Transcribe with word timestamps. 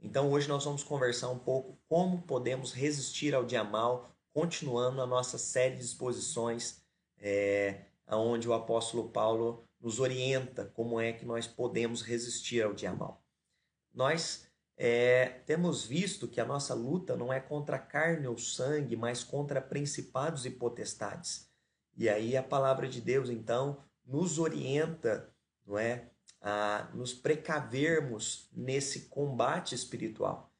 Então 0.00 0.30
hoje 0.30 0.48
nós 0.48 0.64
vamos 0.64 0.82
conversar 0.82 1.28
um 1.28 1.38
pouco 1.38 1.78
como 1.88 2.22
podemos 2.22 2.72
resistir 2.72 3.34
ao 3.34 3.44
dia 3.44 3.64
mal, 3.64 4.10
continuando 4.32 5.02
a 5.02 5.06
nossa 5.06 5.38
série 5.38 5.76
de 5.76 5.84
exposições, 5.84 6.82
é, 7.18 7.82
onde 8.06 8.48
o 8.48 8.52
apóstolo 8.52 9.10
Paulo 9.10 9.64
nos 9.80 10.00
orienta 10.00 10.64
como 10.66 11.00
é 11.00 11.12
que 11.12 11.24
nós 11.24 11.46
podemos 11.46 12.02
resistir 12.02 12.62
ao 12.62 12.72
dia 12.72 12.92
mal. 12.92 13.22
Nós 13.92 14.46
é, 14.76 15.40
temos 15.44 15.84
visto 15.84 16.28
que 16.28 16.40
a 16.40 16.44
nossa 16.44 16.72
luta 16.74 17.16
não 17.16 17.32
é 17.32 17.40
contra 17.40 17.78
carne 17.78 18.28
ou 18.28 18.38
sangue, 18.38 18.96
mas 18.96 19.24
contra 19.24 19.60
principados 19.60 20.46
e 20.46 20.50
potestades. 20.50 21.48
E 21.96 22.08
aí 22.08 22.36
a 22.36 22.42
palavra 22.42 22.88
de 22.88 23.00
Deus, 23.00 23.28
então, 23.28 23.82
nos 24.06 24.38
orienta, 24.38 25.34
não 25.66 25.76
é, 25.76 26.08
a 26.40 26.88
nos 26.94 27.12
precavermos 27.12 28.48
nesse 28.52 29.02
combate 29.08 29.74
espiritual. 29.74 30.52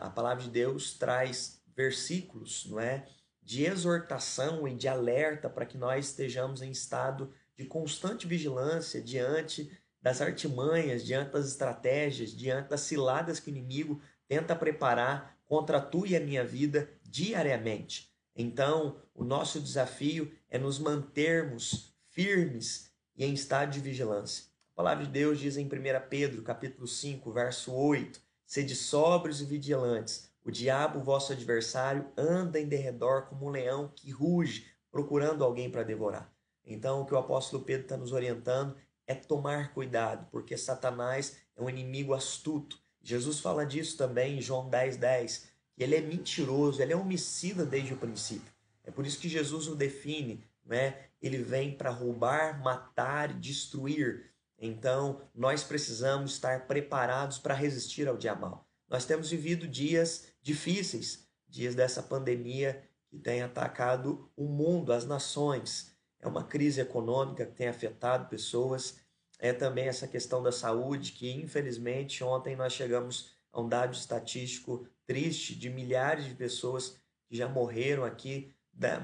a 0.00 0.10
palavra 0.10 0.44
de 0.44 0.50
Deus 0.50 0.94
traz 0.94 1.60
versículos, 1.74 2.66
não 2.66 2.78
é, 2.78 3.06
de 3.42 3.64
exortação 3.64 4.66
e 4.66 4.74
de 4.74 4.88
alerta 4.88 5.48
para 5.48 5.66
que 5.66 5.78
nós 5.78 6.06
estejamos 6.06 6.62
em 6.62 6.70
estado 6.70 7.32
de 7.54 7.64
constante 7.64 8.26
vigilância 8.26 9.00
diante 9.00 9.70
das 10.02 10.20
artimanhas, 10.20 11.04
diante 11.04 11.32
das 11.32 11.46
estratégias, 11.46 12.30
diante 12.30 12.68
das 12.68 12.82
ciladas 12.82 13.40
que 13.40 13.50
o 13.50 13.54
inimigo 13.56 14.00
tenta 14.28 14.54
preparar 14.54 15.36
contra 15.44 15.80
tu 15.80 16.06
e 16.06 16.16
a 16.16 16.20
minha 16.20 16.44
vida 16.44 16.88
diariamente. 17.02 18.12
Então, 18.34 19.00
o 19.14 19.24
nosso 19.24 19.60
desafio 19.60 20.32
é 20.48 20.58
nos 20.58 20.78
mantermos 20.78 21.94
firmes 22.10 22.92
e 23.16 23.24
em 23.24 23.32
estado 23.32 23.72
de 23.72 23.80
vigilância. 23.80 24.44
A 24.76 24.82
palavra 24.82 25.06
de 25.06 25.10
Deus 25.10 25.40
diz 25.40 25.56
em 25.56 25.64
1 25.64 25.70
Pedro, 26.10 26.42
capítulo 26.42 26.86
5, 26.86 27.32
verso 27.32 27.72
8: 27.72 28.20
Sede 28.44 28.76
sóbrios 28.76 29.40
e 29.40 29.46
vigilantes. 29.46 30.30
O 30.44 30.50
diabo, 30.50 31.00
vosso 31.00 31.32
adversário, 31.32 32.06
anda 32.14 32.60
em 32.60 32.68
derredor 32.68 33.22
como 33.22 33.46
um 33.46 33.48
leão 33.48 33.90
que 33.96 34.10
ruge, 34.10 34.66
procurando 34.92 35.42
alguém 35.42 35.70
para 35.70 35.82
devorar. 35.82 36.30
Então, 36.62 37.00
o 37.00 37.06
que 37.06 37.14
o 37.14 37.16
apóstolo 37.16 37.64
Pedro 37.64 37.84
está 37.84 37.96
nos 37.96 38.12
orientando 38.12 38.76
é 39.06 39.14
tomar 39.14 39.72
cuidado, 39.72 40.28
porque 40.30 40.58
Satanás 40.58 41.38
é 41.56 41.62
um 41.62 41.70
inimigo 41.70 42.12
astuto. 42.12 42.78
Jesus 43.02 43.40
fala 43.40 43.64
disso 43.64 43.96
também 43.96 44.36
em 44.36 44.42
João 44.42 44.68
10, 44.68 44.98
10, 44.98 45.48
que 45.74 45.82
ele 45.82 45.96
é 45.96 46.02
mentiroso, 46.02 46.82
ele 46.82 46.92
é 46.92 46.96
homicida 46.96 47.64
desde 47.64 47.94
o 47.94 47.96
princípio. 47.96 48.52
É 48.84 48.90
por 48.90 49.06
isso 49.06 49.18
que 49.18 49.28
Jesus 49.30 49.68
o 49.68 49.74
define, 49.74 50.44
né? 50.66 51.06
Ele 51.22 51.38
vem 51.38 51.74
para 51.74 51.88
roubar, 51.88 52.62
matar, 52.62 53.32
destruir. 53.32 54.35
Então, 54.58 55.20
nós 55.34 55.62
precisamos 55.62 56.32
estar 56.32 56.66
preparados 56.66 57.38
para 57.38 57.54
resistir 57.54 58.08
ao 58.08 58.16
dia 58.16 58.34
mal. 58.34 58.66
Nós 58.88 59.04
temos 59.04 59.30
vivido 59.30 59.66
dias 59.66 60.32
difíceis, 60.40 61.28
dias 61.48 61.74
dessa 61.74 62.02
pandemia 62.02 62.82
que 63.08 63.18
tem 63.18 63.42
atacado 63.42 64.30
o 64.36 64.44
mundo, 64.48 64.92
as 64.92 65.04
nações. 65.04 65.94
É 66.20 66.26
uma 66.26 66.44
crise 66.44 66.80
econômica 66.80 67.46
que 67.46 67.54
tem 67.54 67.68
afetado 67.68 68.28
pessoas, 68.28 68.98
é 69.38 69.52
também 69.52 69.86
essa 69.86 70.08
questão 70.08 70.42
da 70.42 70.50
saúde, 70.50 71.12
que 71.12 71.30
infelizmente 71.30 72.24
ontem 72.24 72.56
nós 72.56 72.72
chegamos 72.72 73.36
a 73.52 73.60
um 73.60 73.68
dado 73.68 73.94
estatístico 73.94 74.88
triste 75.06 75.54
de 75.54 75.68
milhares 75.68 76.24
de 76.24 76.34
pessoas 76.34 76.98
que 77.28 77.36
já 77.36 77.48
morreram 77.48 78.04
aqui, 78.04 78.54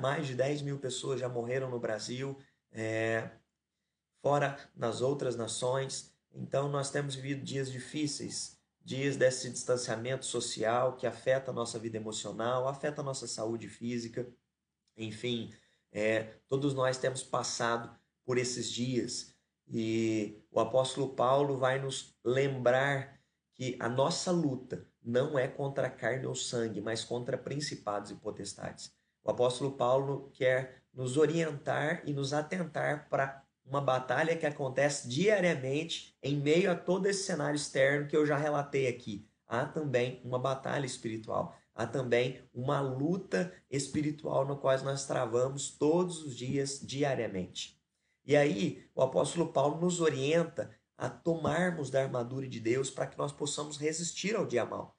mais 0.01 0.27
de 0.27 0.35
10 0.35 0.63
mil 0.63 0.79
pessoas 0.79 1.21
já 1.21 1.29
morreram 1.29 1.71
no 1.71 1.79
Brasil, 1.79 2.39
é, 2.71 3.31
fora 4.23 4.57
nas 4.75 5.01
outras 5.01 5.37
nações. 5.37 6.11
Então 6.33 6.69
nós 6.69 6.91
temos 6.91 7.15
vivido 7.15 7.45
dias 7.45 7.71
difíceis, 7.71 8.57
dias 8.83 9.17
desse 9.17 9.51
distanciamento 9.51 10.25
social 10.25 10.97
que 10.97 11.07
afeta 11.07 11.51
a 11.51 11.55
nossa 11.55 11.79
vida 11.79 11.97
emocional, 11.97 12.67
afeta 12.67 13.03
a 13.03 13.05
nossa 13.05 13.27
saúde 13.27 13.69
física, 13.69 14.27
enfim, 14.97 15.53
é, 15.91 16.35
todos 16.49 16.73
nós 16.73 16.97
temos 16.97 17.23
passado 17.23 17.95
por 18.25 18.39
esses 18.39 18.71
dias 18.71 19.35
e 19.69 20.43
o 20.51 20.61
apóstolo 20.61 21.15
Paulo 21.15 21.57
vai 21.57 21.81
nos 21.81 22.17
lembrar 22.25 23.21
que 23.55 23.77
a 23.81 23.89
nossa 23.89 24.31
luta 24.31 24.87
não 25.03 25.39
é 25.39 25.49
contra 25.49 25.91
carne 25.91 26.27
ou 26.27 26.35
sangue, 26.35 26.81
mas 26.81 27.05
contra 27.05 27.37
principados 27.37 28.11
e 28.11 28.15
potestades. 28.15 28.93
O 29.25 29.31
apóstolo 29.31 29.73
Paulo 29.73 30.31
quer 30.33 30.83
nos 30.93 31.17
orientar 31.17 32.03
e 32.07 32.13
nos 32.13 32.33
atentar 32.33 33.09
para 33.09 33.42
uma 33.65 33.81
batalha 33.81 34.37
que 34.37 34.47
acontece 34.47 35.09
diariamente 35.09 36.17
em 36.23 36.37
meio 36.37 36.71
a 36.71 36.75
todo 36.75 37.07
esse 37.07 37.25
cenário 37.25 37.57
externo 37.57 38.09
que 38.09 38.17
eu 38.17 38.27
já 38.27 38.37
relatei 38.37 38.89
aqui. 38.89 39.27
Há 39.47 39.67
também 39.67 40.21
uma 40.25 40.39
batalha 40.39 40.87
espiritual 40.87 41.57
há 41.75 41.87
também 41.87 42.43
uma 42.53 42.81
luta 42.81 43.53
espiritual 43.71 44.47
no 44.47 44.57
qual 44.57 44.79
nós 44.83 45.07
travamos 45.07 45.71
todos 45.71 46.23
os 46.23 46.37
dias, 46.37 46.81
diariamente. 46.83 47.81
E 48.25 48.37
aí, 48.37 48.87
o 48.95 49.03
apóstolo 49.03 49.53
Paulo 49.53 49.81
nos 49.81 50.01
orienta 50.01 50.71
a 50.97 51.09
tomarmos 51.09 51.91
da 51.91 52.03
armadura 52.03 52.47
de 52.47 52.61
Deus 52.61 52.91
para 52.91 53.07
que 53.07 53.19
nós 53.19 53.33
possamos 53.33 53.77
resistir 53.77 54.37
ao 54.37 54.47
dia 54.47 54.65
mal. 54.65 54.97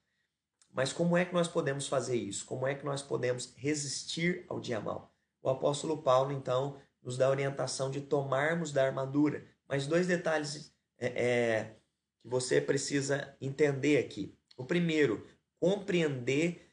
Mas 0.72 0.92
como 0.92 1.16
é 1.16 1.24
que 1.24 1.34
nós 1.34 1.48
podemos 1.48 1.88
fazer 1.88 2.16
isso? 2.18 2.46
Como 2.46 2.68
é 2.68 2.74
que 2.76 2.84
nós 2.84 3.02
podemos 3.02 3.54
resistir 3.56 4.46
ao 4.50 4.60
dia 4.60 4.82
mal? 4.82 5.14
O 5.42 5.50
apóstolo 5.50 6.02
Paulo, 6.02 6.32
então, 6.32 6.78
nos 7.04 7.18
dá 7.18 7.28
a 7.28 7.32
orientação 7.32 7.92
de 7.92 8.02
tomarmos 8.02 8.72
da 8.72 8.86
armadura. 8.86 9.46
Mas 9.68 9.88
dois 9.88 10.08
detalhes 10.08 10.74
é, 10.98 11.08
é, 11.08 11.76
que 12.22 12.28
você 12.28 12.62
precisa 12.62 13.36
entender 13.42 13.98
aqui. 13.98 14.38
O 14.56 14.64
primeiro, 14.64 15.26
compreender 15.60 16.70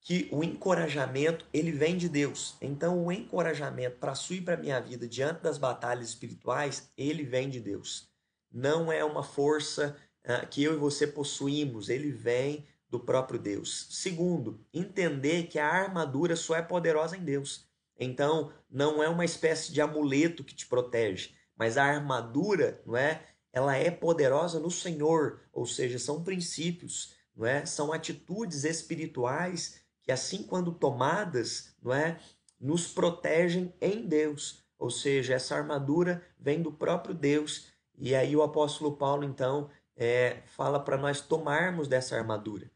que 0.00 0.28
o 0.32 0.42
encorajamento 0.42 1.46
ele 1.52 1.72
vem 1.72 1.96
de 1.96 2.08
Deus. 2.08 2.56
Então 2.60 3.04
o 3.04 3.12
encorajamento 3.12 3.98
para 3.98 4.14
sua 4.14 4.36
e 4.36 4.40
para 4.40 4.56
minha 4.56 4.80
vida 4.80 5.06
diante 5.06 5.42
das 5.42 5.58
batalhas 5.58 6.08
espirituais, 6.08 6.90
ele 6.96 7.22
vem 7.22 7.48
de 7.48 7.60
Deus. 7.60 8.08
Não 8.50 8.90
é 8.90 9.04
uma 9.04 9.22
força 9.22 9.96
uh, 10.24 10.46
que 10.48 10.62
eu 10.62 10.74
e 10.74 10.78
você 10.78 11.06
possuímos, 11.06 11.88
ele 11.88 12.10
vem 12.10 12.66
do 12.88 12.98
próprio 12.98 13.38
Deus. 13.38 13.86
Segundo, 13.90 14.60
entender 14.74 15.44
que 15.44 15.58
a 15.58 15.68
armadura 15.68 16.34
só 16.34 16.56
é 16.56 16.62
poderosa 16.62 17.16
em 17.16 17.22
Deus. 17.22 17.69
Então, 18.00 18.50
não 18.68 19.00
é 19.02 19.08
uma 19.08 19.24
espécie 19.24 19.72
de 19.72 19.80
amuleto 19.80 20.42
que 20.42 20.54
te 20.54 20.66
protege, 20.66 21.34
mas 21.56 21.76
a 21.76 21.84
armadura, 21.84 22.82
não 22.84 22.96
é? 22.96 23.22
Ela 23.52 23.76
é 23.76 23.90
poderosa 23.90 24.58
no 24.58 24.70
Senhor, 24.70 25.42
ou 25.52 25.66
seja, 25.66 25.98
são 25.98 26.24
princípios 26.24 27.20
não 27.40 27.46
é? 27.46 27.64
São 27.64 27.90
atitudes 27.90 28.64
espirituais 28.64 29.80
que 30.02 30.12
assim 30.12 30.42
quando 30.42 30.72
tomadas, 30.72 31.74
não 31.82 31.92
é, 31.92 32.18
nos 32.60 32.86
protegem 32.86 33.72
em 33.80 34.06
Deus. 34.06 34.62
Ou 34.78 34.90
seja, 34.90 35.34
essa 35.34 35.56
armadura 35.56 36.22
vem 36.38 36.60
do 36.62 36.70
próprio 36.70 37.14
Deus. 37.14 37.68
E 37.96 38.14
aí 38.14 38.36
o 38.36 38.42
apóstolo 38.42 38.96
Paulo 38.96 39.24
então 39.24 39.70
é, 39.96 40.42
fala 40.46 40.78
para 40.80 40.98
nós 40.98 41.20
tomarmos 41.20 41.88
dessa 41.88 42.16
armadura. 42.16 42.70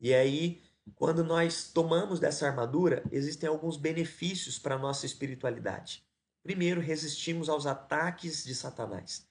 E 0.00 0.14
aí, 0.14 0.62
quando 0.96 1.24
nós 1.24 1.70
tomamos 1.72 2.20
dessa 2.20 2.46
armadura, 2.46 3.02
existem 3.10 3.48
alguns 3.48 3.76
benefícios 3.76 4.58
para 4.58 4.76
a 4.76 4.78
nossa 4.78 5.06
espiritualidade. 5.06 6.04
Primeiro, 6.42 6.80
resistimos 6.80 7.48
aos 7.48 7.66
ataques 7.66 8.44
de 8.44 8.54
Satanás. 8.54 9.26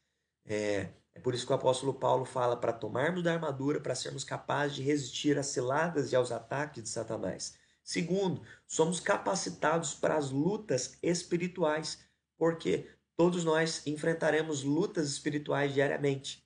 É, 0.45 0.89
é 1.13 1.19
por 1.19 1.33
isso 1.33 1.45
que 1.45 1.51
o 1.51 1.55
apóstolo 1.55 1.93
Paulo 1.93 2.25
fala 2.25 2.55
para 2.55 2.73
tomarmos 2.73 3.23
da 3.23 3.33
armadura 3.33 3.79
para 3.79 3.95
sermos 3.95 4.23
capazes 4.23 4.75
de 4.75 4.83
resistir 4.83 5.37
às 5.37 5.47
ciladas 5.47 6.11
e 6.11 6.15
aos 6.15 6.31
ataques 6.31 6.83
de 6.83 6.89
Satanás. 6.89 7.57
Segundo, 7.83 8.41
somos 8.67 8.99
capacitados 8.99 9.93
para 9.93 10.17
as 10.17 10.29
lutas 10.29 10.97
espirituais, 11.01 11.99
porque 12.37 12.87
todos 13.15 13.45
nós 13.45 13.87
enfrentaremos 13.87 14.63
lutas 14.63 15.09
espirituais 15.09 15.73
diariamente. 15.73 16.45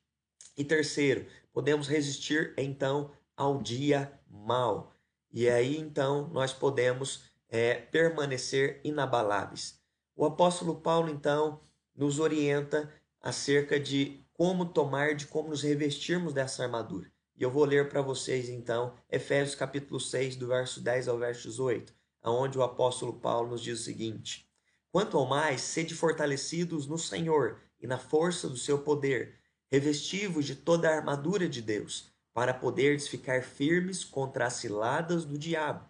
E 0.56 0.64
terceiro, 0.64 1.26
podemos 1.52 1.88
resistir 1.88 2.54
então 2.56 3.10
ao 3.36 3.60
dia 3.60 4.12
mal. 4.30 4.91
E 5.32 5.48
aí 5.48 5.78
então 5.78 6.28
nós 6.28 6.52
podemos 6.52 7.24
é, 7.48 7.74
permanecer 7.74 8.80
inabaláveis. 8.84 9.80
O 10.14 10.24
apóstolo 10.26 10.80
Paulo 10.80 11.08
então 11.08 11.60
nos 11.96 12.18
orienta 12.18 12.92
acerca 13.20 13.80
de 13.80 14.20
como 14.34 14.66
tomar, 14.66 15.14
de 15.14 15.26
como 15.26 15.48
nos 15.48 15.62
revestirmos 15.62 16.34
dessa 16.34 16.64
armadura. 16.64 17.10
E 17.36 17.42
eu 17.42 17.50
vou 17.50 17.64
ler 17.64 17.88
para 17.88 18.02
vocês 18.02 18.48
então 18.48 18.94
Efésios 19.10 19.54
capítulo 19.54 19.98
6, 19.98 20.36
do 20.36 20.48
verso 20.48 20.80
10 20.80 21.08
ao 21.08 21.18
verso 21.18 21.48
18, 21.48 21.94
aonde 22.22 22.58
o 22.58 22.62
apóstolo 22.62 23.14
Paulo 23.14 23.50
nos 23.50 23.62
diz 23.62 23.80
o 23.80 23.84
seguinte: 23.84 24.46
Quanto 24.90 25.16
ao 25.16 25.26
mais, 25.26 25.62
sede 25.62 25.94
fortalecidos 25.94 26.86
no 26.86 26.98
Senhor 26.98 27.60
e 27.80 27.86
na 27.86 27.98
força 27.98 28.48
do 28.48 28.56
seu 28.56 28.80
poder, 28.80 29.38
revestivos 29.70 30.44
de 30.44 30.54
toda 30.54 30.90
a 30.90 30.94
armadura 30.94 31.48
de 31.48 31.62
Deus, 31.62 32.11
para 32.34 32.54
poderes 32.54 33.08
ficar 33.08 33.42
firmes 33.42 34.04
contra 34.04 34.46
as 34.46 34.54
ciladas 34.54 35.24
do 35.24 35.38
diabo. 35.38 35.88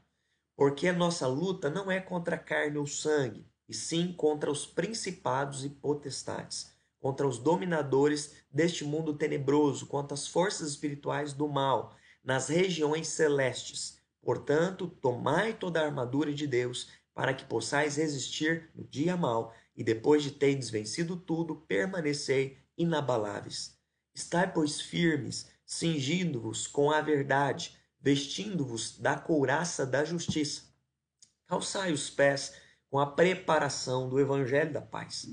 Porque 0.57 0.89
a 0.89 0.93
nossa 0.93 1.27
luta 1.27 1.71
não 1.71 1.91
é 1.91 2.01
contra 2.01 2.39
carne 2.39 2.79
ou 2.79 2.87
sangue, 2.87 3.47
e 3.69 3.75
sim 3.75 4.13
contra 4.13 4.51
os 4.51 4.67
principados 4.67 5.65
e 5.65 5.71
potestades 5.71 6.73
contra 7.03 7.27
os 7.27 7.37
dominadores 7.37 8.33
deste 8.49 8.85
mundo 8.85 9.13
tenebroso, 9.13 9.87
contra 9.87 10.15
as 10.15 10.29
forças 10.29 10.71
espirituais 10.71 11.33
do 11.33 11.49
mal 11.49 11.97
nas 12.23 12.49
regiões 12.49 13.09
celestes. 13.09 13.99
Portanto, 14.23 14.87
tomai 14.87 15.53
toda 15.53 15.81
a 15.81 15.85
armadura 15.85 16.33
de 16.33 16.47
Deus, 16.47 16.89
para 17.13 17.35
que 17.35 17.45
possais 17.45 17.97
resistir 17.97 18.71
no 18.73 18.85
dia 18.85 19.17
mau, 19.17 19.53
e 19.77 19.83
depois 19.83 20.23
de 20.23 20.31
terdes 20.31 20.71
vencido 20.71 21.17
tudo, 21.17 21.57
permanecei 21.67 22.57
inabaláveis. 22.79 23.77
Estai, 24.15 24.53
pois, 24.53 24.81
firmes, 24.81 25.51
cingindo-vos 25.73 26.67
com 26.67 26.91
a 26.91 27.01
verdade, 27.01 27.75
vestindo-vos 27.99 28.99
da 28.99 29.19
couraça 29.19 29.87
da 29.87 30.05
justiça. 30.05 30.65
Calçai 31.47 31.93
os 31.93 32.11
pés 32.11 32.55
com 32.91 32.99
a 32.99 33.07
preparação 33.07 34.07
do 34.07 34.21
evangelho 34.21 34.71
da 34.71 34.83
paz, 34.83 35.27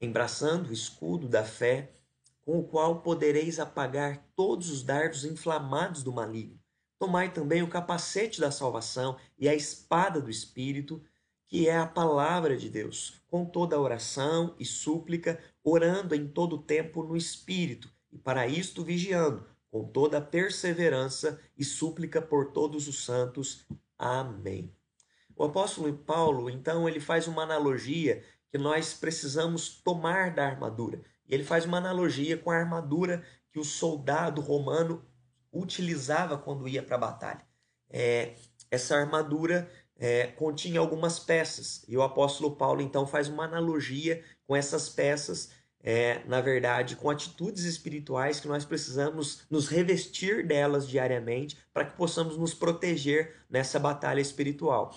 embraçando 0.00 0.70
o 0.70 0.72
escudo 0.72 1.28
da 1.28 1.44
fé, 1.44 1.96
com 2.42 2.60
o 2.60 2.64
qual 2.64 3.02
podereis 3.02 3.58
apagar 3.58 4.24
todos 4.36 4.70
os 4.70 4.84
dardos 4.84 5.24
inflamados 5.24 6.04
do 6.04 6.12
maligno. 6.12 6.60
Tomai 6.96 7.32
também 7.32 7.64
o 7.64 7.68
capacete 7.68 8.40
da 8.40 8.52
salvação 8.52 9.18
e 9.36 9.48
a 9.48 9.54
espada 9.54 10.20
do 10.20 10.30
Espírito, 10.30 11.02
que 11.48 11.68
é 11.68 11.76
a 11.76 11.86
palavra 11.86 12.56
de 12.56 12.70
Deus, 12.70 13.20
com 13.26 13.44
toda 13.44 13.80
oração 13.80 14.54
e 14.60 14.64
súplica, 14.64 15.42
orando 15.64 16.14
em 16.14 16.28
todo 16.28 16.62
tempo 16.62 17.02
no 17.02 17.16
Espírito, 17.16 17.92
e 18.12 18.18
para 18.18 18.46
isto 18.46 18.84
vigiando, 18.84 19.51
com 19.72 19.84
toda 19.84 20.20
perseverança 20.20 21.40
e 21.56 21.64
súplica 21.64 22.20
por 22.20 22.52
todos 22.52 22.86
os 22.86 23.06
santos. 23.06 23.64
Amém. 23.98 24.70
O 25.34 25.44
apóstolo 25.44 25.90
Paulo, 25.96 26.50
então, 26.50 26.86
ele 26.86 27.00
faz 27.00 27.26
uma 27.26 27.42
analogia 27.42 28.22
que 28.50 28.58
nós 28.58 28.92
precisamos 28.92 29.80
tomar 29.82 30.34
da 30.34 30.46
armadura. 30.46 31.02
E 31.26 31.34
ele 31.34 31.42
faz 31.42 31.64
uma 31.64 31.78
analogia 31.78 32.36
com 32.36 32.50
a 32.50 32.56
armadura 32.56 33.24
que 33.50 33.58
o 33.58 33.64
soldado 33.64 34.42
romano 34.42 35.02
utilizava 35.50 36.36
quando 36.36 36.68
ia 36.68 36.82
para 36.82 36.96
a 36.96 37.00
batalha. 37.00 37.46
É, 37.88 38.34
essa 38.70 38.94
armadura 38.96 39.70
é, 39.96 40.26
continha 40.26 40.80
algumas 40.80 41.18
peças 41.18 41.84
e 41.88 41.96
o 41.96 42.02
apóstolo 42.02 42.56
Paulo 42.56 42.82
então 42.82 43.06
faz 43.06 43.28
uma 43.28 43.44
analogia 43.44 44.22
com 44.46 44.54
essas 44.56 44.88
peças, 44.88 45.50
é, 45.82 46.22
na 46.26 46.40
verdade, 46.40 46.94
com 46.94 47.10
atitudes 47.10 47.64
espirituais 47.64 48.38
que 48.38 48.46
nós 48.46 48.64
precisamos 48.64 49.42
nos 49.50 49.66
revestir 49.66 50.46
delas 50.46 50.88
diariamente 50.88 51.58
para 51.72 51.84
que 51.84 51.96
possamos 51.96 52.36
nos 52.36 52.54
proteger 52.54 53.34
nessa 53.50 53.80
batalha 53.80 54.20
espiritual. 54.20 54.96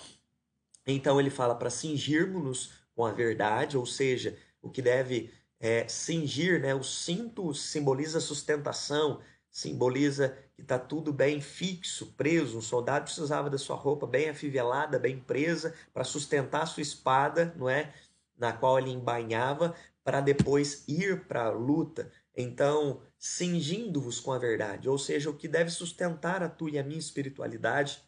Então 0.86 1.18
ele 1.18 1.30
fala 1.30 1.54
para 1.54 1.70
cingirmos-nos 1.70 2.70
com 2.94 3.04
a 3.04 3.12
verdade, 3.12 3.76
ou 3.76 3.84
seja, 3.84 4.38
o 4.62 4.70
que 4.70 4.80
deve 4.80 5.30
é, 5.58 5.88
cingir, 5.88 6.60
né? 6.60 6.74
O 6.74 6.84
cinto 6.84 7.52
simboliza 7.52 8.20
sustentação, 8.20 9.20
simboliza 9.50 10.36
que 10.54 10.62
está 10.62 10.78
tudo 10.78 11.12
bem 11.12 11.40
fixo, 11.40 12.14
preso. 12.16 12.58
Um 12.58 12.62
soldado 12.62 13.04
precisava 13.04 13.50
da 13.50 13.58
sua 13.58 13.76
roupa 13.76 14.06
bem 14.06 14.28
afivelada, 14.28 14.98
bem 14.98 15.18
presa, 15.18 15.74
para 15.92 16.04
sustentar 16.04 16.62
a 16.62 16.66
sua 16.66 16.82
espada, 16.82 17.52
não 17.56 17.68
é? 17.68 17.92
Na 18.38 18.52
qual 18.52 18.78
ele 18.78 18.90
embainhava, 18.90 19.74
para 20.06 20.20
depois 20.20 20.84
ir 20.86 21.26
para 21.26 21.46
a 21.46 21.50
luta. 21.50 22.12
Então, 22.36 23.02
cingindo-vos 23.18 24.20
com 24.20 24.30
a 24.30 24.38
verdade, 24.38 24.88
ou 24.88 24.96
seja, 24.96 25.28
o 25.28 25.36
que 25.36 25.48
deve 25.48 25.68
sustentar 25.68 26.44
a 26.44 26.48
tua 26.48 26.70
e 26.70 26.78
a 26.78 26.84
minha 26.84 27.00
espiritualidade 27.00 28.00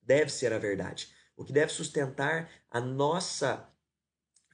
deve 0.00 0.32
ser 0.32 0.54
a 0.54 0.58
verdade. 0.58 1.10
O 1.36 1.44
que 1.44 1.52
deve 1.52 1.70
sustentar 1.70 2.50
a 2.70 2.80
nossa 2.80 3.68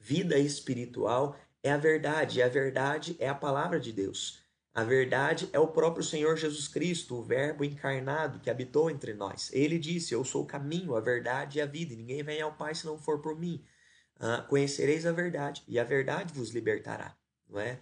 vida 0.01 0.37
espiritual 0.37 1.37
é 1.63 1.71
a 1.71 1.77
verdade, 1.77 2.39
e 2.39 2.43
a 2.43 2.49
verdade 2.49 3.15
é 3.19 3.29
a 3.29 3.35
palavra 3.35 3.79
de 3.79 3.93
Deus. 3.93 4.41
A 4.73 4.83
verdade 4.83 5.47
é 5.53 5.59
o 5.59 5.67
próprio 5.67 6.03
Senhor 6.03 6.35
Jesus 6.35 6.67
Cristo, 6.67 7.15
o 7.15 7.23
Verbo 7.23 7.63
encarnado 7.63 8.39
que 8.39 8.49
habitou 8.49 8.91
entre 8.91 9.13
nós. 9.13 9.49
Ele 9.53 9.79
disse: 9.79 10.13
Eu 10.13 10.25
sou 10.25 10.43
o 10.43 10.47
caminho, 10.47 10.95
a 10.95 10.99
verdade 10.99 11.59
e 11.59 11.61
a 11.61 11.65
vida, 11.65 11.93
e 11.93 11.97
ninguém 11.97 12.21
vem 12.21 12.41
ao 12.41 12.53
Pai 12.53 12.75
se 12.75 12.85
não 12.85 12.97
for 12.97 13.21
por 13.21 13.39
mim. 13.39 13.63
Uh, 14.21 14.47
conhecereis 14.47 15.07
a 15.07 15.11
verdade, 15.11 15.63
e 15.67 15.79
a 15.79 15.83
verdade 15.83 16.31
vos 16.31 16.51
libertará. 16.51 17.17
Não 17.49 17.59
é? 17.59 17.79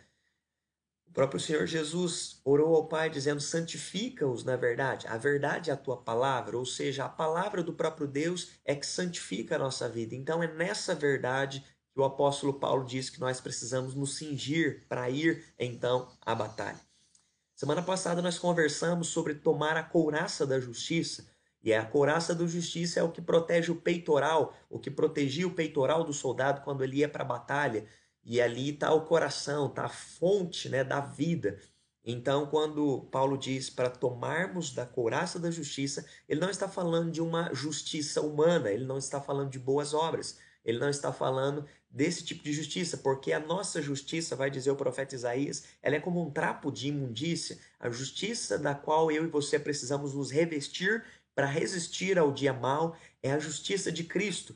O 1.05 1.11
próprio 1.11 1.39
Senhor 1.39 1.65
Jesus 1.67 2.39
orou 2.45 2.75
ao 2.75 2.87
Pai 2.87 3.09
dizendo: 3.09 3.41
santifica-os 3.41 4.45
na 4.45 4.55
verdade. 4.55 5.05
A 5.07 5.17
verdade 5.17 5.69
é 5.69 5.73
a 5.73 5.77
tua 5.77 5.97
palavra, 5.97 6.57
ou 6.57 6.65
seja, 6.65 7.03
a 7.03 7.09
palavra 7.09 7.61
do 7.61 7.73
próprio 7.73 8.07
Deus 8.07 8.51
é 8.63 8.73
que 8.73 8.85
santifica 8.85 9.55
a 9.55 9.59
nossa 9.59 9.89
vida. 9.89 10.15
Então 10.15 10.41
é 10.41 10.47
nessa 10.47 10.95
verdade 10.95 11.65
que 11.93 11.99
o 11.99 12.03
apóstolo 12.03 12.53
Paulo 12.53 12.85
diz 12.85 13.09
que 13.09 13.19
nós 13.19 13.41
precisamos 13.41 13.95
nos 13.95 14.17
cingir 14.17 14.85
para 14.87 15.09
ir 15.09 15.43
então 15.57 16.09
à 16.21 16.33
batalha. 16.33 16.79
Semana 17.55 17.81
passada 17.81 18.21
nós 18.21 18.39
conversamos 18.39 19.09
sobre 19.09 19.35
tomar 19.35 19.75
a 19.75 19.83
couraça 19.83 20.47
da 20.47 20.59
justiça. 20.59 21.27
E 21.61 21.73
a 21.73 21.85
couraça 21.85 22.33
da 22.33 22.45
justiça 22.45 22.99
é 22.99 23.03
o 23.03 23.11
que 23.11 23.21
protege 23.21 23.71
o 23.71 23.75
peitoral, 23.75 24.53
o 24.69 24.79
que 24.79 24.89
protegia 24.89 25.47
o 25.47 25.53
peitoral 25.53 26.03
do 26.03 26.13
soldado 26.13 26.61
quando 26.61 26.83
ele 26.83 26.97
ia 26.97 27.09
para 27.09 27.23
a 27.23 27.27
batalha. 27.27 27.85
E 28.23 28.39
ali 28.39 28.69
está 28.69 28.93
o 28.93 29.05
coração, 29.05 29.67
está 29.67 29.85
a 29.85 29.89
fonte 29.89 30.69
né, 30.69 30.83
da 30.83 30.99
vida. 30.99 31.59
Então, 32.03 32.47
quando 32.47 33.07
Paulo 33.11 33.37
diz 33.37 33.69
para 33.69 33.89
tomarmos 33.89 34.71
da 34.73 34.85
couraça 34.85 35.37
da 35.37 35.51
justiça, 35.51 36.05
ele 36.27 36.39
não 36.39 36.49
está 36.49 36.67
falando 36.67 37.11
de 37.11 37.21
uma 37.21 37.53
justiça 37.53 38.21
humana, 38.21 38.71
ele 38.71 38.85
não 38.85 38.97
está 38.97 39.19
falando 39.19 39.49
de 39.49 39.59
boas 39.59 39.93
obras, 39.93 40.39
ele 40.63 40.79
não 40.79 40.89
está 40.89 41.11
falando 41.11 41.65
desse 41.89 42.23
tipo 42.23 42.43
de 42.43 42.53
justiça, 42.53 42.97
porque 42.97 43.33
a 43.33 43.39
nossa 43.39 43.81
justiça, 43.81 44.35
vai 44.35 44.49
dizer 44.49 44.71
o 44.71 44.75
profeta 44.75 45.15
Isaías, 45.15 45.63
ela 45.81 45.95
é 45.95 45.99
como 45.99 46.21
um 46.21 46.29
trapo 46.29 46.71
de 46.71 46.87
imundícia, 46.87 47.57
a 47.79 47.89
justiça 47.89 48.57
da 48.57 48.75
qual 48.75 49.11
eu 49.11 49.25
e 49.25 49.27
você 49.27 49.57
precisamos 49.57 50.13
nos 50.13 50.31
revestir 50.31 51.03
para 51.39 51.47
resistir 51.47 52.19
ao 52.19 52.33
dia 52.33 52.51
mal 52.51 52.97
é 53.23 53.31
a 53.31 53.39
justiça 53.39 53.89
de 53.89 54.03
Cristo, 54.03 54.53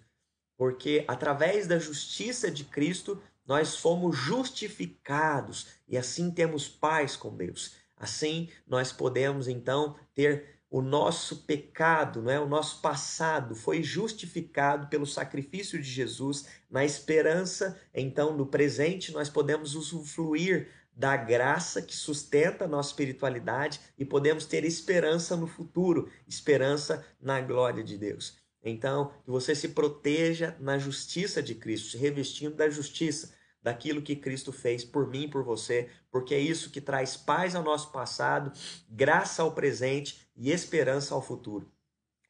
porque 0.57 1.05
através 1.07 1.65
da 1.65 1.79
justiça 1.79 2.51
de 2.51 2.65
Cristo 2.65 3.23
nós 3.47 3.77
fomos 3.77 4.17
justificados 4.17 5.67
e 5.87 5.97
assim 5.97 6.29
temos 6.29 6.67
paz 6.67 7.15
com 7.15 7.33
Deus. 7.33 7.75
Assim 7.95 8.49
nós 8.67 8.91
podemos 8.91 9.47
então 9.47 9.95
ter 10.13 10.59
o 10.69 10.81
nosso 10.81 11.45
pecado, 11.45 12.21
não 12.21 12.29
é? 12.29 12.37
o 12.37 12.49
nosso 12.49 12.81
passado 12.81 13.55
foi 13.55 13.81
justificado 13.81 14.87
pelo 14.87 15.05
sacrifício 15.05 15.81
de 15.81 15.89
Jesus, 15.89 16.47
na 16.69 16.83
esperança, 16.83 17.79
então, 17.93 18.35
no 18.35 18.45
presente, 18.45 19.13
nós 19.13 19.29
podemos 19.29 19.73
usufruir 19.73 20.67
da 20.95 21.17
graça 21.17 21.81
que 21.81 21.95
sustenta 21.95 22.65
a 22.65 22.67
nossa 22.67 22.89
espiritualidade 22.89 23.79
e 23.97 24.05
podemos 24.05 24.45
ter 24.45 24.63
esperança 24.63 25.35
no 25.35 25.47
futuro, 25.47 26.09
esperança 26.27 27.05
na 27.19 27.41
glória 27.41 27.83
de 27.83 27.97
Deus. 27.97 28.37
Então, 28.63 29.11
que 29.25 29.29
você 29.29 29.53
se 29.53 29.69
proteja 29.69 30.55
na 30.59 30.77
justiça 30.77 31.43
de 31.43 31.55
Cristo, 31.55 31.89
se 31.89 31.97
revestindo 31.97 32.55
da 32.55 32.69
justiça, 32.69 33.33
daquilo 33.61 34.01
que 34.01 34.15
Cristo 34.15 34.51
fez 34.51 34.83
por 34.83 35.07
mim 35.07 35.23
e 35.23 35.29
por 35.29 35.43
você, 35.43 35.89
porque 36.11 36.35
é 36.35 36.39
isso 36.39 36.69
que 36.69 36.81
traz 36.81 37.15
paz 37.15 37.55
ao 37.55 37.63
nosso 37.63 37.91
passado, 37.91 38.51
graça 38.89 39.41
ao 39.41 39.53
presente 39.53 40.27
e 40.35 40.51
esperança 40.51 41.15
ao 41.15 41.21
futuro. 41.21 41.71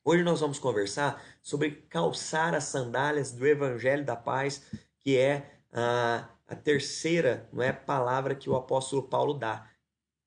Hoje 0.05 0.23
nós 0.23 0.41
vamos 0.41 0.59
conversar 0.59 1.23
sobre 1.41 1.71
calçar 1.89 2.53
as 2.53 2.65
sandálias 2.65 3.31
do 3.31 3.47
Evangelho 3.47 4.05
da 4.05 4.15
Paz, 4.15 4.63
que 4.99 5.17
é 5.17 5.59
a, 5.71 6.29
a 6.47 6.55
terceira 6.55 7.49
não 7.51 7.63
é, 7.63 7.71
palavra 7.71 8.35
que 8.35 8.49
o 8.49 8.55
apóstolo 8.55 9.03
Paulo 9.03 9.33
dá. 9.33 9.69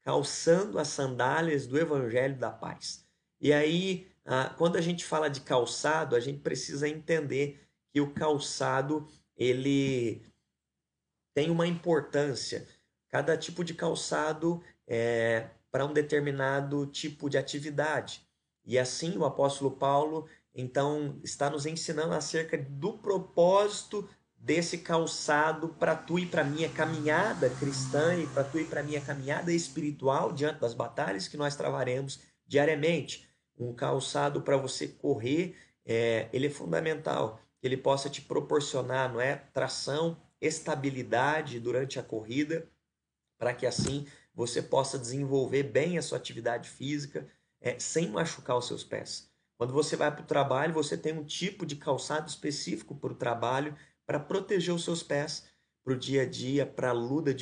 Calçando 0.02 0.78
as 0.78 0.88
sandálias 0.88 1.66
do 1.66 1.78
Evangelho 1.78 2.36
da 2.38 2.50
Paz. 2.50 3.04
E 3.40 3.52
aí, 3.52 4.08
quando 4.56 4.76
a 4.76 4.80
gente 4.80 5.04
fala 5.04 5.28
de 5.28 5.40
calçado, 5.40 6.16
a 6.16 6.20
gente 6.20 6.40
precisa 6.40 6.88
entender 6.88 7.60
que 7.92 8.00
o 8.00 8.12
calçado 8.12 9.06
ele 9.36 10.24
tem 11.34 11.50
uma 11.50 11.66
importância. 11.66 12.66
Cada 13.08 13.36
tipo 13.36 13.62
de 13.62 13.74
calçado 13.74 14.62
é 14.86 15.50
para 15.70 15.84
um 15.84 15.92
determinado 15.92 16.86
tipo 16.86 17.28
de 17.28 17.36
atividade. 17.36 18.26
E 18.64 18.78
assim 18.78 19.16
o 19.16 19.24
apóstolo 19.24 19.70
Paulo 19.70 20.28
então 20.54 21.20
está 21.22 21.50
nos 21.50 21.66
ensinando 21.66 22.14
acerca 22.14 22.56
do 22.56 22.96
propósito 22.96 24.08
desse 24.46 24.78
calçado 24.78 25.70
para 25.70 25.96
tu 25.96 26.20
e 26.20 26.24
para 26.24 26.44
minha 26.44 26.68
caminhada 26.68 27.50
cristã 27.50 28.14
e 28.14 28.28
para 28.28 28.44
tu 28.44 28.60
e 28.60 28.64
para 28.64 28.80
minha 28.80 29.00
caminhada 29.00 29.52
espiritual 29.52 30.32
diante 30.32 30.60
das 30.60 30.72
batalhas 30.72 31.26
que 31.26 31.36
nós 31.36 31.56
travaremos 31.56 32.20
diariamente. 32.46 33.28
Um 33.58 33.74
calçado 33.74 34.40
para 34.42 34.56
você 34.56 34.86
correr, 34.86 35.56
é, 35.84 36.28
ele 36.32 36.46
é 36.46 36.50
fundamental, 36.50 37.40
que 37.60 37.66
ele 37.66 37.76
possa 37.76 38.08
te 38.08 38.22
proporcionar, 38.22 39.12
não 39.12 39.20
é, 39.20 39.34
tração 39.52 40.16
estabilidade 40.40 41.58
durante 41.58 41.98
a 41.98 42.02
corrida, 42.02 42.70
para 43.36 43.52
que 43.52 43.66
assim 43.66 44.06
você 44.32 44.62
possa 44.62 44.96
desenvolver 44.96 45.64
bem 45.64 45.98
a 45.98 46.02
sua 46.02 46.18
atividade 46.18 46.70
física 46.70 47.26
é, 47.60 47.80
sem 47.80 48.10
machucar 48.10 48.56
os 48.56 48.68
seus 48.68 48.84
pés. 48.84 49.28
Quando 49.58 49.72
você 49.72 49.96
vai 49.96 50.12
para 50.12 50.22
o 50.22 50.26
trabalho, 50.26 50.72
você 50.72 50.96
tem 50.96 51.18
um 51.18 51.24
tipo 51.24 51.66
de 51.66 51.74
calçado 51.74 52.28
específico 52.28 52.94
para 52.94 53.12
o 53.12 53.16
trabalho 53.16 53.74
para 54.06 54.20
proteger 54.20 54.74
os 54.74 54.84
seus 54.84 55.02
pés, 55.02 55.44
para 55.84 55.94
o 55.94 55.98
dia 55.98 56.22
a 56.22 56.26
dia, 56.26 56.66
para 56.66 56.90
a 56.90 56.92
luta, 56.92 57.34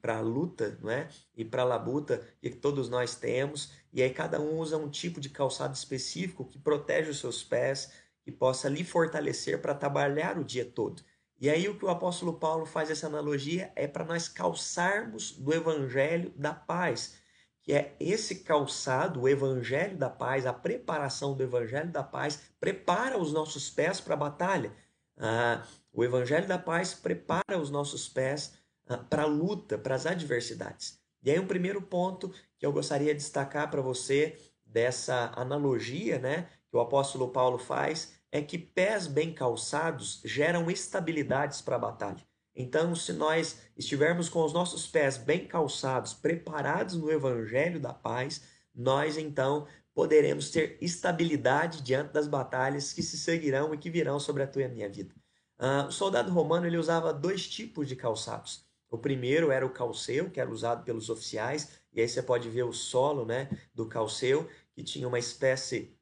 para 0.00 0.20
luta, 0.20 0.78
não 0.80 0.90
é? 0.90 1.08
E 1.36 1.44
para 1.44 1.62
a 1.62 1.64
labuta 1.64 2.26
que 2.40 2.50
todos 2.50 2.88
nós 2.88 3.14
temos. 3.14 3.72
E 3.92 4.02
aí 4.02 4.10
cada 4.10 4.40
um 4.40 4.58
usa 4.58 4.76
um 4.76 4.90
tipo 4.90 5.20
de 5.20 5.28
calçado 5.28 5.74
específico 5.74 6.44
que 6.44 6.58
protege 6.58 7.10
os 7.10 7.20
seus 7.20 7.44
pés, 7.44 7.92
que 8.24 8.32
possa 8.32 8.68
lhe 8.68 8.82
fortalecer 8.82 9.60
para 9.60 9.74
trabalhar 9.74 10.38
o 10.38 10.44
dia 10.44 10.64
todo. 10.64 11.02
E 11.40 11.50
aí 11.50 11.68
o 11.68 11.76
que 11.76 11.84
o 11.84 11.90
apóstolo 11.90 12.34
Paulo 12.34 12.64
faz 12.64 12.90
essa 12.90 13.08
analogia 13.08 13.72
é 13.74 13.86
para 13.88 14.04
nós 14.04 14.28
calçarmos 14.28 15.32
do 15.32 15.52
evangelho 15.52 16.32
da 16.36 16.54
paz, 16.54 17.16
que 17.62 17.72
é 17.72 17.96
esse 17.98 18.44
calçado, 18.44 19.22
o 19.22 19.28
evangelho 19.28 19.96
da 19.96 20.10
paz, 20.10 20.46
a 20.46 20.52
preparação 20.52 21.36
do 21.36 21.42
evangelho 21.42 21.90
da 21.90 22.02
paz, 22.02 22.40
prepara 22.60 23.18
os 23.18 23.32
nossos 23.32 23.70
pés 23.70 24.00
para 24.00 24.14
a 24.14 24.16
batalha. 24.16 24.72
Ah, 25.24 25.62
o 25.92 26.02
Evangelho 26.02 26.48
da 26.48 26.58
Paz 26.58 26.94
prepara 26.94 27.56
os 27.56 27.70
nossos 27.70 28.08
pés 28.08 28.58
ah, 28.88 28.98
para 28.98 29.22
a 29.22 29.26
luta, 29.26 29.78
para 29.78 29.94
as 29.94 30.04
adversidades. 30.04 31.00
E 31.22 31.30
aí, 31.30 31.38
um 31.38 31.46
primeiro 31.46 31.80
ponto 31.80 32.34
que 32.58 32.66
eu 32.66 32.72
gostaria 32.72 33.14
de 33.14 33.20
destacar 33.20 33.70
para 33.70 33.80
você 33.80 34.36
dessa 34.66 35.32
analogia 35.36 36.18
né, 36.18 36.48
que 36.68 36.76
o 36.76 36.80
apóstolo 36.80 37.28
Paulo 37.28 37.56
faz 37.56 38.20
é 38.32 38.42
que 38.42 38.58
pés 38.58 39.06
bem 39.06 39.32
calçados 39.32 40.20
geram 40.24 40.68
estabilidades 40.68 41.60
para 41.60 41.76
a 41.76 41.78
batalha. 41.78 42.26
Então, 42.56 42.92
se 42.96 43.12
nós 43.12 43.62
estivermos 43.76 44.28
com 44.28 44.44
os 44.44 44.52
nossos 44.52 44.88
pés 44.88 45.16
bem 45.16 45.46
calçados, 45.46 46.12
preparados 46.12 46.96
no 46.96 47.12
Evangelho 47.12 47.78
da 47.78 47.94
Paz, 47.94 48.42
nós 48.74 49.16
então 49.16 49.68
poderemos 49.94 50.50
ter 50.50 50.78
estabilidade 50.80 51.82
diante 51.82 52.12
das 52.12 52.26
batalhas 52.26 52.92
que 52.92 53.02
se 53.02 53.18
seguirão 53.18 53.74
e 53.74 53.78
que 53.78 53.90
virão 53.90 54.18
sobre 54.18 54.42
a 54.42 54.46
tua 54.46 54.62
e 54.62 54.64
a 54.64 54.68
minha 54.68 54.88
vida. 54.88 55.14
Uh, 55.58 55.86
o 55.88 55.92
soldado 55.92 56.32
romano 56.32 56.66
ele 56.66 56.76
usava 56.76 57.12
dois 57.12 57.48
tipos 57.48 57.86
de 57.86 57.94
calçados. 57.94 58.64
O 58.90 58.98
primeiro 58.98 59.50
era 59.50 59.64
o 59.64 59.70
calceu, 59.70 60.30
que 60.30 60.40
era 60.40 60.50
usado 60.50 60.84
pelos 60.84 61.08
oficiais, 61.08 61.80
e 61.92 62.00
aí 62.00 62.08
você 62.08 62.22
pode 62.22 62.48
ver 62.50 62.64
o 62.64 62.72
solo 62.72 63.24
né, 63.24 63.48
do 63.74 63.86
calceu, 63.86 64.48
que 64.74 64.82
tinha 64.82 65.08
uma 65.08 65.18
espécie 65.18 65.96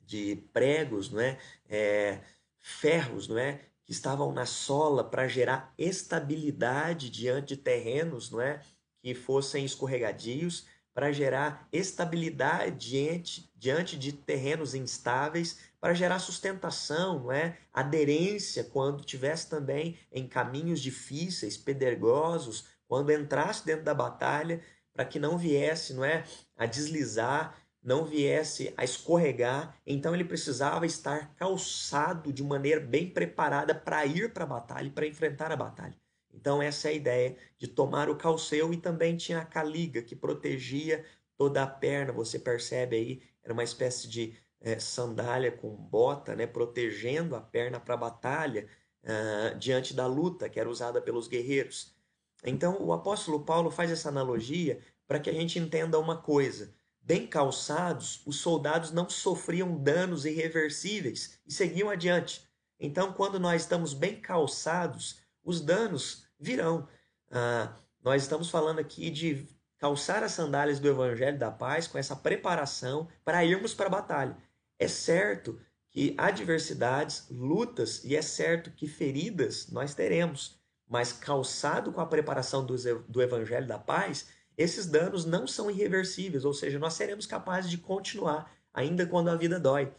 de 0.00 0.36
pregos, 0.52 1.10
não 1.10 1.20
é? 1.20 1.38
é 1.68 2.20
ferros, 2.58 3.26
não 3.26 3.38
é? 3.38 3.60
que 3.84 3.92
estavam 3.92 4.32
na 4.32 4.46
sola 4.46 5.02
para 5.02 5.26
gerar 5.26 5.72
estabilidade 5.76 7.10
diante 7.10 7.56
de 7.56 7.56
terrenos, 7.56 8.30
não 8.30 8.40
é? 8.40 8.62
que 9.02 9.14
fossem 9.14 9.64
escorregadios, 9.64 10.66
para 10.92 11.12
gerar 11.12 11.68
estabilidade 11.72 12.90
diante, 12.90 13.50
diante 13.56 13.98
de 13.98 14.12
terrenos 14.12 14.74
instáveis 14.74 15.58
para 15.80 15.94
gerar 15.94 16.18
sustentação, 16.18 17.24
não 17.24 17.32
é? 17.32 17.56
aderência 17.72 18.64
quando 18.64 19.04
tivesse 19.04 19.48
também 19.48 19.98
em 20.12 20.26
caminhos 20.26 20.80
difíceis, 20.80 21.56
pedregosos, 21.56 22.66
quando 22.86 23.12
entrasse 23.12 23.64
dentro 23.64 23.84
da 23.84 23.94
batalha, 23.94 24.60
para 24.92 25.04
que 25.04 25.18
não 25.18 25.38
viesse, 25.38 25.94
não 25.94 26.04
é, 26.04 26.24
a 26.56 26.66
deslizar, 26.66 27.56
não 27.82 28.04
viesse 28.04 28.74
a 28.76 28.84
escorregar. 28.84 29.74
Então 29.86 30.14
ele 30.14 30.24
precisava 30.24 30.84
estar 30.84 31.34
calçado 31.34 32.32
de 32.32 32.42
maneira 32.42 32.80
bem 32.80 33.08
preparada 33.08 33.74
para 33.74 34.04
ir 34.04 34.32
para 34.32 34.44
a 34.44 34.46
batalha 34.46 34.90
para 34.90 35.06
enfrentar 35.06 35.50
a 35.52 35.56
batalha. 35.56 35.94
Então 36.40 36.62
essa 36.62 36.88
é 36.88 36.92
a 36.92 36.94
ideia 36.94 37.36
de 37.58 37.68
tomar 37.68 38.08
o 38.08 38.16
calceu 38.16 38.72
e 38.72 38.76
também 38.78 39.16
tinha 39.16 39.40
a 39.40 39.44
caliga 39.44 40.00
que 40.00 40.16
protegia 40.16 41.04
toda 41.36 41.62
a 41.62 41.66
perna. 41.66 42.12
Você 42.12 42.38
percebe 42.38 42.96
aí, 42.96 43.22
era 43.42 43.52
uma 43.52 43.62
espécie 43.62 44.08
de 44.08 44.34
é, 44.60 44.78
sandália 44.78 45.52
com 45.52 45.68
bota, 45.68 46.34
né, 46.34 46.46
protegendo 46.46 47.36
a 47.36 47.40
perna 47.40 47.78
para 47.78 47.94
a 47.94 47.98
batalha 47.98 48.66
uh, 49.04 49.58
diante 49.58 49.92
da 49.92 50.06
luta 50.06 50.48
que 50.48 50.58
era 50.58 50.68
usada 50.68 51.00
pelos 51.00 51.28
guerreiros. 51.28 51.94
Então, 52.42 52.82
o 52.82 52.92
apóstolo 52.92 53.44
Paulo 53.44 53.70
faz 53.70 53.90
essa 53.90 54.08
analogia 54.08 54.80
para 55.06 55.20
que 55.20 55.28
a 55.28 55.32
gente 55.34 55.58
entenda 55.58 55.98
uma 55.98 56.16
coisa. 56.16 56.72
Bem 57.02 57.26
calçados, 57.26 58.22
os 58.26 58.36
soldados 58.36 58.92
não 58.92 59.08
sofriam 59.10 59.76
danos 59.76 60.24
irreversíveis 60.24 61.38
e 61.46 61.52
seguiam 61.52 61.90
adiante. 61.90 62.48
Então, 62.78 63.12
quando 63.12 63.38
nós 63.38 63.62
estamos 63.62 63.92
bem 63.92 64.20
calçados, 64.20 65.20
os 65.44 65.60
danos 65.60 66.26
virão. 66.40 66.88
Uh, 67.28 67.72
nós 68.02 68.22
estamos 68.22 68.50
falando 68.50 68.78
aqui 68.78 69.10
de 69.10 69.46
calçar 69.78 70.22
as 70.22 70.32
sandálias 70.32 70.80
do 70.80 70.88
Evangelho 70.88 71.38
da 71.38 71.50
Paz 71.50 71.86
com 71.86 71.98
essa 71.98 72.16
preparação 72.16 73.08
para 73.24 73.44
irmos 73.44 73.74
para 73.74 73.86
a 73.86 73.90
batalha. 73.90 74.36
É 74.78 74.88
certo 74.88 75.60
que 75.90 76.14
adversidades, 76.16 77.26
lutas 77.30 78.04
e 78.04 78.16
é 78.16 78.22
certo 78.22 78.70
que 78.70 78.86
feridas 78.86 79.68
nós 79.70 79.94
teremos, 79.94 80.58
mas 80.88 81.12
calçado 81.12 81.92
com 81.92 82.00
a 82.00 82.06
preparação 82.06 82.64
do, 82.64 82.76
do 83.08 83.22
Evangelho 83.22 83.66
da 83.66 83.78
Paz, 83.78 84.28
esses 84.56 84.86
danos 84.86 85.24
não 85.24 85.46
são 85.46 85.70
irreversíveis, 85.70 86.44
ou 86.44 86.52
seja, 86.52 86.78
nós 86.78 86.94
seremos 86.94 87.26
capazes 87.26 87.70
de 87.70 87.78
continuar, 87.78 88.52
ainda 88.72 89.06
quando 89.06 89.28
a 89.28 89.36
vida 89.36 89.58
dói. 89.58 89.92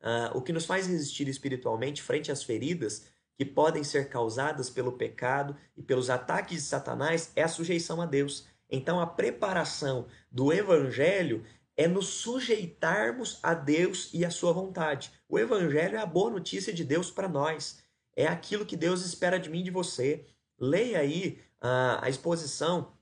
Uh, 0.00 0.36
o 0.36 0.42
que 0.42 0.52
nos 0.52 0.64
faz 0.64 0.86
resistir 0.86 1.28
espiritualmente 1.28 2.02
frente 2.02 2.30
às 2.30 2.42
feridas 2.42 3.06
que 3.38 3.44
podem 3.44 3.84
ser 3.84 4.08
causadas 4.08 4.68
pelo 4.68 4.92
pecado 4.92 5.56
e 5.76 5.82
pelos 5.82 6.10
ataques 6.10 6.56
de 6.56 6.68
Satanás 6.68 7.30
é 7.36 7.44
a 7.44 7.48
sujeição 7.48 8.02
a 8.02 8.06
Deus. 8.06 8.48
Então, 8.68 9.00
a 9.00 9.06
preparação 9.06 10.06
do 10.30 10.52
Evangelho 10.52 11.44
é 11.78 11.86
nos 11.86 12.08
sujeitarmos 12.08 13.38
a 13.40 13.54
Deus 13.54 14.10
e 14.12 14.24
a 14.24 14.30
sua 14.30 14.52
vontade. 14.52 15.12
O 15.28 15.38
evangelho 15.38 15.96
é 15.96 16.00
a 16.00 16.06
boa 16.06 16.28
notícia 16.28 16.72
de 16.72 16.82
Deus 16.82 17.08
para 17.08 17.28
nós. 17.28 17.80
É 18.16 18.26
aquilo 18.26 18.66
que 18.66 18.76
Deus 18.76 19.06
espera 19.06 19.38
de 19.38 19.48
mim 19.48 19.60
e 19.60 19.62
de 19.62 19.70
você. 19.70 20.26
Leia 20.58 20.98
aí 20.98 21.40
a, 21.60 22.04
a 22.04 22.08
exposição 22.08 22.92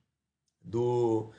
do, 0.61 1.33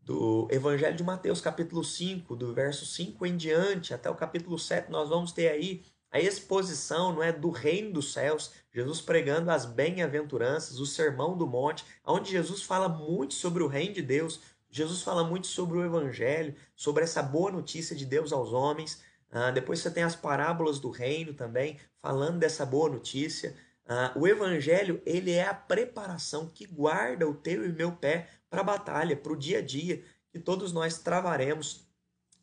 do 0.00 0.48
Evangelho 0.50 0.96
de 0.96 1.04
Mateus, 1.04 1.40
capítulo 1.40 1.84
5, 1.84 2.34
do 2.34 2.52
verso 2.52 2.84
5 2.84 3.24
em 3.24 3.36
diante, 3.36 3.94
até 3.94 4.10
o 4.10 4.16
capítulo 4.16 4.58
7, 4.58 4.90
nós 4.90 5.08
vamos 5.08 5.30
ter 5.30 5.48
aí 5.48 5.84
a 6.12 6.18
exposição 6.18 7.12
não 7.12 7.22
é 7.22 7.32
do 7.32 7.50
reino 7.50 7.92
dos 7.92 8.12
céus, 8.12 8.52
Jesus 8.72 9.00
pregando 9.00 9.50
as 9.50 9.64
bem-aventuranças, 9.64 10.80
o 10.80 10.86
sermão 10.86 11.36
do 11.36 11.46
monte, 11.46 11.84
onde 12.04 12.30
Jesus 12.32 12.62
fala 12.62 12.88
muito 12.88 13.34
sobre 13.34 13.62
o 13.62 13.68
reino 13.68 13.94
de 13.94 14.02
Deus, 14.02 14.40
Jesus 14.70 15.02
fala 15.02 15.24
muito 15.24 15.46
sobre 15.46 15.78
o 15.78 15.84
evangelho, 15.84 16.54
sobre 16.76 17.02
essa 17.02 17.22
boa 17.22 17.50
notícia 17.50 17.94
de 17.94 18.04
Deus 18.04 18.32
aos 18.32 18.52
homens. 18.52 19.02
Uh, 19.30 19.52
depois 19.52 19.80
você 19.80 19.90
tem 19.90 20.04
as 20.04 20.14
parábolas 20.14 20.78
do 20.78 20.90
reino 20.90 21.34
também, 21.34 21.78
falando 22.00 22.38
dessa 22.38 22.64
boa 22.64 22.88
notícia. 22.88 23.56
Uh, 23.84 24.20
o 24.20 24.28
evangelho, 24.28 25.02
ele 25.04 25.32
é 25.32 25.46
a 25.46 25.54
preparação 25.54 26.48
que 26.48 26.66
guarda 26.66 27.28
o 27.28 27.34
teu 27.34 27.64
e 27.64 27.72
meu 27.72 27.92
pé 27.92 28.28
para 28.48 28.60
a 28.60 28.64
batalha, 28.64 29.16
para 29.16 29.32
o 29.32 29.36
dia 29.36 29.58
a 29.58 29.62
dia, 29.62 30.04
que 30.30 30.38
todos 30.38 30.72
nós 30.72 30.98
travaremos 30.98 31.88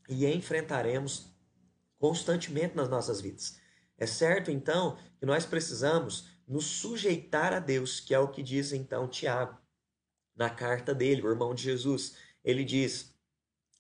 e 0.09 0.25
enfrentaremos 0.25 1.26
constantemente 1.99 2.75
nas 2.75 2.89
nossas 2.89 3.21
vidas. 3.21 3.59
É 3.97 4.05
certo, 4.05 4.51
então, 4.51 4.97
que 5.19 5.25
nós 5.25 5.45
precisamos 5.45 6.29
nos 6.47 6.65
sujeitar 6.65 7.53
a 7.53 7.59
Deus, 7.59 7.99
que 7.99 8.13
é 8.13 8.19
o 8.19 8.29
que 8.29 8.43
diz 8.43 8.71
então 8.71 9.07
Tiago 9.07 9.57
na 10.35 10.49
carta 10.49 10.93
dele, 10.93 11.23
o 11.23 11.29
irmão 11.29 11.53
de 11.53 11.63
Jesus. 11.63 12.15
Ele 12.43 12.63
diz: 12.63 13.13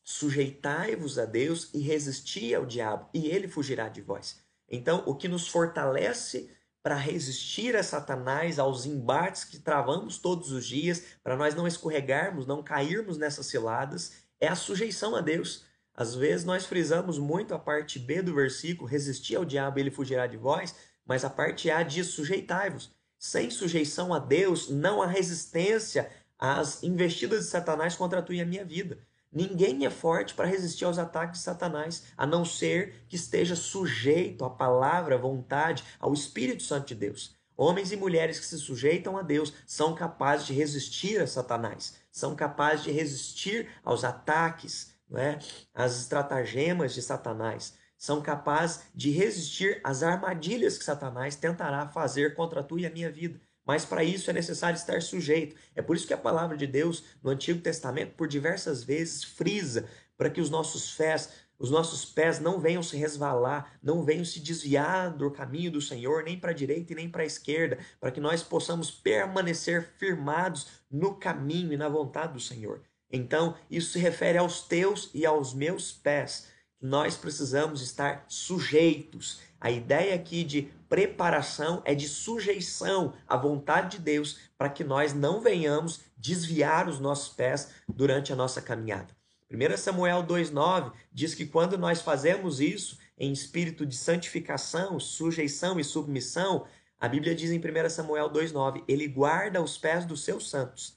Sujeitai-vos 0.03 1.19
a 1.19 1.25
Deus 1.25 1.69
e 1.73 1.79
resisti 1.79 2.53
ao 2.53 2.65
diabo, 2.65 3.09
e 3.13 3.27
ele 3.27 3.47
fugirá 3.47 3.87
de 3.87 4.01
vós. 4.01 4.41
Então, 4.67 5.03
o 5.05 5.15
que 5.15 5.27
nos 5.27 5.47
fortalece 5.47 6.49
para 6.81 6.95
resistir 6.95 7.75
a 7.75 7.83
Satanás, 7.83 8.57
aos 8.57 8.85
embates 8.85 9.43
que 9.43 9.59
travamos 9.59 10.17
todos 10.17 10.51
os 10.51 10.65
dias, 10.65 11.03
para 11.21 11.35
nós 11.35 11.53
não 11.53 11.67
escorregarmos, 11.67 12.47
não 12.47 12.63
cairmos 12.63 13.17
nessas 13.17 13.45
ciladas, 13.47 14.13
é 14.39 14.47
a 14.47 14.55
sujeição 14.55 15.15
a 15.15 15.21
Deus. 15.21 15.65
Às 15.97 16.13
vezes 16.13 16.45
nós 16.45 16.67
frisamos 16.67 17.17
muito 17.17 17.55
a 17.55 17.59
parte 17.59 17.97
B 17.97 18.21
do 18.21 18.35
versículo, 18.35 18.87
resistir 18.87 19.35
ao 19.35 19.43
diabo, 19.43 19.79
ele 19.79 19.89
fugirá 19.89 20.27
de 20.27 20.37
vós, 20.37 20.75
mas 21.03 21.25
a 21.25 21.29
parte 21.29 21.71
A 21.71 21.81
diz 21.81 22.07
sujeitai-vos. 22.07 22.95
Sem 23.17 23.49
sujeição 23.49 24.13
a 24.13 24.19
Deus, 24.19 24.69
não 24.69 25.01
há 25.01 25.07
resistência 25.07 26.07
as 26.37 26.83
investidas 26.83 27.45
de 27.45 27.49
Satanás 27.49 27.95
contra 27.95 28.19
a 28.19 28.21
tua 28.21 28.35
e 28.35 28.41
a 28.41 28.45
minha 28.45 28.63
vida. 28.63 28.99
Ninguém 29.33 29.87
é 29.87 29.89
forte 29.89 30.35
para 30.35 30.45
resistir 30.47 30.85
aos 30.85 30.99
ataques 30.99 31.39
de 31.39 31.45
Satanás, 31.45 32.03
a 32.15 32.27
não 32.27 32.45
ser 32.45 33.03
que 33.09 33.15
esteja 33.15 33.55
sujeito 33.55 34.45
à 34.45 34.51
palavra, 34.51 35.15
à 35.15 35.17
vontade, 35.17 35.83
ao 35.99 36.13
Espírito 36.13 36.61
Santo 36.61 36.89
de 36.89 36.95
Deus. 36.95 37.35
Homens 37.55 37.91
e 37.91 37.97
mulheres 37.97 38.39
que 38.39 38.45
se 38.45 38.59
sujeitam 38.59 39.17
a 39.17 39.23
Deus 39.23 39.51
são 39.65 39.95
capazes 39.95 40.45
de 40.45 40.53
resistir 40.53 41.19
a 41.19 41.25
Satanás, 41.25 41.95
são 42.11 42.35
capazes 42.35 42.83
de 42.85 42.91
resistir 42.91 43.67
aos 43.83 44.03
ataques, 44.03 44.95
não 45.09 45.19
é? 45.19 45.39
às 45.73 45.99
estratagemas 45.99 46.93
de 46.93 47.01
Satanás, 47.01 47.73
são 47.97 48.21
capazes 48.21 48.81
de 48.93 49.09
resistir 49.09 49.81
às 49.83 50.03
armadilhas 50.03 50.77
que 50.77 50.83
Satanás 50.83 51.35
tentará 51.35 51.87
fazer 51.87 52.35
contra 52.35 52.59
a 52.59 52.63
tua 52.63 52.81
e 52.81 52.85
a 52.85 52.91
minha 52.91 53.11
vida. 53.11 53.39
Mas 53.65 53.83
para 53.83 54.03
isso 54.03 54.29
é 54.29 54.33
necessário 54.33 54.77
estar 54.77 55.01
sujeito. 55.01 55.55
É 55.75 55.81
por 55.81 55.95
isso 55.95 56.07
que 56.07 56.13
a 56.13 56.17
palavra 56.17 56.55
de 56.55 56.65
Deus 56.65 57.03
no 57.21 57.31
Antigo 57.31 57.59
Testamento, 57.59 58.13
por 58.15 58.27
diversas 58.27 58.83
vezes, 58.83 59.23
frisa 59.23 59.89
para 60.15 60.29
que 60.29 60.39
os 60.39 60.49
nossos 60.49 60.95
pés, 60.95 61.29
os 61.59 61.69
nossos 61.69 62.05
pés 62.05 62.39
não 62.39 62.61
venham 62.61 62.81
se 62.81 62.95
resvalar, 62.95 63.77
não 63.83 64.03
venham 64.03 64.23
se 64.23 64.39
desviar 64.39 65.11
do 65.11 65.29
caminho 65.29 65.71
do 65.71 65.81
Senhor, 65.81 66.23
nem 66.23 66.39
para 66.39 66.51
a 66.51 66.55
direita 66.55 66.93
e 66.93 66.95
nem 66.95 67.09
para 67.09 67.23
a 67.23 67.25
esquerda, 67.25 67.77
para 67.99 68.11
que 68.11 68.21
nós 68.21 68.41
possamos 68.41 68.89
permanecer 68.89 69.83
firmados 69.97 70.67
no 70.89 71.15
caminho 71.15 71.73
e 71.73 71.77
na 71.77 71.89
vontade 71.89 72.33
do 72.33 72.39
Senhor. 72.39 72.81
Então, 73.11 73.55
isso 73.69 73.91
se 73.91 73.99
refere 73.99 74.37
aos 74.37 74.61
teus 74.61 75.09
e 75.13 75.25
aos 75.25 75.53
meus 75.53 75.91
pés. 75.91 76.47
Nós 76.81 77.15
precisamos 77.15 77.81
estar 77.81 78.25
sujeitos. 78.27 79.39
A 79.59 79.71
ideia 79.71 80.13
aqui 80.13 80.43
de 80.43 80.63
preparação 80.87 81.81
é 81.85 81.95
de 81.95 82.07
sujeição 82.07 83.13
à 83.27 83.35
vontade 83.35 83.97
de 83.97 84.03
Deus, 84.03 84.39
para 84.57 84.69
que 84.69 84.83
nós 84.83 85.13
não 85.13 85.41
venhamos 85.41 86.01
desviar 86.17 86.87
os 86.87 86.99
nossos 86.99 87.29
pés 87.29 87.71
durante 87.87 88.31
a 88.31 88.35
nossa 88.35 88.61
caminhada. 88.61 89.15
1 89.49 89.77
Samuel 89.77 90.23
2,9 90.23 90.91
diz 91.11 91.33
que 91.33 91.45
quando 91.45 91.77
nós 91.77 92.01
fazemos 92.01 92.59
isso 92.59 92.99
em 93.17 93.31
espírito 93.31 93.85
de 93.85 93.95
santificação, 93.95 94.99
sujeição 94.99 95.79
e 95.79 95.83
submissão, 95.83 96.67
a 96.99 97.07
Bíblia 97.07 97.33
diz 97.33 97.51
em 97.51 97.59
1 97.59 97.89
Samuel 97.89 98.29
2,9: 98.29 98.83
Ele 98.87 99.07
guarda 99.07 99.61
os 99.61 99.77
pés 99.77 100.05
dos 100.05 100.23
seus 100.23 100.49
santos. 100.49 100.96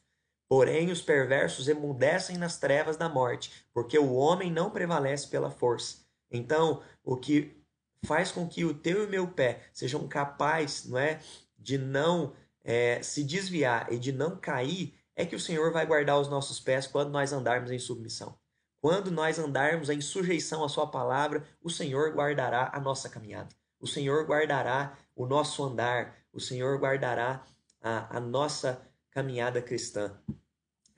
Porém, 0.50 0.90
os 0.90 1.00
perversos 1.00 1.68
emudecem 1.68 2.36
nas 2.36 2.58
trevas 2.58 2.96
da 2.96 3.08
morte, 3.08 3.64
porque 3.72 3.96
o 3.96 4.14
homem 4.14 4.50
não 4.50 4.68
prevalece 4.68 5.28
pela 5.28 5.48
força. 5.48 5.98
Então, 6.28 6.82
o 7.04 7.16
que 7.16 7.56
faz 8.04 8.32
com 8.32 8.48
que 8.48 8.64
o 8.64 8.74
teu 8.74 9.04
e 9.04 9.06
o 9.06 9.08
meu 9.08 9.28
pé 9.28 9.62
sejam 9.72 10.08
capazes 10.08 10.86
não 10.86 10.98
é, 10.98 11.20
de 11.56 11.78
não 11.78 12.32
é, 12.64 13.00
se 13.00 13.22
desviar 13.22 13.92
e 13.92 13.98
de 13.98 14.10
não 14.10 14.36
cair, 14.36 14.92
é 15.14 15.24
que 15.24 15.36
o 15.36 15.40
Senhor 15.40 15.72
vai 15.72 15.86
guardar 15.86 16.18
os 16.18 16.28
nossos 16.28 16.58
pés 16.58 16.84
quando 16.84 17.12
nós 17.12 17.32
andarmos 17.32 17.70
em 17.70 17.78
submissão. 17.78 18.36
Quando 18.80 19.08
nós 19.12 19.38
andarmos 19.38 19.88
em 19.88 20.00
sujeição 20.00 20.64
à 20.64 20.68
Sua 20.68 20.88
palavra, 20.88 21.44
o 21.62 21.70
Senhor 21.70 22.12
guardará 22.12 22.72
a 22.74 22.80
nossa 22.80 23.08
caminhada. 23.08 23.50
O 23.78 23.86
Senhor 23.86 24.26
guardará 24.26 24.98
o 25.14 25.26
nosso 25.26 25.62
andar. 25.62 26.16
O 26.32 26.40
Senhor 26.40 26.76
guardará 26.80 27.44
a, 27.80 28.16
a 28.16 28.18
nossa 28.18 28.89
caminhada 29.10 29.60
cristã. 29.62 30.20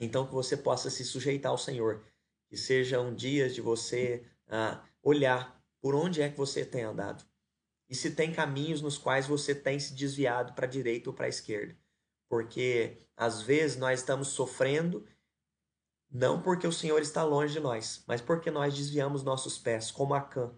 Então, 0.00 0.26
que 0.26 0.34
você 0.34 0.56
possa 0.56 0.90
se 0.90 1.04
sujeitar 1.04 1.50
ao 1.52 1.58
Senhor. 1.58 2.04
Que 2.48 2.56
sejam 2.56 3.14
dias 3.14 3.54
de 3.54 3.60
você 3.60 4.26
uh, 4.48 4.80
olhar 5.02 5.62
por 5.80 5.94
onde 5.94 6.20
é 6.20 6.28
que 6.28 6.36
você 6.36 6.64
tem 6.64 6.82
andado. 6.82 7.24
E 7.88 7.94
se 7.94 8.12
tem 8.12 8.32
caminhos 8.32 8.80
nos 8.80 8.96
quais 8.96 9.26
você 9.26 9.54
tem 9.54 9.78
se 9.78 9.94
desviado 9.94 10.54
para 10.54 10.66
a 10.66 10.70
direita 10.70 11.10
ou 11.10 11.14
para 11.14 11.26
a 11.26 11.28
esquerda. 11.28 11.76
Porque 12.28 12.98
às 13.16 13.42
vezes 13.42 13.76
nós 13.76 14.00
estamos 14.00 14.28
sofrendo 14.28 15.06
não 16.12 16.42
porque 16.42 16.66
o 16.66 16.72
Senhor 16.72 17.00
está 17.00 17.24
longe 17.24 17.54
de 17.54 17.60
nós, 17.60 18.04
mas 18.06 18.20
porque 18.20 18.50
nós 18.50 18.74
desviamos 18.74 19.22
nossos 19.22 19.56
pés, 19.58 19.90
como 19.90 20.12
Acã. 20.12 20.52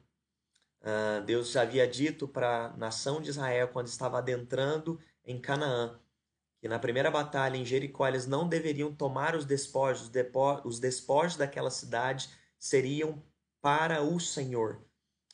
Uh, 0.80 1.24
Deus 1.24 1.56
havia 1.56 1.86
dito 1.86 2.26
para 2.26 2.66
a 2.66 2.76
nação 2.76 3.20
de 3.20 3.30
Israel, 3.30 3.68
quando 3.68 3.86
estava 3.86 4.18
adentrando 4.18 5.00
em 5.24 5.40
Canaã, 5.40 5.98
que 6.64 6.68
na 6.68 6.78
primeira 6.78 7.10
batalha 7.10 7.58
em 7.58 7.64
Jericó 7.66 8.08
eles 8.08 8.26
não 8.26 8.48
deveriam 8.48 8.90
tomar 8.90 9.36
os 9.36 9.44
despojos, 9.44 10.10
os 10.64 10.80
despojos 10.80 11.36
daquela 11.36 11.70
cidade 11.70 12.30
seriam 12.58 13.22
para 13.60 14.00
o 14.00 14.18
Senhor. 14.18 14.80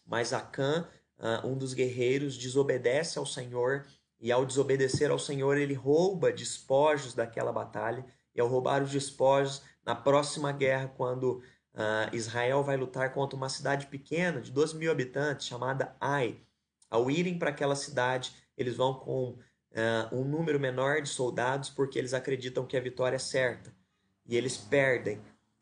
Mas 0.04 0.32
Acã, 0.32 0.88
uh, 1.20 1.46
um 1.46 1.56
dos 1.56 1.72
guerreiros, 1.72 2.36
desobedece 2.36 3.16
ao 3.16 3.24
Senhor, 3.24 3.86
e 4.18 4.32
ao 4.32 4.44
desobedecer 4.44 5.08
ao 5.12 5.20
Senhor, 5.20 5.56
ele 5.56 5.72
rouba 5.72 6.32
despojos 6.32 7.14
daquela 7.14 7.52
batalha, 7.52 8.04
e 8.34 8.40
ao 8.40 8.48
roubar 8.48 8.82
os 8.82 8.90
despojos, 8.90 9.62
na 9.86 9.94
próxima 9.94 10.50
guerra, 10.50 10.92
quando 10.96 11.40
uh, 11.74 12.12
Israel 12.12 12.64
vai 12.64 12.76
lutar 12.76 13.14
contra 13.14 13.36
uma 13.36 13.48
cidade 13.48 13.86
pequena 13.86 14.40
de 14.40 14.50
12 14.50 14.76
mil 14.76 14.90
habitantes, 14.90 15.46
chamada 15.46 15.94
Ai, 16.00 16.40
ao 16.90 17.08
irem 17.08 17.38
para 17.38 17.50
aquela 17.50 17.76
cidade, 17.76 18.34
eles 18.56 18.76
vão 18.76 18.94
com 18.94 19.38
uh, 19.72 20.14
um 20.14 20.24
número 20.24 20.58
menor 20.58 21.02
de 21.02 21.08
soldados 21.08 21.70
porque 21.70 21.98
eles 21.98 22.14
acreditam 22.14 22.66
que 22.66 22.76
a 22.76 22.80
vitória 22.80 23.16
é 23.16 23.18
certa. 23.18 23.74
E 24.26 24.36
eles 24.36 24.56
perdem. 24.56 25.18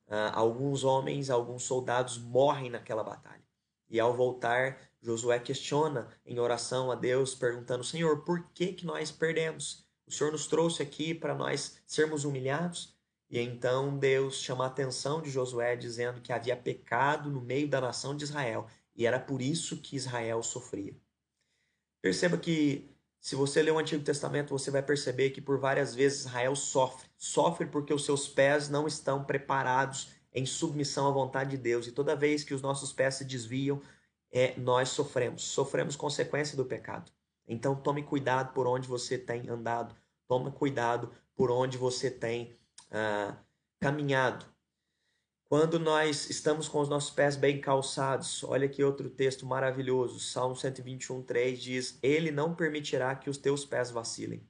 Uh, 0.06 0.32
alguns 0.32 0.84
homens, 0.84 1.28
alguns 1.28 1.64
soldados 1.64 2.18
morrem 2.18 2.70
naquela 2.70 3.04
batalha. 3.04 3.42
E 3.90 4.00
ao 4.00 4.14
voltar, 4.14 4.78
Josué 5.02 5.38
questiona 5.38 6.08
em 6.24 6.38
oração 6.38 6.90
a 6.90 6.94
Deus, 6.94 7.34
perguntando: 7.34 7.84
Senhor, 7.84 8.24
por 8.24 8.48
que, 8.54 8.72
que 8.72 8.86
nós 8.86 9.10
perdemos? 9.10 9.86
O 10.06 10.12
Senhor 10.12 10.32
nos 10.32 10.46
trouxe 10.46 10.82
aqui 10.82 11.14
para 11.14 11.34
nós 11.34 11.78
sermos 11.86 12.24
humilhados? 12.24 12.96
E 13.30 13.38
então 13.38 13.98
Deus 13.98 14.36
chama 14.36 14.64
a 14.64 14.68
atenção 14.68 15.20
de 15.20 15.30
Josué, 15.30 15.76
dizendo 15.76 16.22
que 16.22 16.32
havia 16.32 16.56
pecado 16.56 17.30
no 17.30 17.42
meio 17.42 17.68
da 17.68 17.80
nação 17.80 18.16
de 18.16 18.24
Israel 18.24 18.66
e 18.98 19.06
era 19.06 19.20
por 19.20 19.40
isso 19.40 19.80
que 19.80 19.94
Israel 19.94 20.42
sofria. 20.42 20.96
Perceba 22.02 22.36
que, 22.36 22.90
se 23.20 23.34
você 23.34 23.62
ler 23.62 23.72
o 23.72 23.78
Antigo 23.78 24.04
Testamento, 24.04 24.50
você 24.50 24.70
vai 24.70 24.82
perceber 24.82 25.30
que 25.30 25.40
por 25.40 25.58
várias 25.58 25.94
vezes 25.94 26.20
Israel 26.20 26.54
sofre. 26.54 27.08
Sofre 27.16 27.66
porque 27.66 27.92
os 27.92 28.04
seus 28.04 28.28
pés 28.28 28.68
não 28.68 28.86
estão 28.86 29.24
preparados 29.24 30.10
em 30.32 30.46
submissão 30.46 31.08
à 31.08 31.10
vontade 31.10 31.50
de 31.50 31.58
Deus. 31.58 31.86
E 31.86 31.92
toda 31.92 32.14
vez 32.14 32.44
que 32.44 32.54
os 32.54 32.62
nossos 32.62 32.92
pés 32.92 33.16
se 33.16 33.24
desviam, 33.24 33.82
é, 34.30 34.54
nós 34.56 34.90
sofremos. 34.90 35.42
Sofremos 35.42 35.96
consequência 35.96 36.56
do 36.56 36.64
pecado. 36.64 37.10
Então 37.46 37.74
tome 37.74 38.02
cuidado 38.02 38.52
por 38.52 38.66
onde 38.66 38.86
você 38.86 39.18
tem 39.18 39.48
andado. 39.48 39.94
Tome 40.26 40.50
cuidado 40.52 41.10
por 41.34 41.50
onde 41.50 41.78
você 41.78 42.10
tem 42.10 42.56
ah, 42.90 43.36
caminhado. 43.80 44.44
Quando 45.48 45.78
nós 45.78 46.28
estamos 46.28 46.68
com 46.68 46.78
os 46.78 46.90
nossos 46.90 47.10
pés 47.10 47.34
bem 47.34 47.58
calçados, 47.58 48.44
olha 48.44 48.66
aqui 48.66 48.84
outro 48.84 49.08
texto 49.08 49.46
maravilhoso, 49.46 50.20
Salmo 50.20 50.54
121, 50.54 51.22
3 51.22 51.58
diz: 51.58 51.98
Ele 52.02 52.30
não 52.30 52.54
permitirá 52.54 53.14
que 53.16 53.30
os 53.30 53.38
teus 53.38 53.64
pés 53.64 53.90
vacilem. 53.90 54.46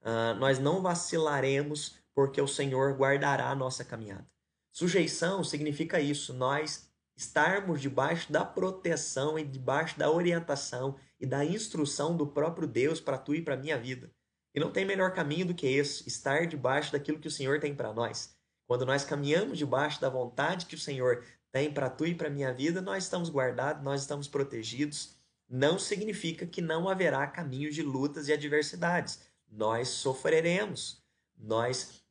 Ah, 0.00 0.34
nós 0.34 0.60
não 0.60 0.80
vacilaremos, 0.80 1.96
porque 2.14 2.40
o 2.40 2.46
Senhor 2.46 2.96
guardará 2.96 3.50
a 3.50 3.54
nossa 3.56 3.84
caminhada. 3.84 4.28
Sujeição 4.70 5.42
significa 5.42 6.00
isso, 6.00 6.32
nós 6.32 6.88
estarmos 7.16 7.80
debaixo 7.80 8.30
da 8.30 8.44
proteção 8.44 9.36
e 9.36 9.44
debaixo 9.44 9.98
da 9.98 10.08
orientação 10.08 10.94
e 11.18 11.26
da 11.26 11.44
instrução 11.44 12.16
do 12.16 12.28
próprio 12.28 12.68
Deus 12.68 13.00
para 13.00 13.18
tu 13.18 13.34
e 13.34 13.42
para 13.42 13.56
minha 13.56 13.76
vida. 13.76 14.08
E 14.54 14.60
não 14.60 14.70
tem 14.70 14.84
melhor 14.84 15.12
caminho 15.12 15.46
do 15.46 15.54
que 15.54 15.66
esse, 15.66 16.08
estar 16.08 16.46
debaixo 16.46 16.92
daquilo 16.92 17.18
que 17.18 17.26
o 17.26 17.30
Senhor 17.30 17.58
tem 17.58 17.74
para 17.74 17.92
nós. 17.92 18.37
Quando 18.68 18.84
nós 18.84 19.02
caminhamos 19.02 19.56
debaixo 19.56 19.98
da 19.98 20.10
vontade 20.10 20.66
que 20.66 20.74
o 20.74 20.78
Senhor 20.78 21.24
tem 21.50 21.72
para 21.72 21.88
tu 21.88 22.04
e 22.06 22.14
para 22.14 22.28
minha 22.28 22.52
vida, 22.52 22.82
nós 22.82 23.04
estamos 23.04 23.30
guardados, 23.30 23.82
nós 23.82 24.02
estamos 24.02 24.28
protegidos. 24.28 25.16
Não 25.48 25.78
significa 25.78 26.44
que 26.44 26.60
não 26.60 26.86
haverá 26.86 27.26
caminhos 27.26 27.74
de 27.74 27.82
lutas 27.82 28.28
e 28.28 28.32
adversidades. 28.34 29.20
Nós 29.50 29.88
sofreremos, 29.88 31.02
nós 31.34 32.02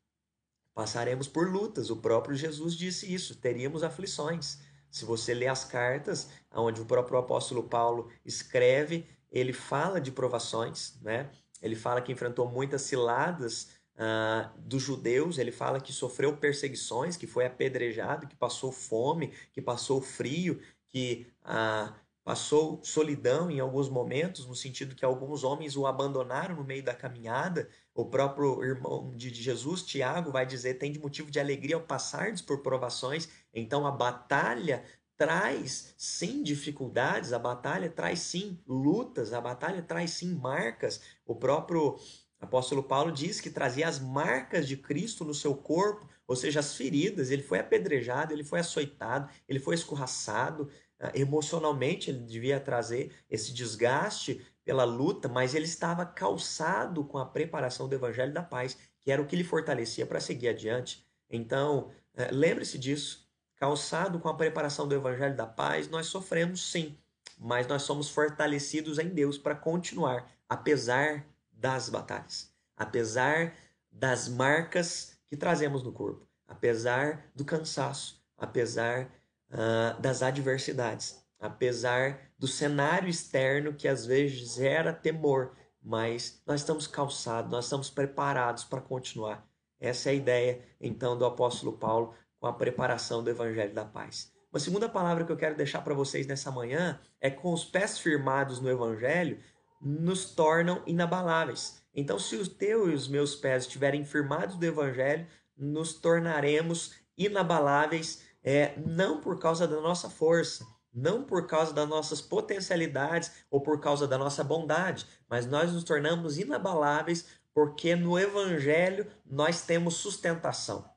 passaremos 0.73 1.27
por 1.27 1.47
lutas. 1.47 1.91
O 1.91 1.97
próprio 1.97 2.35
Jesus 2.35 2.73
disse 2.73 3.13
isso, 3.13 3.35
teríamos 3.35 3.83
aflições. 3.83 4.57
Se 4.89 5.05
você 5.05 5.35
ler 5.35 5.49
as 5.49 5.63
cartas, 5.63 6.27
onde 6.51 6.81
o 6.81 6.85
próprio 6.85 7.19
apóstolo 7.19 7.69
Paulo 7.69 8.11
escreve, 8.25 9.05
ele 9.31 9.53
fala 9.53 10.01
de 10.01 10.11
provações, 10.11 10.99
né? 11.03 11.29
Ele 11.61 11.75
fala 11.75 12.01
que 12.01 12.11
enfrentou 12.11 12.49
muitas 12.49 12.81
ciladas 12.81 13.76
uh, 13.97 14.49
dos 14.59 14.81
judeus, 14.81 15.37
ele 15.37 15.51
fala 15.51 15.79
que 15.81 15.91
sofreu 15.91 16.37
perseguições, 16.37 17.17
que 17.17 17.27
foi 17.27 17.45
apedrejado, 17.45 18.27
que 18.27 18.35
passou 18.35 18.71
fome, 18.71 19.33
que 19.51 19.61
passou 19.61 20.01
frio, 20.01 20.61
que 20.87 21.27
uh, 21.43 21.93
passou 22.23 22.81
solidão 22.83 23.49
em 23.49 23.59
alguns 23.59 23.89
momentos, 23.89 24.45
no 24.45 24.55
sentido 24.55 24.95
que 24.95 25.05
alguns 25.05 25.43
homens 25.43 25.75
o 25.75 25.87
abandonaram 25.87 26.55
no 26.55 26.63
meio 26.63 26.83
da 26.83 26.93
caminhada. 26.93 27.69
O 27.93 28.05
próprio 28.05 28.63
irmão 28.63 29.13
de 29.15 29.33
Jesus, 29.33 29.81
Tiago, 29.81 30.31
vai 30.31 30.45
dizer: 30.45 30.75
tem 30.75 30.91
de 30.91 30.99
motivo 30.99 31.31
de 31.31 31.39
alegria 31.39 31.75
ao 31.75 31.81
passar 31.81 32.33
por 32.45 32.61
provações. 32.61 33.29
Então 33.53 33.87
a 33.87 33.91
batalha 33.91 34.83
traz 35.15 35.95
sim 35.97 36.43
dificuldades, 36.43 37.33
a 37.33 37.39
batalha 37.39 37.89
traz 37.89 38.19
sim 38.19 38.59
lutas, 38.67 39.33
a 39.33 39.41
batalha 39.41 39.81
traz 39.81 40.11
sim 40.11 40.35
marcas. 40.35 41.01
O 41.25 41.33
próprio 41.33 41.97
apóstolo 42.39 42.83
Paulo 42.83 43.11
diz 43.11 43.41
que 43.41 43.49
trazia 43.49 43.87
as 43.87 43.99
marcas 43.99 44.67
de 44.67 44.77
Cristo 44.77 45.25
no 45.25 45.33
seu 45.33 45.55
corpo, 45.55 46.07
ou 46.27 46.35
seja, 46.35 46.59
as 46.59 46.75
feridas. 46.75 47.31
Ele 47.31 47.43
foi 47.43 47.59
apedrejado, 47.59 48.33
ele 48.33 48.43
foi 48.43 48.59
açoitado, 48.59 49.29
ele 49.47 49.59
foi 49.59 49.75
escorraçado. 49.75 50.69
Ah, 50.99 51.11
emocionalmente, 51.13 52.09
ele 52.09 52.19
devia 52.19 52.59
trazer 52.59 53.11
esse 53.29 53.53
desgaste 53.53 54.45
pela 54.63 54.83
luta, 54.83 55.27
mas 55.27 55.55
ele 55.55 55.65
estava 55.65 56.05
calçado 56.05 57.03
com 57.05 57.17
a 57.17 57.25
preparação 57.25 57.87
do 57.87 57.95
evangelho 57.95 58.33
da 58.33 58.43
paz, 58.43 58.77
que 58.99 59.11
era 59.11 59.21
o 59.21 59.25
que 59.25 59.35
lhe 59.35 59.43
fortalecia 59.43 60.05
para 60.05 60.19
seguir 60.19 60.49
adiante. 60.49 61.05
Então, 61.29 61.91
eh, 62.15 62.29
lembre-se 62.31 62.77
disso 62.77 63.27
calçado 63.57 64.19
com 64.19 64.29
a 64.29 64.33
preparação 64.33 64.87
do 64.87 64.95
Evangelho 64.95 65.35
da 65.35 65.45
Paz, 65.45 65.89
nós 65.89 66.07
sofremos 66.07 66.71
sim, 66.71 66.97
mas 67.37 67.67
nós 67.67 67.81
somos 67.81 68.09
fortalecidos 68.09 68.99
em 68.99 69.09
Deus 69.09 69.37
para 69.37 69.55
continuar, 69.55 70.29
apesar 70.47 71.25
das 71.57 71.89
batalhas, 71.89 72.53
apesar 72.75 73.53
das 73.91 74.27
marcas 74.27 75.17
que 75.27 75.35
trazemos 75.35 75.83
no 75.83 75.91
corpo, 75.91 76.27
apesar 76.47 77.31
do 77.35 77.43
cansaço, 77.43 78.23
apesar 78.37 79.11
uh, 79.49 79.99
das 79.99 80.21
adversidades, 80.21 81.21
apesar 81.39 82.31
do 82.37 82.47
cenário 82.47 83.09
externo 83.09 83.73
que 83.73 83.87
às 83.87 84.05
vezes 84.05 84.55
gera 84.55 84.93
temor, 84.93 85.55
mas 85.81 86.41
nós 86.45 86.61
estamos 86.61 86.85
calçados, 86.85 87.51
nós 87.51 87.65
estamos 87.65 87.89
preparados 87.89 88.63
para 88.63 88.81
continuar. 88.81 89.47
Essa 89.79 90.09
é 90.09 90.11
a 90.11 90.15
ideia, 90.15 90.61
então, 90.79 91.17
do 91.17 91.25
apóstolo 91.25 91.77
Paulo 91.77 92.13
com 92.39 92.47
a 92.47 92.53
preparação 92.53 93.23
do 93.23 93.29
Evangelho 93.29 93.73
da 93.73 93.85
Paz. 93.85 94.31
Uma 94.51 94.59
segunda 94.59 94.87
palavra 94.89 95.25
que 95.25 95.31
eu 95.31 95.37
quero 95.37 95.55
deixar 95.55 95.81
para 95.81 95.93
vocês 95.93 96.25
nessa 96.25 96.51
manhã 96.51 96.99
é 97.19 97.29
com 97.29 97.51
os 97.53 97.65
pés 97.65 97.99
firmados 97.99 98.59
no 98.59 98.69
Evangelho 98.69 99.39
nos 99.81 100.31
tornam 100.31 100.81
inabaláveis. 100.85 101.81
Então, 101.93 102.19
se 102.19 102.35
os 102.35 102.47
teus 102.47 102.89
e 102.89 102.93
os 102.93 103.07
meus 103.07 103.35
pés 103.35 103.63
estiverem 103.63 104.05
firmados 104.05 104.55
do 104.55 104.65
Evangelho, 104.65 105.27
nos 105.55 105.93
tornaremos 105.93 106.93
inabaláveis, 107.17 108.23
é, 108.43 108.77
não 108.85 109.19
por 109.19 109.39
causa 109.39 109.67
da 109.67 109.81
nossa 109.81 110.09
força, 110.09 110.65
não 110.93 111.23
por 111.23 111.47
causa 111.47 111.73
das 111.73 111.87
nossas 111.87 112.21
potencialidades 112.21 113.31
ou 113.49 113.61
por 113.61 113.79
causa 113.79 114.07
da 114.07 114.17
nossa 114.17 114.43
bondade, 114.43 115.05
mas 115.27 115.45
nós 115.45 115.71
nos 115.71 115.83
tornamos 115.83 116.37
inabaláveis 116.37 117.25
porque 117.53 117.95
no 117.95 118.17
Evangelho 118.17 119.07
nós 119.25 119.61
temos 119.61 119.95
sustentação. 119.95 120.87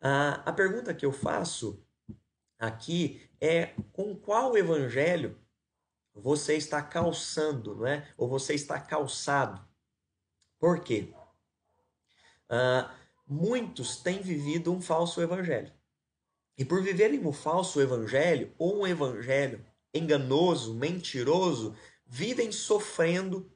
Ah, 0.00 0.42
a 0.44 0.52
pergunta 0.52 0.92
que 0.92 1.06
eu 1.06 1.12
faço 1.12 1.80
aqui 2.58 3.28
é 3.40 3.74
com 3.92 4.16
qual 4.16 4.56
evangelho 4.56 5.36
você 6.14 6.56
está 6.56 6.82
calçando, 6.82 7.74
não 7.74 7.86
é? 7.86 8.08
Ou 8.16 8.28
você 8.28 8.54
está 8.54 8.80
calçado. 8.80 9.66
Por 10.58 10.80
quê? 10.80 11.12
Ah, 12.48 12.94
muitos 13.26 13.96
têm 13.96 14.20
vivido 14.20 14.72
um 14.72 14.80
falso 14.80 15.20
evangelho. 15.20 15.72
E 16.56 16.64
por 16.64 16.82
viverem 16.82 17.26
um 17.26 17.32
falso 17.32 17.80
evangelho, 17.80 18.54
ou 18.58 18.80
um 18.80 18.86
evangelho 18.86 19.64
enganoso, 19.94 20.74
mentiroso, 20.74 21.74
vivem 22.06 22.52
sofrendo 22.52 23.50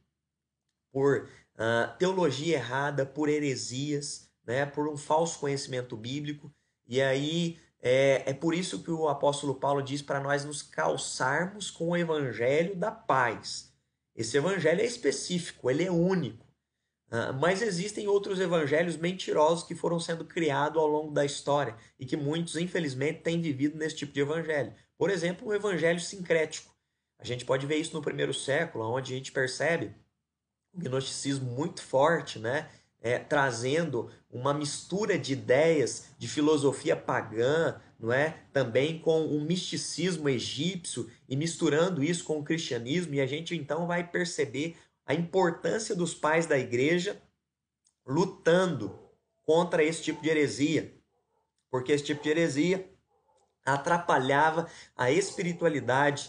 por 0.91 1.29
ah, 1.57 1.95
teologia 1.99 2.57
errada, 2.57 3.05
por 3.05 3.29
heresias, 3.29 4.31
né, 4.47 4.65
por 4.65 4.89
um 4.89 4.97
falso 4.97 5.39
conhecimento 5.39 5.97
bíblico. 5.97 6.53
E 6.87 7.03
aí 7.03 7.61
é, 7.81 8.31
é 8.31 8.35
por 8.35 8.55
isso 8.55 8.83
que 8.83 8.91
o 8.91 9.09
apóstolo 9.09 9.55
Paulo 9.55 9.83
diz 9.83 10.03
para 10.03 10.21
nós 10.21 10.45
nos 10.45 10.63
calçarmos 10.63 11.71
com 11.71 11.89
o 11.89 11.97
evangelho 11.97 12.75
da 12.75 12.91
paz. 12.91 13.73
Esse 14.15 14.37
evangelho 14.37 14.81
é 14.81 14.85
específico, 14.85 15.71
ele 15.71 15.85
é 15.85 15.91
único. 15.91 16.47
Uh, 17.09 17.33
mas 17.41 17.63
existem 17.63 18.09
outros 18.09 18.41
evangelhos 18.41 18.97
mentirosos 18.97 19.65
que 19.65 19.77
foram 19.77 20.01
sendo 20.01 20.25
criados 20.25 20.81
ao 20.81 20.89
longo 20.89 21.13
da 21.13 21.25
história 21.25 21.77
e 22.01 22.05
que 22.05 22.17
muitos, 22.17 22.57
infelizmente, 22.57 23.21
têm 23.21 23.41
vivido 23.41 23.79
nesse 23.79 23.97
tipo 23.97 24.13
de 24.13 24.21
evangelho. 24.21 24.75
Por 24.99 25.11
exemplo, 25.11 25.47
o 25.47 25.55
evangelho 25.55 26.01
sincrético. 26.01 26.75
A 27.19 27.25
gente 27.25 27.45
pode 27.45 27.67
ver 27.67 27.77
isso 27.77 27.95
no 27.95 28.03
primeiro 28.03 28.35
século, 28.35 28.91
onde 28.91 29.13
a 29.13 29.17
gente 29.17 29.31
percebe 29.31 29.95
um 30.75 30.81
gnosticismo 30.81 31.51
muito 31.51 31.81
forte, 31.81 32.39
né? 32.39 32.69
É, 33.07 33.21
trazendo 33.21 34.11
uma 34.29 34.53
mistura 34.53 35.17
de 35.17 35.33
ideias 35.33 36.09
de 36.19 36.27
filosofia 36.27 36.97
pagã, 36.97 37.81
não 38.01 38.13
é? 38.13 38.43
Também 38.53 38.99
com 38.99 39.27
o 39.27 39.41
misticismo 39.41 40.29
egípcio 40.29 41.09
e 41.29 41.37
misturando 41.37 42.03
isso 42.03 42.25
com 42.25 42.41
o 42.41 42.43
cristianismo, 42.43 43.15
e 43.15 43.21
a 43.21 43.27
gente 43.27 43.55
então 43.55 43.87
vai 43.87 44.11
perceber 44.11 44.77
a 45.07 45.15
importância 45.15 45.95
dos 45.95 46.15
pais 46.15 46.47
da 46.47 46.59
igreja 46.59 47.23
lutando 48.05 48.99
contra 49.45 49.85
esse 49.85 50.03
tipo 50.03 50.21
de 50.21 50.29
heresia, 50.29 50.93
porque 51.71 51.93
esse 51.93 52.07
tipo 52.07 52.25
de 52.25 52.31
heresia 52.31 52.91
atrapalhava 53.65 54.69
a 54.97 55.13
espiritualidade, 55.13 56.29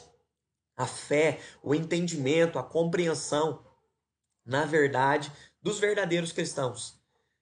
a 0.76 0.86
fé, 0.86 1.40
o 1.64 1.74
entendimento, 1.74 2.60
a 2.60 2.64
compreensão, 2.64 3.66
na 4.46 4.64
verdade, 4.64 5.32
dos 5.68 5.80
verdadeiros 5.80 6.32
cristãos. 6.32 6.98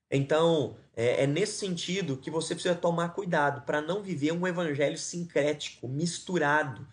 Então, 0.10 0.76
é, 0.96 1.24
é 1.24 1.28
nesse 1.28 1.60
sentido 1.60 2.18
que 2.18 2.32
você 2.32 2.56
precisa 2.56 2.74
tomar 2.74 3.10
cuidado 3.10 3.62
para 3.66 3.82
não 3.82 4.02
viver 4.02 4.32
um 4.32 4.48
evangelho 4.48 4.98
sincrético, 4.98 5.88
misturado 5.88 6.88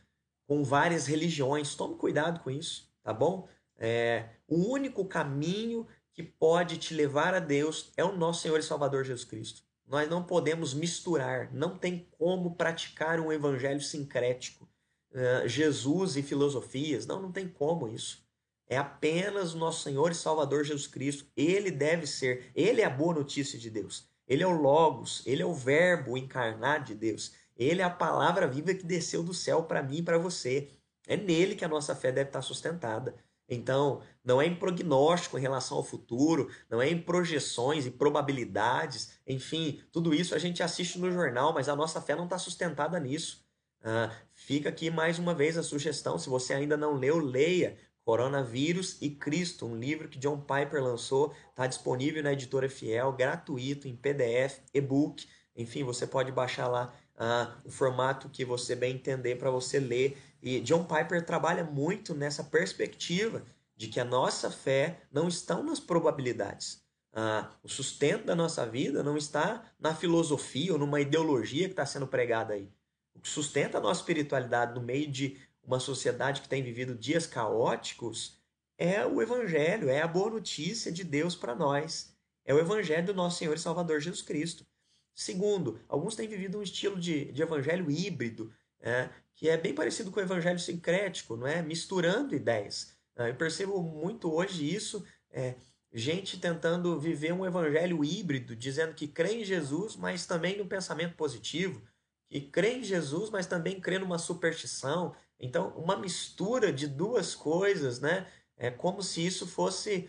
com 0.46 0.62
várias 0.62 1.06
religiões. 1.06 1.74
Tome 1.74 1.96
cuidado 1.96 2.40
com 2.40 2.50
isso, 2.50 2.86
tá 3.02 3.14
bom? 3.14 3.48
É, 3.78 4.28
o 4.46 4.56
único 4.56 5.06
caminho 5.06 5.86
que 6.12 6.22
pode 6.22 6.76
te 6.76 6.92
levar 6.92 7.34
a 7.34 7.40
Deus 7.40 7.90
é 7.96 8.04
o 8.04 8.14
nosso 8.14 8.42
Senhor 8.42 8.58
e 8.58 8.62
Salvador 8.62 9.02
Jesus 9.02 9.24
Cristo. 9.24 9.62
Nós 9.86 10.08
não 10.10 10.22
podemos 10.22 10.74
misturar, 10.74 11.50
não 11.52 11.78
tem 11.78 12.06
como 12.18 12.56
praticar 12.56 13.18
um 13.18 13.32
evangelho 13.32 13.80
sincrético. 13.80 14.68
Uh, 15.10 15.48
Jesus 15.48 16.16
e 16.16 16.22
filosofias, 16.22 17.06
não, 17.06 17.20
não 17.20 17.32
tem 17.32 17.48
como 17.48 17.88
isso 17.88 18.22
é 18.68 18.76
apenas 18.76 19.54
o 19.54 19.58
nosso 19.58 19.82
Senhor 19.82 20.10
e 20.10 20.14
Salvador 20.14 20.64
Jesus 20.64 20.86
Cristo. 20.86 21.26
Ele 21.36 21.70
deve 21.70 22.06
ser, 22.06 22.50
ele 22.54 22.80
é 22.80 22.84
a 22.84 22.90
boa 22.90 23.14
notícia 23.14 23.58
de 23.58 23.70
Deus. 23.70 24.08
Ele 24.26 24.42
é 24.42 24.46
o 24.46 24.60
Logos, 24.60 25.22
ele 25.26 25.42
é 25.42 25.46
o 25.46 25.52
Verbo 25.52 26.16
encarnado 26.16 26.86
de 26.86 26.94
Deus. 26.94 27.34
Ele 27.56 27.82
é 27.82 27.84
a 27.84 27.90
palavra 27.90 28.46
viva 28.46 28.74
que 28.74 28.84
desceu 28.84 29.22
do 29.22 29.34
céu 29.34 29.64
para 29.64 29.82
mim 29.82 29.98
e 29.98 30.02
para 30.02 30.18
você. 30.18 30.70
É 31.06 31.16
nele 31.16 31.54
que 31.54 31.64
a 31.64 31.68
nossa 31.68 31.94
fé 31.94 32.10
deve 32.10 32.30
estar 32.30 32.42
sustentada. 32.42 33.14
Então, 33.48 34.00
não 34.24 34.40
é 34.40 34.46
em 34.46 34.54
prognóstico 34.54 35.36
em 35.36 35.42
relação 35.42 35.76
ao 35.76 35.84
futuro, 35.84 36.50
não 36.70 36.80
é 36.80 36.88
em 36.88 36.98
projeções 36.98 37.84
e 37.84 37.90
probabilidades, 37.90 39.10
enfim, 39.26 39.82
tudo 39.92 40.14
isso 40.14 40.34
a 40.34 40.38
gente 40.38 40.62
assiste 40.62 40.98
no 40.98 41.10
jornal, 41.10 41.52
mas 41.52 41.68
a 41.68 41.76
nossa 41.76 42.00
fé 42.00 42.16
não 42.16 42.24
está 42.24 42.38
sustentada 42.38 42.98
nisso. 42.98 43.44
Ah, 43.82 44.10
fica 44.32 44.68
aqui 44.68 44.90
mais 44.90 45.18
uma 45.18 45.34
vez 45.34 45.58
a 45.58 45.62
sugestão: 45.62 46.18
se 46.18 46.30
você 46.30 46.54
ainda 46.54 46.76
não 46.76 46.94
leu, 46.94 47.18
leia 47.18 47.76
Coronavírus 48.04 48.98
e 49.00 49.10
Cristo, 49.10 49.66
um 49.66 49.76
livro 49.76 50.08
que 50.08 50.18
John 50.18 50.40
Piper 50.40 50.82
lançou, 50.82 51.32
está 51.50 51.66
disponível 51.66 52.22
na 52.22 52.32
editora 52.32 52.68
Fiel, 52.68 53.12
gratuito, 53.12 53.86
em 53.86 53.94
PDF, 53.94 54.60
e-book. 54.74 55.26
Enfim, 55.56 55.84
você 55.84 56.06
pode 56.06 56.32
baixar 56.32 56.68
lá 56.68 56.92
uh, 57.16 57.68
o 57.68 57.70
formato 57.70 58.28
que 58.28 58.44
você 58.44 58.74
bem 58.74 58.94
entender 58.94 59.36
para 59.36 59.50
você 59.50 59.78
ler. 59.78 60.18
E 60.42 60.60
John 60.60 60.84
Piper 60.84 61.24
trabalha 61.24 61.62
muito 61.62 62.14
nessa 62.14 62.42
perspectiva 62.42 63.44
de 63.76 63.88
que 63.88 64.00
a 64.00 64.04
nossa 64.04 64.50
fé 64.50 65.00
não 65.12 65.28
está 65.28 65.62
nas 65.62 65.78
probabilidades. 65.80 66.82
Uh, 67.12 67.46
o 67.62 67.68
sustento 67.68 68.24
da 68.24 68.34
nossa 68.34 68.66
vida 68.66 69.02
não 69.02 69.16
está 69.16 69.62
na 69.78 69.94
filosofia 69.94 70.72
ou 70.72 70.78
numa 70.78 71.00
ideologia 71.00 71.66
que 71.66 71.72
está 71.72 71.84
sendo 71.84 72.06
pregada 72.06 72.54
aí. 72.54 72.72
O 73.14 73.20
que 73.20 73.28
sustenta 73.28 73.78
a 73.78 73.80
nossa 73.80 74.00
espiritualidade 74.00 74.74
no 74.74 74.80
meio 74.80 75.10
de 75.10 75.38
uma 75.62 75.80
sociedade 75.80 76.40
que 76.40 76.48
tem 76.48 76.62
vivido 76.62 76.94
dias 76.94 77.26
caóticos, 77.26 78.40
é 78.76 79.06
o 79.06 79.22
Evangelho, 79.22 79.88
é 79.88 80.00
a 80.00 80.08
boa 80.08 80.30
notícia 80.30 80.90
de 80.90 81.04
Deus 81.04 81.36
para 81.36 81.54
nós. 81.54 82.16
É 82.44 82.52
o 82.52 82.58
Evangelho 82.58 83.06
do 83.06 83.14
nosso 83.14 83.38
Senhor 83.38 83.54
e 83.54 83.60
Salvador 83.60 84.00
Jesus 84.00 84.22
Cristo. 84.22 84.66
Segundo, 85.14 85.78
alguns 85.88 86.16
têm 86.16 86.26
vivido 86.28 86.58
um 86.58 86.62
estilo 86.62 86.98
de, 86.98 87.26
de 87.26 87.42
evangelho 87.42 87.90
híbrido, 87.90 88.52
é, 88.80 89.10
que 89.36 89.48
é 89.48 89.56
bem 89.56 89.74
parecido 89.74 90.10
com 90.10 90.18
o 90.18 90.22
evangelho 90.22 90.58
sincrético, 90.58 91.36
não 91.36 91.46
é? 91.46 91.62
misturando 91.62 92.34
ideias. 92.34 92.96
É, 93.16 93.28
eu 93.28 93.34
percebo 93.34 93.82
muito 93.82 94.32
hoje 94.32 94.74
isso, 94.74 95.04
é, 95.30 95.54
gente 95.92 96.40
tentando 96.40 96.98
viver 96.98 97.32
um 97.32 97.44
evangelho 97.44 98.02
híbrido, 98.02 98.56
dizendo 98.56 98.94
que 98.94 99.06
crê 99.06 99.42
em 99.42 99.44
Jesus, 99.44 99.96
mas 99.96 100.26
também 100.26 100.56
no 100.56 100.66
pensamento 100.66 101.14
positivo, 101.14 101.82
que 102.30 102.40
crê 102.40 102.78
em 102.78 102.82
Jesus, 102.82 103.28
mas 103.28 103.46
também 103.46 103.78
crê 103.78 103.98
numa 103.98 104.18
superstição, 104.18 105.14
então, 105.42 105.70
uma 105.70 105.96
mistura 105.96 106.72
de 106.72 106.86
duas 106.86 107.34
coisas, 107.34 107.98
né? 107.98 108.28
É 108.56 108.70
como 108.70 109.02
se 109.02 109.26
isso 109.26 109.44
fosse 109.44 110.08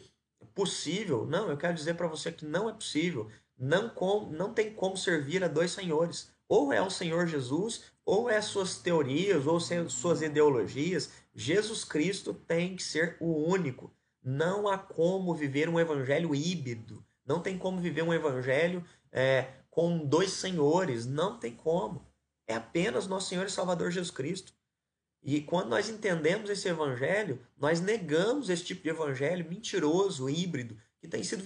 possível. 0.54 1.26
Não, 1.26 1.50
eu 1.50 1.58
quero 1.58 1.74
dizer 1.74 1.96
para 1.96 2.08
você 2.08 2.32
que 2.32 2.46
não 2.46 2.70
é 2.70 2.74
possível. 2.74 3.28
Não, 3.58 3.90
com, 3.90 4.28
não 4.28 4.54
tem 4.54 4.72
como 4.72 4.96
servir 4.96 5.44
a 5.44 5.48
dois 5.48 5.72
senhores. 5.72 6.32
Ou 6.48 6.72
é 6.72 6.80
o 6.80 6.90
Senhor 6.90 7.26
Jesus, 7.26 7.86
ou 8.06 8.30
é 8.30 8.40
suas 8.42 8.78
teorias, 8.78 9.48
ou 9.48 9.60
suas 9.60 10.22
ideologias. 10.22 11.10
Jesus 11.34 11.84
Cristo 11.84 12.32
tem 12.32 12.76
que 12.76 12.84
ser 12.84 13.18
o 13.20 13.50
único. 13.50 13.92
Não 14.24 14.68
há 14.68 14.78
como 14.78 15.34
viver 15.34 15.68
um 15.68 15.80
evangelho 15.80 16.36
híbrido. 16.36 17.04
Não 17.26 17.42
tem 17.42 17.58
como 17.58 17.82
viver 17.82 18.04
um 18.04 18.14
evangelho 18.14 18.86
é, 19.12 19.48
com 19.72 19.98
dois 19.98 20.32
senhores. 20.32 21.08
Não 21.08 21.40
tem 21.40 21.56
como. 21.56 22.06
É 22.48 22.54
apenas 22.54 23.08
nosso 23.08 23.30
Senhor 23.30 23.48
e 23.48 23.52
Salvador 23.52 23.90
Jesus 23.90 24.12
Cristo. 24.12 24.53
E 25.24 25.40
quando 25.42 25.70
nós 25.70 25.90
entendemos 25.90 26.50
esse 26.50 26.68
evangelho, 26.68 27.40
nós 27.58 27.80
negamos 27.80 28.50
esse 28.50 28.64
tipo 28.66 28.84
de 28.84 28.90
evangelho 28.90 29.48
mentiroso, 29.50 30.30
híbrido, 30.30 30.78
que 31.00 31.08
tem 31.08 31.24
sido 31.24 31.44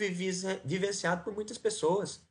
vivenciado 0.65 1.23
por 1.23 1.33
muitas 1.33 1.57
pessoas. 1.59 2.25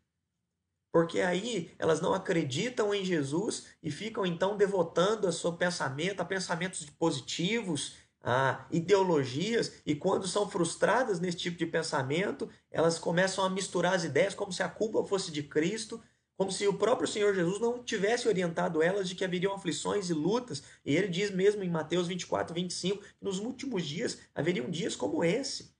Porque 0.92 1.20
aí 1.20 1.72
elas 1.78 2.00
não 2.00 2.14
acreditam 2.14 2.92
em 2.92 3.04
Jesus 3.04 3.66
e 3.82 3.90
ficam 3.90 4.26
então 4.26 4.56
devotando 4.56 5.28
a 5.28 5.32
seu 5.32 5.52
pensamento 5.52 6.20
a 6.20 6.24
pensamentos 6.24 6.88
positivos, 6.90 7.94
a 8.22 8.66
ideologias, 8.72 9.74
e 9.86 9.94
quando 9.94 10.26
são 10.26 10.50
frustradas 10.50 11.20
nesse 11.20 11.36
tipo 11.36 11.56
de 11.56 11.66
pensamento, 11.66 12.50
elas 12.72 12.98
começam 12.98 13.44
a 13.44 13.50
misturar 13.50 13.94
as 13.94 14.02
ideias 14.02 14.34
como 14.34 14.52
se 14.52 14.64
a 14.64 14.68
culpa 14.68 15.04
fosse 15.04 15.30
de 15.30 15.44
Cristo, 15.44 16.02
como 16.36 16.52
se 16.52 16.66
o 16.68 16.74
próprio 16.74 17.08
Senhor 17.08 17.34
Jesus 17.34 17.58
não 17.58 17.82
tivesse 17.82 18.28
orientado 18.28 18.82
elas 18.82 19.08
de 19.08 19.14
que 19.14 19.24
haveriam 19.24 19.54
aflições 19.54 20.10
e 20.10 20.12
lutas. 20.12 20.62
E 20.84 20.94
ele 20.94 21.08
diz 21.08 21.30
mesmo 21.30 21.62
em 21.64 21.70
Mateus 21.70 22.06
24, 22.06 22.54
25, 22.54 23.02
que 23.02 23.24
nos 23.24 23.38
últimos 23.38 23.86
dias 23.86 24.18
haveriam 24.34 24.70
dias 24.70 24.94
como 24.94 25.24
esse 25.24 25.76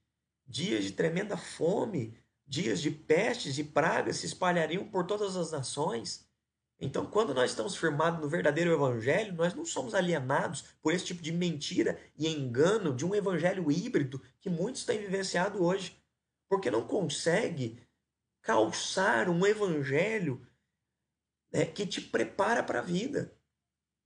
dias 0.47 0.85
de 0.85 0.93
tremenda 0.93 1.35
fome, 1.35 2.17
dias 2.45 2.79
de 2.79 2.89
pestes 2.89 3.57
e 3.57 3.63
pragas 3.63 4.17
se 4.17 4.25
espalhariam 4.25 4.87
por 4.87 5.05
todas 5.05 5.35
as 5.35 5.51
nações. 5.51 6.25
Então, 6.79 7.05
quando 7.05 7.33
nós 7.33 7.49
estamos 7.49 7.75
firmados 7.75 8.21
no 8.21 8.29
verdadeiro 8.29 8.71
evangelho, 8.71 9.33
nós 9.33 9.53
não 9.53 9.65
somos 9.65 9.93
alienados 9.93 10.63
por 10.81 10.93
esse 10.93 11.05
tipo 11.05 11.21
de 11.21 11.31
mentira 11.31 11.99
e 12.15 12.27
engano 12.27 12.95
de 12.95 13.05
um 13.05 13.13
evangelho 13.13 13.69
híbrido 13.71 14.21
que 14.39 14.49
muitos 14.49 14.85
têm 14.85 14.99
vivenciado 14.99 15.63
hoje, 15.63 15.97
porque 16.47 16.71
não 16.71 16.87
consegue 16.87 17.81
calçar 18.41 19.27
um 19.27 19.45
evangelho 19.45 20.46
né, 21.51 21.65
que 21.65 21.85
te 21.85 22.01
prepara 22.01 22.63
para 22.63 22.79
a 22.79 22.83
vida. 22.83 23.33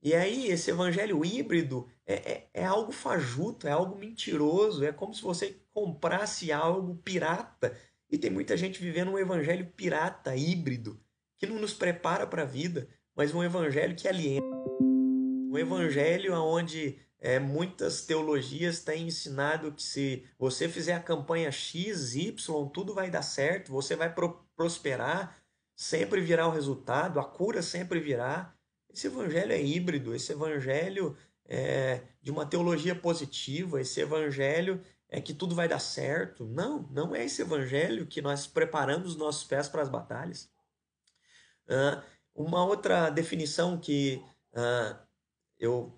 E 0.02 0.14
aí, 0.14 0.48
esse 0.48 0.70
evangelho 0.70 1.24
híbrido 1.24 1.88
é, 2.04 2.14
é, 2.14 2.50
é, 2.54 2.64
algo 2.64 2.90
fajuto, 2.90 3.68
é 3.68 3.70
algo 3.70 3.96
mentiroso, 3.96 4.84
é 4.84 4.92
como 4.92 5.14
se 5.14 5.22
você 5.22 5.60
comprasse 5.72 6.50
algo 6.50 6.96
pirata. 6.96 7.76
E 8.10 8.18
tem 8.18 8.30
muita 8.30 8.56
gente 8.56 8.82
vivendo 8.82 9.12
um 9.12 9.18
evangelho 9.18 9.72
pirata, 9.76 10.34
híbrido, 10.34 11.00
que 11.38 11.46
não 11.46 11.60
nos 11.60 11.72
prepara 11.72 12.26
para 12.26 12.42
a 12.42 12.46
vida, 12.46 12.88
mas 13.14 13.32
um 13.32 13.44
evangelho 13.44 13.94
que 13.94 14.08
aliena. 14.08 14.44
Um 14.80 15.56
evangelho 15.56 16.34
onde 16.34 16.98
é, 17.20 17.38
muitas 17.38 18.04
teologias 18.04 18.82
têm 18.82 19.06
ensinado 19.06 19.70
que 19.70 19.82
se 19.82 20.24
você 20.36 20.68
fizer 20.68 20.94
a 20.94 21.00
campanha 21.00 21.52
X, 21.52 22.16
Y, 22.16 22.68
tudo 22.70 22.92
vai 22.92 23.08
dar 23.08 23.22
certo, 23.22 23.70
você 23.70 23.94
vai 23.94 24.12
pro 24.12 24.44
prosperar, 24.56 25.41
sempre 25.74 26.20
virá 26.20 26.46
o 26.46 26.50
resultado, 26.50 27.18
a 27.18 27.24
cura 27.24 27.62
sempre 27.62 28.00
virá. 28.00 28.54
Esse 28.92 29.06
evangelho 29.06 29.52
é 29.52 29.62
híbrido, 29.62 30.14
esse 30.14 30.32
evangelho 30.32 31.16
é 31.46 32.02
de 32.20 32.30
uma 32.30 32.46
teologia 32.46 32.94
positiva, 32.94 33.80
esse 33.80 34.00
evangelho 34.00 34.82
é 35.08 35.20
que 35.20 35.34
tudo 35.34 35.54
vai 35.54 35.68
dar 35.68 35.78
certo. 35.78 36.46
Não, 36.46 36.88
não 36.90 37.14
é 37.14 37.24
esse 37.24 37.42
evangelho 37.42 38.06
que 38.06 38.22
nós 38.22 38.46
preparamos 38.46 39.10
os 39.10 39.16
nossos 39.16 39.44
pés 39.44 39.68
para 39.68 39.82
as 39.82 39.88
batalhas. 39.88 40.50
Uh, 41.66 42.02
uma 42.34 42.64
outra 42.64 43.10
definição 43.10 43.78
que 43.78 44.22
uh, 44.54 44.98
eu 45.58 45.92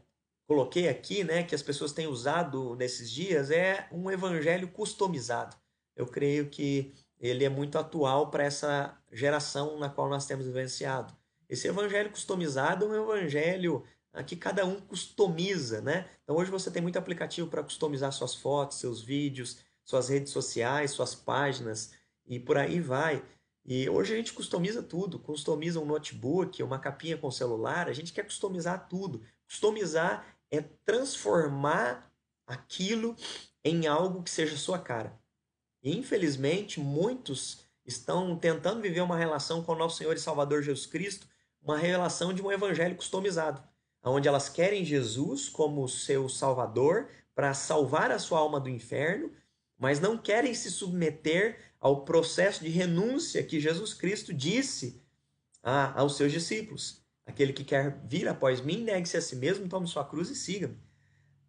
coloquei 0.46 0.88
aqui, 0.88 1.24
né, 1.24 1.42
que 1.42 1.54
as 1.54 1.62
pessoas 1.62 1.92
têm 1.92 2.06
usado 2.06 2.74
nesses 2.76 3.10
dias, 3.10 3.50
é 3.50 3.88
um 3.92 4.10
evangelho 4.10 4.68
customizado. 4.68 5.56
Eu 5.96 6.06
creio 6.06 6.50
que 6.50 6.92
ele 7.18 7.44
é 7.44 7.48
muito 7.48 7.78
atual 7.78 8.30
para 8.30 8.44
essa 8.44 8.96
geração 9.12 9.78
na 9.78 9.88
qual 9.88 10.08
nós 10.08 10.26
temos 10.26 10.46
vivenciado. 10.46 11.14
Esse 11.48 11.68
evangelho 11.68 12.10
customizado 12.10 12.84
é 12.84 12.88
um 12.88 13.02
evangelho 13.02 13.84
que 14.26 14.36
cada 14.36 14.64
um 14.64 14.80
customiza, 14.80 15.80
né? 15.80 16.08
Então 16.22 16.36
hoje 16.36 16.50
você 16.50 16.70
tem 16.70 16.82
muito 16.82 16.98
aplicativo 16.98 17.48
para 17.48 17.62
customizar 17.62 18.12
suas 18.12 18.34
fotos, 18.34 18.78
seus 18.78 19.02
vídeos, 19.02 19.58
suas 19.84 20.08
redes 20.08 20.32
sociais, 20.32 20.92
suas 20.92 21.14
páginas 21.14 21.92
e 22.26 22.38
por 22.38 22.56
aí 22.56 22.80
vai. 22.80 23.24
E 23.64 23.88
hoje 23.88 24.12
a 24.12 24.16
gente 24.16 24.32
customiza 24.32 24.82
tudo, 24.82 25.18
customiza 25.18 25.80
um 25.80 25.86
notebook, 25.86 26.62
uma 26.62 26.78
capinha 26.78 27.16
com 27.16 27.30
celular, 27.30 27.88
a 27.88 27.92
gente 27.92 28.12
quer 28.12 28.24
customizar 28.24 28.88
tudo. 28.88 29.22
Customizar 29.46 30.26
é 30.50 30.60
transformar 30.60 32.12
aquilo 32.46 33.16
em 33.64 33.86
algo 33.86 34.22
que 34.22 34.30
seja 34.30 34.56
sua 34.56 34.78
cara. 34.78 35.18
Infelizmente 35.84 36.80
muitos 36.80 37.62
estão 37.84 38.34
tentando 38.36 38.80
viver 38.80 39.02
uma 39.02 39.18
relação 39.18 39.62
com 39.62 39.72
o 39.72 39.78
nosso 39.78 39.98
Senhor 39.98 40.16
e 40.16 40.18
Salvador 40.18 40.62
Jesus 40.62 40.86
Cristo 40.86 41.28
uma 41.62 41.76
relação 41.76 42.32
de 42.32 42.42
um 42.42 42.50
evangelho 42.50 42.96
customizado, 42.96 43.62
onde 44.02 44.28
elas 44.28 44.48
querem 44.48 44.84
Jesus 44.84 45.48
como 45.48 45.88
seu 45.88 46.28
salvador 46.28 47.08
para 47.34 47.54
salvar 47.54 48.10
a 48.10 48.18
sua 48.18 48.38
alma 48.38 48.60
do 48.60 48.68
inferno, 48.68 49.30
mas 49.78 50.00
não 50.00 50.16
querem 50.16 50.54
se 50.54 50.70
submeter 50.70 51.58
ao 51.80 52.04
processo 52.04 52.62
de 52.62 52.70
renúncia 52.70 53.42
que 53.42 53.60
Jesus 53.60 53.92
Cristo 53.92 54.32
disse 54.32 55.02
a, 55.62 56.00
aos 56.00 56.16
seus 56.16 56.32
discípulos. 56.32 57.02
Aquele 57.26 57.52
que 57.52 57.64
quer 57.64 57.98
vir 58.04 58.28
após 58.28 58.60
mim, 58.60 58.84
negue-se 58.84 59.16
a 59.16 59.20
si 59.20 59.36
mesmo, 59.36 59.68
tome 59.68 59.86
sua 59.86 60.04
cruz 60.04 60.30
e 60.30 60.34
siga-me. 60.34 60.78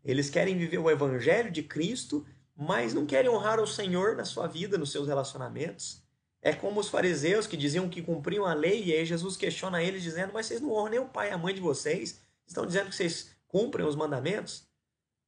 Eles 0.04 0.30
querem 0.30 0.58
viver 0.58 0.78
o 0.78 0.90
evangelho 0.90 1.52
de 1.52 1.64
Cristo, 1.64 2.26
mas 2.56 2.94
não 2.94 3.06
querem 3.06 3.30
honrar 3.30 3.60
o 3.60 3.68
Senhor 3.68 4.16
na 4.16 4.24
sua 4.24 4.48
vida, 4.48 4.78
nos 4.78 4.92
seus 4.92 5.08
relacionamentos. 5.08 6.02
É 6.42 6.54
como 6.54 6.80
os 6.80 6.88
fariseus 6.88 7.48
que 7.48 7.58
diziam 7.58 7.90
que 7.90 8.02
cumpriam 8.02 8.46
a 8.46 8.54
lei, 8.54 8.84
e 8.86 8.94
aí 8.94 9.06
Jesus 9.06 9.36
questiona 9.36 9.84
eles 9.84 10.04
dizendo: 10.04 10.32
Mas 10.34 10.46
vocês 10.46 10.62
não 10.62 10.72
honram 10.72 10.90
nem 10.90 11.00
o 11.00 11.10
pai 11.10 11.30
e 11.30 11.32
a 11.34 11.38
mãe 11.38 11.54
de 11.54 11.60
vocês? 11.60 12.22
Estão 12.46 12.66
dizendo 12.66 12.90
que 12.90 12.96
vocês 12.96 13.32
cumprem 13.48 13.86
os 13.86 13.96
mandamentos? 13.96 14.68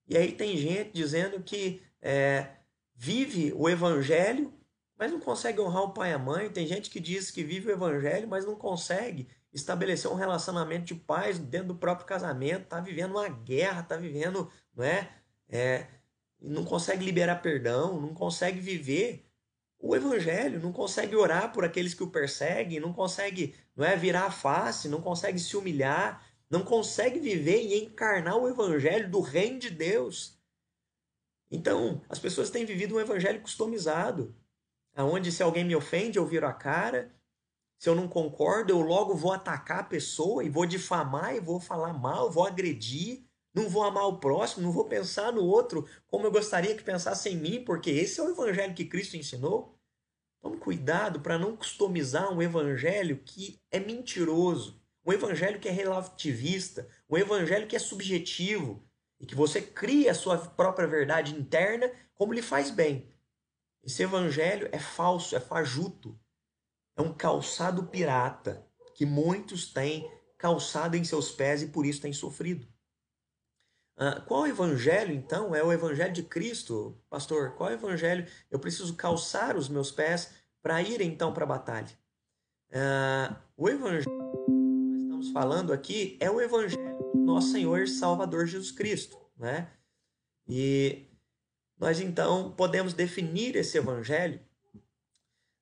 E 0.08 0.16
aí 0.16 0.32
tem 0.32 0.56
gente 0.56 0.92
dizendo 0.94 1.42
que 1.42 1.82
é, 2.02 2.48
vive 2.96 3.52
o 3.56 3.68
evangelho, 3.68 4.54
mas 4.98 5.12
não 5.12 5.20
consegue 5.20 5.60
honrar 5.60 5.84
o 5.84 5.92
pai 5.92 6.12
e 6.12 6.14
a 6.14 6.20
mãe. 6.20 6.50
Tem 6.50 6.66
gente 6.66 6.90
que 6.90 7.00
diz 7.00 7.32
que 7.32 7.44
vive 7.44 7.68
o 7.68 7.74
evangelho, 7.74 8.28
mas 8.28 8.46
não 8.46 8.56
consegue 8.56 9.28
estabelecer 9.52 10.10
um 10.10 10.16
relacionamento 10.16 10.86
de 10.86 10.96
paz 10.96 11.40
dentro 11.40 11.70
do 11.70 11.76
próprio 11.76 12.06
casamento. 12.06 12.64
Está 12.64 12.80
vivendo 12.80 13.12
uma 13.12 13.28
guerra, 13.28 13.82
está 13.82 13.98
vivendo, 13.98 14.50
não 14.76 14.84
é? 14.86 15.10
é 15.50 15.88
não 16.42 16.64
consegue 16.64 17.04
liberar 17.04 17.42
perdão, 17.42 18.00
não 18.00 18.14
consegue 18.14 18.60
viver 18.60 19.26
o 19.80 19.96
evangelho, 19.96 20.60
não 20.60 20.72
consegue 20.72 21.16
orar 21.16 21.52
por 21.52 21.64
aqueles 21.64 21.94
que 21.94 22.04
o 22.04 22.10
perseguem, 22.10 22.80
não 22.80 22.94
consegue 22.94 23.56
não 23.76 23.86
é, 23.86 23.96
virar 23.96 24.26
a 24.26 24.32
face, 24.32 24.90
não 24.90 25.02
consegue 25.02 25.40
se 25.40 25.56
humilhar, 25.56 26.26
não 26.50 26.64
consegue 26.64 27.20
viver 27.20 27.62
e 27.62 27.84
encarnar 27.84 28.38
o 28.38 28.48
evangelho 28.48 29.10
do 29.10 29.20
reino 29.20 29.60
de 29.60 29.70
Deus. 29.70 30.38
Então, 31.52 32.02
as 32.10 32.20
pessoas 32.20 32.50
têm 32.50 32.66
vivido 32.66 32.96
um 32.96 33.00
evangelho 33.00 33.42
customizado, 33.42 34.36
aonde 34.96 35.32
se 35.32 35.44
alguém 35.44 35.64
me 35.64 35.76
ofende, 35.76 36.18
eu 36.18 36.26
viro 36.26 36.48
a 36.48 36.54
cara, 36.54 37.14
se 37.78 37.88
eu 37.88 37.96
não 37.96 38.08
concordo, 38.08 38.74
eu 38.74 38.82
logo 38.82 39.16
vou 39.16 39.32
atacar 39.32 39.80
a 39.80 39.84
pessoa 39.84 40.44
e 40.44 40.50
vou 40.50 40.66
difamar 40.66 41.36
e 41.36 41.40
vou 41.40 41.60
falar 41.60 41.94
mal, 41.94 42.32
vou 42.32 42.46
agredir, 42.46 43.27
não 43.58 43.68
vou 43.68 43.84
amar 43.84 44.06
o 44.06 44.20
próximo, 44.20 44.64
não 44.64 44.72
vou 44.72 44.86
pensar 44.86 45.34
no 45.34 45.44
outro 45.44 45.90
como 46.06 46.28
eu 46.28 46.32
gostaria 46.32 46.76
que 46.76 46.84
pensasse 46.84 47.28
em 47.28 47.36
mim, 47.36 47.64
porque 47.64 47.90
esse 47.90 48.20
é 48.20 48.24
o 48.24 48.30
evangelho 48.30 48.76
que 48.76 48.86
Cristo 48.86 49.18
ensinou. 49.18 49.76
Tome 50.40 50.58
cuidado 50.58 51.22
para 51.22 51.40
não 51.40 51.58
customizar 51.58 52.32
um 52.32 52.40
evangelho 52.40 53.18
que 53.26 53.60
é 53.72 53.80
mentiroso, 53.80 54.80
um 55.04 55.12
evangelho 55.12 55.60
que 55.60 55.68
é 55.68 55.72
relativista, 55.72 56.88
um 57.10 57.18
evangelho 57.18 57.68
que 57.68 57.76
é 57.76 57.80
subjetivo 57.80 58.88
e 59.20 59.26
que 59.26 59.34
você 59.34 59.60
cria 59.60 60.12
a 60.12 60.16
sua 60.16 60.38
própria 60.38 60.88
verdade 60.88 61.34
interna 61.34 61.92
como 62.14 62.34
lhe 62.34 62.44
faz 62.44 62.70
bem. 62.70 63.12
Esse 63.84 64.04
evangelho 64.04 64.70
é 64.72 64.78
falso, 64.78 65.36
é 65.36 65.40
fajuto, 65.40 66.20
é 66.96 67.02
um 67.02 67.12
calçado 67.12 67.88
pirata 67.88 68.64
que 68.94 69.06
muitos 69.06 69.74
têm 69.74 70.08
calçado 70.38 70.96
em 70.96 71.04
seus 71.04 71.32
pés 71.32 71.64
e 71.64 71.68
por 71.70 71.88
isso 71.88 72.02
têm 72.02 72.14
sofrido. 72.14 72.68
Uh, 73.98 74.22
qual 74.28 74.46
evangelho, 74.46 75.12
então, 75.12 75.56
é 75.56 75.64
o 75.64 75.74
evangelho 75.74 76.14
de 76.14 76.22
Cristo, 76.22 76.96
pastor? 77.10 77.56
Qual 77.56 77.72
evangelho 77.72 78.28
eu 78.52 78.60
preciso 78.60 78.96
calçar 78.96 79.58
os 79.58 79.68
meus 79.68 79.92
pés 79.92 80.36
para 80.62 80.80
ir 80.84 81.02
então 81.02 81.34
para 81.34 81.44
a 81.44 81.48
batalha? 81.48 81.90
Uh, 82.70 83.36
o 83.58 83.68
evangelho 83.68 84.06
que 84.46 84.52
nós 84.52 85.02
estamos 85.02 85.30
falando 85.32 85.74
aqui 85.74 86.16
é 86.20 86.30
o 86.30 86.40
evangelho 86.40 86.96
do 87.12 87.22
nosso 87.26 87.52
Senhor 87.52 87.80
e 87.80 87.88
Salvador 87.88 88.46
Jesus 88.46 88.72
Cristo, 88.72 89.18
né? 89.36 89.68
E 90.48 91.08
nós 91.80 92.00
então 92.00 92.52
podemos 92.52 92.94
definir 92.94 93.56
esse 93.56 93.80
evangelho 93.80 94.40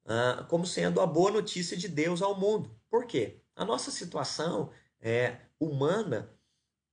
uh, 0.06 0.44
como 0.50 0.66
sendo 0.66 1.00
a 1.00 1.08
boa 1.08 1.32
notícia 1.32 1.78
de 1.78 1.88
Deus 1.88 2.22
ao 2.22 2.38
mundo. 2.38 2.78
Por 2.90 3.06
quê? 3.06 3.42
A 3.56 3.64
nossa 3.64 3.92
situação 3.92 4.72
é, 5.00 5.38
humana 5.58 6.35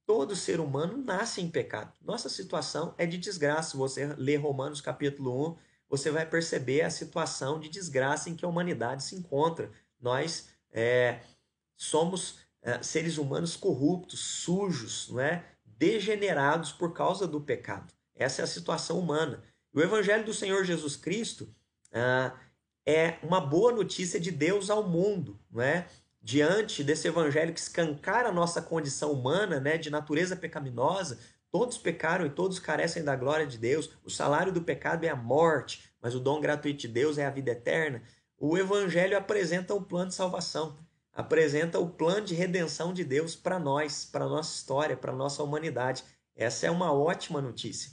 Todo 0.06 0.34
ser 0.34 0.60
humano 0.60 0.98
nasce 0.98 1.40
em 1.40 1.50
pecado. 1.50 1.92
Nossa 2.02 2.28
situação 2.28 2.94
é 2.98 3.06
de 3.06 3.18
desgraça. 3.18 3.76
Você 3.76 4.06
lê 4.16 4.36
Romanos 4.36 4.80
capítulo 4.80 5.52
1, 5.52 5.56
você 5.88 6.10
vai 6.10 6.26
perceber 6.26 6.82
a 6.82 6.90
situação 6.90 7.60
de 7.60 7.68
desgraça 7.68 8.28
em 8.28 8.34
que 8.34 8.44
a 8.44 8.48
humanidade 8.48 9.04
se 9.04 9.14
encontra. 9.14 9.70
Nós 10.00 10.48
é, 10.72 11.20
somos 11.76 12.38
é, 12.62 12.82
seres 12.82 13.18
humanos 13.18 13.56
corruptos, 13.56 14.20
sujos, 14.20 15.08
não 15.10 15.20
é? 15.20 15.44
degenerados 15.64 16.70
por 16.70 16.92
causa 16.92 17.26
do 17.26 17.40
pecado. 17.40 17.92
Essa 18.14 18.42
é 18.42 18.44
a 18.44 18.48
situação 18.48 19.00
humana. 19.00 19.42
O 19.72 19.80
Evangelho 19.80 20.24
do 20.24 20.32
Senhor 20.32 20.64
Jesus 20.64 20.94
Cristo 20.96 21.52
ah, 21.92 22.32
é 22.86 23.18
uma 23.22 23.40
boa 23.40 23.72
notícia 23.72 24.20
de 24.20 24.30
Deus 24.30 24.70
ao 24.70 24.88
mundo, 24.88 25.40
não 25.50 25.60
é? 25.60 25.88
Diante 26.22 26.84
desse 26.84 27.08
evangelho 27.08 27.52
que 27.52 27.60
escancara 27.60 28.28
a 28.28 28.32
nossa 28.32 28.62
condição 28.62 29.12
humana, 29.12 29.58
né, 29.58 29.76
de 29.76 29.90
natureza 29.90 30.36
pecaminosa, 30.36 31.18
todos 31.50 31.76
pecaram 31.76 32.24
e 32.24 32.30
todos 32.30 32.58
carecem 32.58 33.02
da 33.02 33.16
glória 33.16 33.46
de 33.46 33.58
Deus. 33.58 33.90
O 34.04 34.10
salário 34.10 34.52
do 34.52 34.62
pecado 34.62 35.04
é 35.04 35.08
a 35.08 35.16
morte, 35.16 35.92
mas 36.00 36.14
o 36.14 36.20
dom 36.20 36.40
gratuito 36.40 36.80
de 36.80 36.88
Deus 36.88 37.18
é 37.18 37.26
a 37.26 37.30
vida 37.30 37.50
eterna. 37.50 38.02
O 38.38 38.56
evangelho 38.56 39.16
apresenta 39.16 39.74
um 39.74 39.82
plano 39.82 40.08
de 40.08 40.14
salvação. 40.14 40.78
apresenta 41.14 41.78
o 41.78 41.90
plano 41.90 42.24
de 42.24 42.34
redenção 42.34 42.90
de 42.94 43.04
Deus 43.04 43.36
para 43.36 43.58
nós, 43.58 44.02
para 44.02 44.24
a 44.24 44.28
nossa 44.28 44.56
história, 44.56 44.96
para 44.96 45.12
nossa 45.12 45.42
humanidade. 45.42 46.02
Essa 46.34 46.66
é 46.66 46.70
uma 46.70 46.90
ótima 46.90 47.42
notícia. 47.42 47.92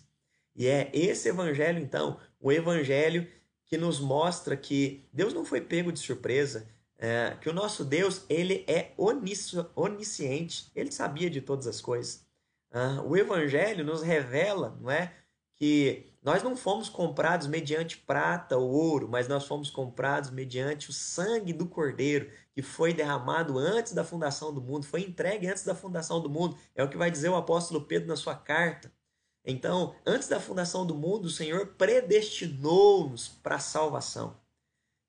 E 0.56 0.68
é 0.68 0.90
esse 0.94 1.28
evangelho, 1.28 1.80
então, 1.80 2.18
o 2.40 2.50
evangelho 2.50 3.28
que 3.66 3.78
nos 3.78 4.00
mostra 4.00 4.56
que 4.56 5.08
Deus 5.12 5.34
não 5.34 5.44
foi 5.44 5.60
pego 5.60 5.92
de 5.92 6.00
surpresa, 6.00 6.68
é, 7.00 7.38
que 7.40 7.50
o 7.50 7.54
nosso 7.54 7.86
Deus 7.86 8.26
ele 8.28 8.66
é 8.68 8.92
onisciente, 8.98 10.70
ele 10.76 10.92
sabia 10.92 11.30
de 11.30 11.40
todas 11.40 11.66
as 11.66 11.80
coisas. 11.80 12.28
Ah, 12.72 13.02
o 13.04 13.16
Evangelho 13.16 13.86
nos 13.86 14.04
revela, 14.04 14.78
não 14.82 14.92
é, 14.92 15.14
que 15.56 16.06
nós 16.22 16.44
não 16.44 16.56
fomos 16.56 16.90
comprados 16.90 17.48
mediante 17.48 17.98
prata 17.98 18.58
ou 18.58 18.70
ouro, 18.70 19.08
mas 19.08 19.28
nós 19.28 19.46
fomos 19.46 19.70
comprados 19.70 20.30
mediante 20.30 20.90
o 20.90 20.94
sangue 20.94 21.54
do 21.54 21.66
Cordeiro, 21.66 22.30
que 22.54 22.62
foi 22.62 22.94
derramado 22.94 23.58
antes 23.58 23.94
da 23.94 24.04
fundação 24.04 24.54
do 24.54 24.62
mundo, 24.62 24.86
foi 24.86 25.02
entregue 25.02 25.48
antes 25.48 25.64
da 25.64 25.74
fundação 25.74 26.22
do 26.22 26.30
mundo. 26.30 26.58
É 26.76 26.84
o 26.84 26.90
que 26.90 26.98
vai 26.98 27.10
dizer 27.10 27.30
o 27.30 27.36
apóstolo 27.36 27.86
Pedro 27.86 28.10
na 28.10 28.18
sua 28.18 28.36
carta. 28.36 28.92
Então, 29.46 29.96
antes 30.06 30.28
da 30.28 30.40
fundação 30.40 30.86
do 30.86 30.94
mundo, 30.94 31.26
o 31.26 31.30
Senhor 31.30 31.68
predestinou-nos 31.78 33.30
para 33.30 33.56
a 33.56 33.60
salvação 33.60 34.36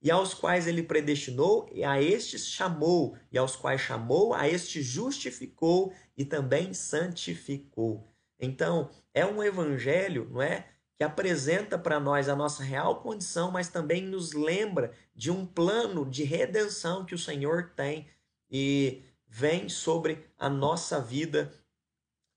e 0.03 0.11
aos 0.11 0.33
quais 0.33 0.67
ele 0.67 0.83
predestinou, 0.83 1.69
e 1.73 1.85
a 1.85 2.01
estes 2.01 2.47
chamou, 2.47 3.17
e 3.31 3.37
aos 3.37 3.55
quais 3.55 3.81
chamou, 3.81 4.33
a 4.33 4.49
estes 4.49 4.85
justificou 4.85 5.93
e 6.17 6.25
também 6.25 6.73
santificou. 6.73 8.11
Então, 8.39 8.91
é 9.13 9.27
um 9.27 9.43
evangelho, 9.43 10.29
não 10.31 10.41
é? 10.41 10.67
Que 10.97 11.05
apresenta 11.05 11.79
para 11.79 12.01
nós 12.01 12.29
a 12.29 12.37
nossa 12.37 12.63
real 12.63 13.03
condição, 13.03 13.51
mas 13.51 13.69
também 13.69 14.03
nos 14.03 14.33
lembra 14.33 14.93
de 15.15 15.31
um 15.31 15.45
plano 15.45 16.09
de 16.09 16.25
redenção 16.25 17.05
que 17.05 17.15
o 17.15 17.19
Senhor 17.19 17.73
tem 17.77 18.09
e 18.51 19.03
vem 19.29 19.69
sobre 19.69 20.27
a 20.39 20.49
nossa 20.49 21.01
vida, 21.01 21.53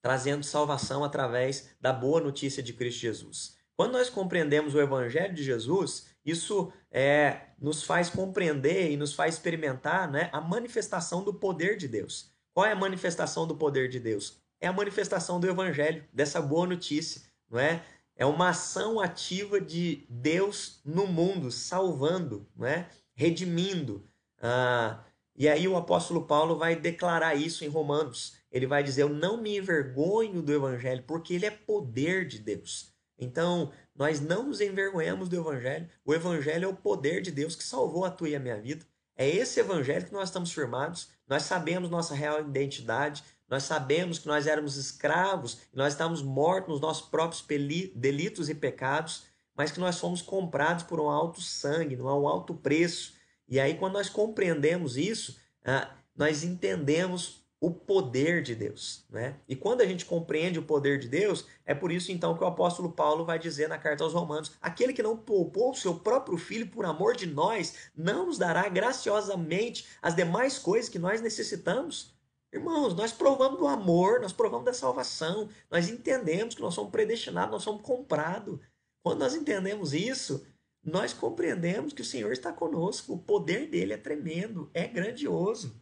trazendo 0.01 0.43
salvação 0.43 1.03
através 1.03 1.69
da 1.79 1.93
boa 1.93 2.19
notícia 2.19 2.61
de 2.61 2.73
Cristo 2.73 2.99
Jesus. 2.99 3.57
Quando 3.75 3.93
nós 3.93 4.09
compreendemos 4.09 4.75
o 4.75 4.81
evangelho 4.81 5.33
de 5.33 5.43
Jesus, 5.43 6.12
isso 6.25 6.71
é, 6.91 7.41
nos 7.59 7.83
faz 7.83 8.09
compreender 8.09 8.91
e 8.91 8.97
nos 8.97 9.13
faz 9.13 9.35
experimentar 9.35 10.09
né, 10.11 10.29
a 10.31 10.39
manifestação 10.39 11.23
do 11.23 11.33
poder 11.33 11.77
de 11.77 11.87
Deus. 11.87 12.31
Qual 12.53 12.65
é 12.65 12.71
a 12.71 12.75
manifestação 12.75 13.47
do 13.47 13.55
poder 13.55 13.89
de 13.89 13.99
Deus? 13.99 14.41
É 14.59 14.67
a 14.67 14.73
manifestação 14.73 15.39
do 15.39 15.47
Evangelho, 15.47 16.05
dessa 16.13 16.41
boa 16.41 16.67
notícia, 16.67 17.21
não 17.49 17.59
é? 17.59 17.83
É 18.15 18.25
uma 18.25 18.49
ação 18.49 18.99
ativa 18.99 19.59
de 19.59 20.05
Deus 20.07 20.79
no 20.85 21.07
mundo, 21.07 21.51
salvando, 21.51 22.47
não 22.55 22.67
é? 22.67 22.87
redimindo. 23.15 24.07
Ah, 24.41 25.03
e 25.35 25.47
aí 25.47 25.67
o 25.67 25.77
apóstolo 25.77 26.25
Paulo 26.25 26.57
vai 26.57 26.75
declarar 26.75 27.35
isso 27.35 27.63
em 27.63 27.69
Romanos. 27.69 28.37
Ele 28.51 28.67
vai 28.67 28.83
dizer: 28.83 29.03
Eu 29.03 29.09
não 29.09 29.37
me 29.37 29.57
envergonho 29.57 30.41
do 30.41 30.53
Evangelho, 30.53 31.03
porque 31.07 31.33
ele 31.33 31.45
é 31.45 31.51
poder 31.51 32.27
de 32.27 32.39
Deus. 32.39 32.93
Então, 33.17 33.71
nós 33.95 34.19
não 34.19 34.43
nos 34.43 34.59
envergonhamos 34.59 35.29
do 35.29 35.35
Evangelho. 35.35 35.87
O 36.03 36.13
Evangelho 36.13 36.65
é 36.65 36.67
o 36.67 36.75
poder 36.75 37.21
de 37.21 37.31
Deus 37.31 37.55
que 37.55 37.63
salvou 37.63 38.05
a 38.05 38.11
tua 38.11 38.29
e 38.29 38.35
a 38.35 38.39
minha 38.39 38.59
vida. 38.59 38.85
É 39.15 39.29
esse 39.29 39.59
Evangelho 39.59 40.05
que 40.05 40.13
nós 40.13 40.29
estamos 40.29 40.51
firmados. 40.51 41.09
Nós 41.27 41.43
sabemos 41.43 41.89
nossa 41.89 42.15
real 42.15 42.39
identidade. 42.39 43.23
Nós 43.47 43.63
sabemos 43.63 44.17
que 44.17 44.27
nós 44.27 44.47
éramos 44.47 44.77
escravos 44.77 45.59
nós 45.73 45.93
estávamos 45.93 46.23
mortos 46.23 46.69
nos 46.69 46.81
nossos 46.81 47.07
próprios 47.07 47.45
delitos 47.93 48.49
e 48.49 48.55
pecados, 48.55 49.25
mas 49.55 49.71
que 49.71 49.79
nós 49.79 49.99
fomos 49.99 50.23
comprados 50.23 50.83
por 50.83 50.99
um 50.99 51.07
alto 51.07 51.39
sangue, 51.39 51.95
não 51.95 52.07
há 52.07 52.17
um 52.17 52.27
alto 52.27 52.55
preço. 52.55 53.13
E 53.47 53.59
aí, 53.59 53.75
quando 53.75 53.93
nós 53.93 54.09
compreendemos 54.09 54.97
isso, 54.97 55.37
ah, 55.63 55.91
nós 56.15 56.43
entendemos 56.43 57.42
o 57.63 57.71
poder 57.71 58.43
de 58.43 58.53
Deus. 58.53 59.05
Né? 59.09 59.37
E 59.47 59.55
quando 59.55 59.79
a 59.79 59.85
gente 59.85 60.03
compreende 60.03 60.59
o 60.59 60.63
poder 60.63 60.99
de 60.99 61.07
Deus, 61.07 61.45
é 61.65 61.73
por 61.73 61.93
isso 61.93 62.11
então 62.11 62.35
que 62.35 62.43
o 62.43 62.47
apóstolo 62.47 62.91
Paulo 62.91 63.23
vai 63.23 63.39
dizer 63.39 63.69
na 63.69 63.77
carta 63.77 64.03
aos 64.03 64.11
Romanos: 64.11 64.51
aquele 64.61 64.91
que 64.91 65.01
não 65.01 65.15
poupou 65.15 65.71
o 65.71 65.75
seu 65.75 65.95
próprio 65.95 66.37
filho 66.37 66.67
por 66.67 66.83
amor 66.83 67.15
de 67.15 67.25
nós, 67.25 67.89
não 67.95 68.25
nos 68.25 68.37
dará 68.37 68.67
graciosamente 68.67 69.87
as 70.01 70.13
demais 70.13 70.59
coisas 70.59 70.89
que 70.89 70.99
nós 70.99 71.21
necessitamos. 71.21 72.13
Irmãos, 72.51 72.93
nós 72.95 73.13
provamos 73.13 73.57
do 73.57 73.65
amor, 73.65 74.19
nós 74.19 74.33
provamos 74.33 74.65
da 74.65 74.73
salvação, 74.73 75.47
nós 75.71 75.87
entendemos 75.87 76.55
que 76.55 76.61
nós 76.61 76.73
somos 76.73 76.91
predestinados, 76.91 77.51
nós 77.51 77.63
somos 77.63 77.81
comprados. 77.81 78.59
Quando 79.01 79.19
nós 79.19 79.35
entendemos 79.35 79.93
isso, 79.93 80.45
nós 80.83 81.13
compreendemos 81.13 81.93
que 81.93 82.01
o 82.01 82.05
Senhor 82.05 82.33
está 82.33 82.51
conosco, 82.51 83.13
o 83.13 83.19
poder 83.19 83.69
dele 83.69 83.93
é 83.93 83.97
tremendo, 83.97 84.69
é 84.73 84.85
grandioso. 84.85 85.81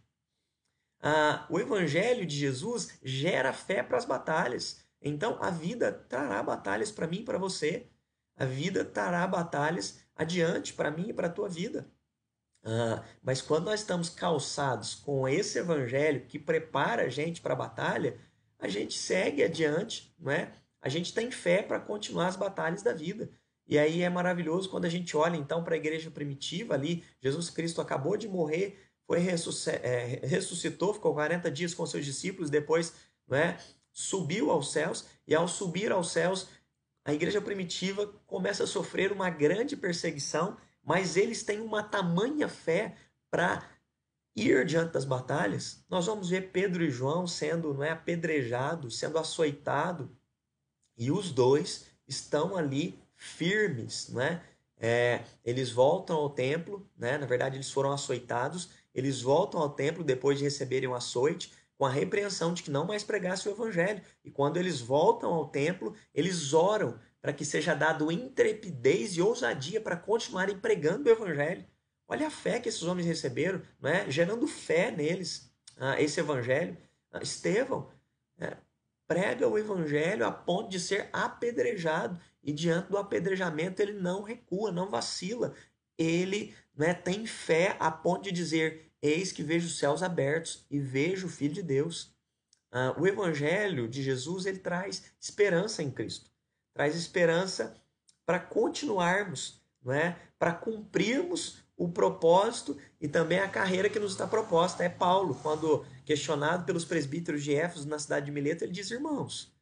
Ah, 1.02 1.48
o 1.50 1.60
evangelho 1.60 2.26
de 2.26 2.36
Jesus 2.36 3.00
gera 3.04 3.52
fé 3.52 3.82
para 3.82 3.98
as 3.98 4.06
batalhas. 4.06 4.86
Então 5.02 5.38
a 5.42 5.50
vida 5.50 5.92
trará 5.92 6.44
batalhas 6.44 6.92
para 6.92 7.08
mim 7.08 7.22
e 7.22 7.26
para 7.26 7.40
você. 7.40 7.88
A 8.36 8.46
vida 8.46 8.86
trará 8.86 9.26
batalhas 9.26 10.00
adiante 10.16 10.74
para 10.74 10.92
mim 10.92 11.10
e 11.10 11.14
para 11.14 11.28
a 11.28 11.32
tua 11.32 11.50
vida. 11.50 11.92
Ah, 12.64 13.04
mas 13.24 13.42
quando 13.42 13.66
nós 13.66 13.80
estamos 13.80 14.10
calçados 14.10 14.94
com 14.94 15.28
esse 15.28 15.58
evangelho 15.58 16.26
que 16.28 16.38
prepara 16.38 17.04
a 17.04 17.10
gente 17.10 17.42
para 17.42 17.54
a 17.54 17.58
batalha, 17.58 18.20
a 18.60 18.68
gente 18.68 18.94
segue 18.94 19.44
adiante, 19.44 20.14
não 20.20 20.32
é? 20.32 20.54
A 20.80 20.88
gente 20.88 21.14
tem 21.14 21.32
fé 21.32 21.64
para 21.64 21.80
continuar 21.80 22.28
as 22.28 22.36
batalhas 22.36 22.84
da 22.84 22.94
vida. 22.94 23.32
E 23.68 23.80
aí 23.80 24.02
é 24.02 24.10
maravilhoso 24.10 24.70
quando 24.70 24.86
a 24.86 24.90
gente 24.90 25.16
olha 25.18 25.38
então 25.38 25.64
para 25.64 25.76
a 25.76 25.78
igreja 25.78 26.12
primitiva 26.12 26.74
ali, 26.76 27.04
Jesus 27.20 27.50
Cristo 27.50 27.82
acabou 27.82 28.18
de 28.18 28.28
morrer 28.28 28.91
foi 29.12 29.28
é, 29.84 30.22
ressuscitou, 30.24 30.94
ficou 30.94 31.14
40 31.14 31.52
dias 31.52 31.74
com 31.74 31.86
seus 31.86 32.06
discípulos, 32.06 32.50
depois 32.50 32.94
né, 33.28 33.58
subiu 33.92 34.50
aos 34.50 34.72
céus, 34.72 35.06
e 35.28 35.36
ao 35.36 35.50
subir 35.50 35.92
aos 35.92 36.12
céus, 36.12 36.48
a 37.04 37.14
igreja 37.14 37.42
primitiva 37.42 38.08
começa 38.26 38.64
a 38.64 38.68
sofrer 38.68 39.12
uma 39.12 39.30
grande 39.30 39.76
perseguição, 39.76 40.56
mas 40.82 41.18
eles 41.18 41.44
têm 41.44 41.60
uma 41.60 41.84
tamanha 41.84 42.48
fé 42.48 42.96
para 43.30 43.68
ir 44.34 44.66
diante 44.66 44.94
das 44.94 45.04
batalhas. 45.04 45.84
Nós 45.90 46.06
vamos 46.06 46.30
ver 46.30 46.50
Pedro 46.54 46.82
e 46.82 46.90
João 46.90 47.28
sendo 47.28 47.74
não 47.74 47.84
é, 47.84 47.90
apedrejados, 47.90 48.98
sendo 48.98 49.20
açoitados, 49.20 50.08
e 50.98 51.12
os 51.12 51.32
dois 51.32 51.86
estão 52.08 52.56
ali 52.56 52.98
firmes, 53.18 54.08
né? 54.08 54.42
É, 54.84 55.24
eles 55.46 55.70
voltam 55.70 56.16
ao 56.16 56.30
templo, 56.30 56.90
né? 56.98 57.16
na 57.16 57.28
verdade 57.28 57.56
eles 57.56 57.70
foram 57.70 57.92
açoitados, 57.92 58.81
eles 58.94 59.22
voltam 59.22 59.62
ao 59.62 59.70
templo 59.70 60.04
depois 60.04 60.38
de 60.38 60.44
receberem 60.44 60.90
o 60.90 60.96
açoite, 60.96 61.54
com 61.78 61.86
a 61.86 61.90
repreensão 61.90 62.54
de 62.54 62.62
que 62.62 62.70
não 62.70 62.86
mais 62.86 63.04
pregasse 63.04 63.48
o 63.48 63.52
evangelho. 63.52 64.02
E 64.24 64.30
quando 64.30 64.58
eles 64.58 64.80
voltam 64.80 65.34
ao 65.34 65.48
templo, 65.48 65.96
eles 66.14 66.54
oram 66.54 67.00
para 67.22 67.34
que 67.34 67.46
seja 67.46 67.74
dado 67.74 68.12
intrepidez 68.12 69.16
e 69.16 69.22
ousadia 69.22 69.82
para 69.82 69.96
continuarem 69.96 70.58
pregando 70.58 71.10
o 71.10 71.12
evangelho. 71.12 71.66
Olha 72.08 72.28
a 72.28 72.32
fé 72.32 72.60
que 72.60 72.70
esses 72.70 72.84
homens 72.84 73.08
receberam, 73.08 73.62
não 73.80 73.90
é? 73.90 74.10
gerando 74.12 74.46
fé 74.48 74.92
neles, 74.92 75.52
ah, 75.78 76.00
esse 76.02 76.20
evangelho. 76.20 76.78
Ah, 77.12 77.22
Estevão 77.22 77.90
é, 78.38 78.58
prega 79.08 79.48
o 79.48 79.58
evangelho 79.58 80.26
a 80.26 80.32
ponto 80.32 80.70
de 80.70 80.80
ser 80.80 81.10
apedrejado, 81.14 82.20
e 82.44 82.52
diante 82.52 82.90
do 82.90 82.98
apedrejamento 82.98 83.82
ele 83.82 83.94
não 83.94 84.24
recua, 84.24 84.72
não 84.72 84.90
vacila. 84.90 85.54
Ele 85.98 86.56
né, 86.82 86.96
tem 86.96 87.28
fé 87.28 87.78
a 87.80 87.92
ponto 87.92 88.24
de 88.24 88.32
dizer: 88.32 88.92
Eis 89.04 89.32
que 89.32 89.44
vejo 89.44 89.68
os 89.68 89.78
céus 89.78 90.02
abertos 90.02 90.66
e 90.70 90.80
vejo 90.80 91.28
o 91.28 91.30
Filho 91.30 91.54
de 91.54 91.62
Deus. 91.62 92.12
Ah, 92.72 92.96
o 92.98 93.06
Evangelho 93.06 93.88
de 93.88 94.02
Jesus 94.02 94.48
ele 94.48 94.58
traz 94.58 95.04
esperança 95.20 95.84
em 95.84 95.92
Cristo, 95.92 96.32
traz 96.74 96.96
esperança 96.96 97.80
para 98.26 98.40
continuarmos, 98.40 99.62
não 99.84 99.94
é? 99.94 100.18
para 100.40 100.54
cumprirmos 100.54 101.58
o 101.78 101.88
propósito 101.88 102.76
e 103.00 103.08
também 103.08 103.40
a 103.40 103.48
carreira 103.48 103.90
que 103.90 104.00
nos 104.00 104.14
está 104.14 104.26
proposta. 104.26 104.84
É 104.84 104.90
Paulo, 104.90 105.36
quando 105.44 105.86
questionado 106.04 106.66
pelos 106.66 106.84
presbíteros 106.84 107.44
de 107.44 107.54
Éfeso 107.54 107.88
na 107.88 108.00
cidade 108.00 108.26
de 108.26 108.32
Mileto, 108.32 108.64
ele 108.64 108.72
diz: 108.72 108.90
Irmãos, 108.90 109.54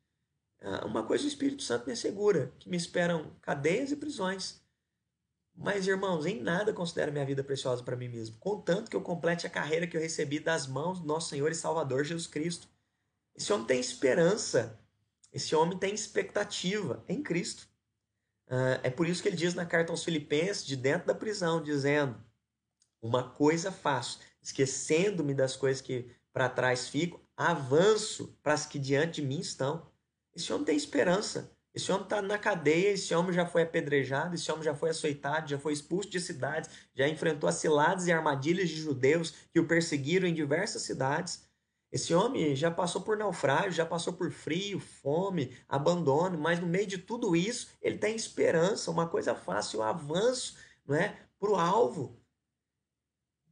ah, 0.62 0.86
uma 0.86 1.04
coisa 1.04 1.26
o 1.26 1.28
Espírito 1.28 1.64
Santo 1.64 1.88
me 1.88 1.92
assegura, 1.92 2.54
que 2.60 2.70
me 2.70 2.78
esperam 2.78 3.36
cadeias 3.42 3.92
e 3.92 3.98
prisões. 3.98 4.59
Mas, 5.72 5.86
irmãos, 5.86 6.26
em 6.26 6.42
nada 6.42 6.74
considero 6.74 7.12
minha 7.12 7.24
vida 7.24 7.44
preciosa 7.44 7.84
para 7.84 7.96
mim 7.96 8.08
mesmo, 8.10 8.36
contanto 8.40 8.90
que 8.90 8.96
eu 8.96 9.02
complete 9.02 9.46
a 9.46 9.50
carreira 9.52 9.86
que 9.86 9.96
eu 9.96 10.02
recebi 10.02 10.40
das 10.40 10.66
mãos 10.66 11.00
do 11.00 11.06
nosso 11.06 11.30
Senhor 11.30 11.52
e 11.52 11.54
Salvador 11.54 12.04
Jesus 12.04 12.26
Cristo. 12.26 12.68
Esse 13.36 13.54
homem 13.54 13.68
tem 13.68 13.80
esperança, 13.80 14.80
esse 15.32 15.56
homem 15.56 15.78
tem 15.78 15.94
expectativa 15.94 17.06
em 17.08 17.22
Cristo. 17.22 17.70
Uh, 18.48 18.82
é 18.82 18.90
por 18.90 19.08
isso 19.08 19.22
que 19.22 19.30
ele 19.30 19.36
diz 19.36 19.54
na 19.54 19.64
carta 19.64 19.94
aos 19.94 20.04
Filipenses, 20.04 20.66
de 20.66 20.76
dentro 20.76 21.06
da 21.06 21.14
prisão, 21.14 21.62
dizendo: 21.62 22.20
Uma 23.00 23.30
coisa 23.30 23.72
faço, 23.72 24.22
esquecendo-me 24.42 25.36
das 25.36 25.56
coisas 25.56 25.84
que 25.84 26.10
para 26.34 26.50
trás 26.50 26.90
fico, 26.90 27.22
avanço 27.38 28.36
para 28.42 28.56
as 28.56 28.66
que 28.66 28.80
diante 28.80 29.22
de 29.22 29.28
mim 29.28 29.40
estão. 29.40 29.88
Esse 30.36 30.52
homem 30.52 30.66
tem 30.66 30.76
esperança 30.76 31.56
Esse 31.74 31.92
homem 31.92 32.04
está 32.04 32.22
na 32.22 32.38
cadeia, 32.38 32.92
esse 32.92 33.14
homem 33.14 33.32
já 33.32 33.46
foi 33.46 33.62
apedrejado, 33.62 34.36
esse 34.36 34.52
homem 34.52 34.64
já 34.64 34.74
foi 34.74 34.90
açoitado, 34.90 35.50
já 35.50 35.60
foi 35.60 35.72
expulso 35.72 36.10
de 36.10 36.20
cidades, 36.20 36.70
já 36.96 37.08
enfrentou 37.08 37.48
as 37.48 37.56
ciladas 37.56 38.08
e 38.08 38.12
armadilhas 38.12 38.70
de 38.70 38.76
judeus 38.76 39.32
que 39.54 39.60
o 39.60 39.68
perseguiram 39.68 40.28
em 40.28 40.34
diversas 40.34 40.82
cidades. 40.82 41.48
Esse 41.92 42.14
homem 42.14 42.56
já 42.56 42.70
passou 42.70 43.02
por 43.02 43.18
naufrágio, 43.18 43.72
já 43.72 43.86
passou 43.86 44.14
por 44.14 44.32
frio, 44.32 44.80
fome, 44.80 45.58
abandono, 45.68 46.38
mas 46.38 46.60
no 46.60 46.68
meio 46.68 46.88
de 46.88 46.98
tudo 46.98 47.36
isso, 47.36 47.70
ele 47.82 47.98
tem 47.98 48.16
esperança, 48.16 48.92
uma 48.92 49.08
coisa 49.08 49.36
fácil, 49.36 49.80
um 49.80 49.84
avanço 49.84 50.56
não 50.86 50.96
é, 50.96 51.18
para 51.40 51.52
o 51.52 51.56
alvo. 51.56 52.20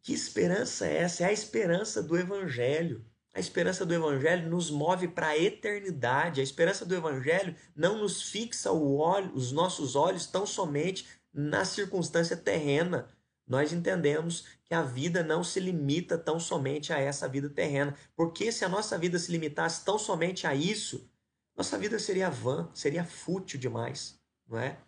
Que 0.02 0.14
esperança 0.14 0.88
é 0.88 0.98
essa? 0.98 1.24
É 1.24 1.28
a 1.28 1.34
esperança 1.34 2.02
do 2.02 2.18
Evangelho. 2.18 3.06
A 3.38 3.40
esperança 3.40 3.86
do 3.86 3.94
Evangelho 3.94 4.50
nos 4.50 4.72
move 4.72 5.10
para 5.10 5.28
a 5.28 5.38
eternidade. 5.38 6.42
A 6.42 6.44
esperança 6.44 6.84
do 6.84 6.96
Evangelho 6.96 7.56
não 7.76 8.00
nos 8.00 8.32
fixa 8.32 8.72
olho, 8.72 9.32
os 9.36 9.52
nossos 9.52 9.96
olhos 9.96 10.26
tão 10.26 10.44
somente 10.44 11.08
na 11.32 11.64
circunstância 11.64 12.36
terrena. 12.36 13.08
Nós 13.48 13.72
entendemos 13.72 14.46
que 14.66 14.74
a 14.74 14.82
vida 14.82 15.22
não 15.22 15.44
se 15.44 15.60
limita 15.60 16.18
tão 16.18 16.40
somente 16.40 16.92
a 16.92 16.98
essa 16.98 17.28
vida 17.28 17.48
terrena. 17.48 17.96
Porque 18.16 18.52
se 18.52 18.66
a 18.66 18.70
nossa 18.70 18.98
vida 18.98 19.20
se 19.20 19.32
limitasse 19.32 19.86
tão 19.86 20.00
somente 20.00 20.48
a 20.48 20.56
isso, 20.56 21.08
nossa 21.56 21.78
vida 21.78 22.00
seria 22.00 22.32
vã, 22.32 22.68
seria 22.74 23.06
fútil 23.06 23.60
demais, 23.60 24.20
não 24.48 24.58
é? 24.58 24.80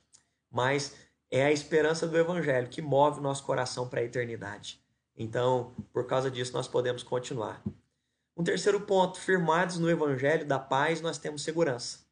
Mas 0.50 0.96
é 1.30 1.46
a 1.46 1.52
esperança 1.52 2.08
do 2.08 2.18
Evangelho 2.18 2.68
que 2.68 2.82
move 2.82 3.20
o 3.20 3.24
nosso 3.24 3.44
coração 3.44 3.88
para 3.88 4.00
a 4.00 4.06
eternidade. 4.06 4.82
Então, 5.16 5.72
por 5.94 6.08
causa 6.08 6.32
disso, 6.32 6.54
nós 6.54 6.68
podemos 6.68 7.04
continuar. 7.04 7.64
Um 8.40 8.44
terceiro 8.44 8.80
ponto, 8.80 9.20
firmados 9.20 9.78
no 9.80 9.90
evangelho 9.90 10.46
da 10.46 10.58
paz, 10.58 11.02
nós 11.02 11.18
temos 11.18 11.42
segurança. 11.42 12.06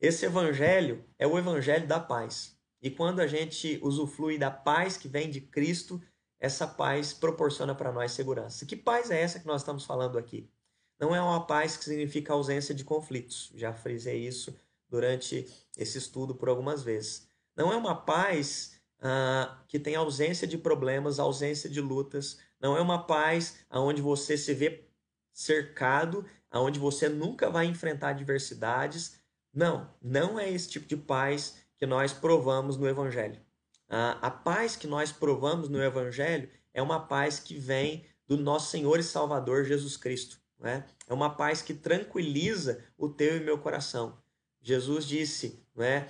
Esse 0.00 0.24
evangelho 0.24 1.04
é 1.18 1.26
o 1.26 1.38
evangelho 1.38 1.86
da 1.86 2.00
paz. 2.00 2.56
E 2.80 2.90
quando 2.90 3.20
a 3.20 3.26
gente 3.26 3.78
usufrui 3.82 4.38
da 4.38 4.50
paz 4.50 4.96
que 4.96 5.06
vem 5.06 5.28
de 5.28 5.42
Cristo, 5.42 6.00
essa 6.40 6.66
paz 6.66 7.12
proporciona 7.12 7.74
para 7.74 7.92
nós 7.92 8.12
segurança. 8.12 8.64
Que 8.64 8.74
paz 8.74 9.10
é 9.10 9.20
essa 9.20 9.38
que 9.38 9.46
nós 9.46 9.60
estamos 9.60 9.84
falando 9.84 10.16
aqui? 10.16 10.48
Não 10.98 11.14
é 11.14 11.20
uma 11.20 11.46
paz 11.46 11.76
que 11.76 11.84
significa 11.84 12.32
ausência 12.32 12.74
de 12.74 12.82
conflitos. 12.82 13.52
Já 13.54 13.74
frisei 13.74 14.26
isso 14.26 14.58
durante 14.88 15.46
esse 15.76 15.98
estudo 15.98 16.34
por 16.34 16.48
algumas 16.48 16.82
vezes. 16.82 17.28
Não 17.54 17.70
é 17.70 17.76
uma 17.76 17.94
paz 17.94 18.80
ah, 19.02 19.58
que 19.68 19.78
tem 19.78 19.96
ausência 19.96 20.46
de 20.46 20.56
problemas, 20.56 21.18
ausência 21.18 21.68
de 21.68 21.82
lutas. 21.82 22.38
Não 22.58 22.74
é 22.74 22.80
uma 22.80 23.06
paz 23.06 23.58
onde 23.70 24.00
você 24.00 24.38
se 24.38 24.54
vê 24.54 24.83
cercado, 25.34 26.24
aonde 26.48 26.78
você 26.78 27.08
nunca 27.08 27.50
vai 27.50 27.66
enfrentar 27.66 28.10
adversidades. 28.10 29.18
Não, 29.52 29.90
não 30.00 30.38
é 30.38 30.48
esse 30.48 30.70
tipo 30.70 30.86
de 30.86 30.96
paz 30.96 31.56
que 31.76 31.84
nós 31.84 32.12
provamos 32.12 32.76
no 32.76 32.88
Evangelho. 32.88 33.40
A, 33.88 34.30
paz 34.30 34.76
que 34.76 34.86
nós 34.86 35.12
provamos 35.12 35.68
no 35.68 35.82
Evangelho 35.82 36.48
é 36.72 36.80
uma 36.80 37.06
paz 37.06 37.38
que 37.38 37.58
vem 37.58 38.04
do 38.26 38.36
nosso 38.36 38.70
Senhor 38.70 38.98
e 38.98 39.02
Salvador 39.02 39.64
Jesus 39.64 39.96
Cristo. 39.96 40.38
Né? 40.58 40.84
É 41.06 41.12
uma 41.12 41.30
paz 41.30 41.60
que 41.60 41.74
tranquiliza 41.74 42.82
o 42.96 43.08
teu 43.08 43.36
e 43.36 43.40
meu 43.40 43.58
coração. 43.58 44.16
Jesus 44.62 45.06
disse 45.06 45.62
né, 45.74 46.08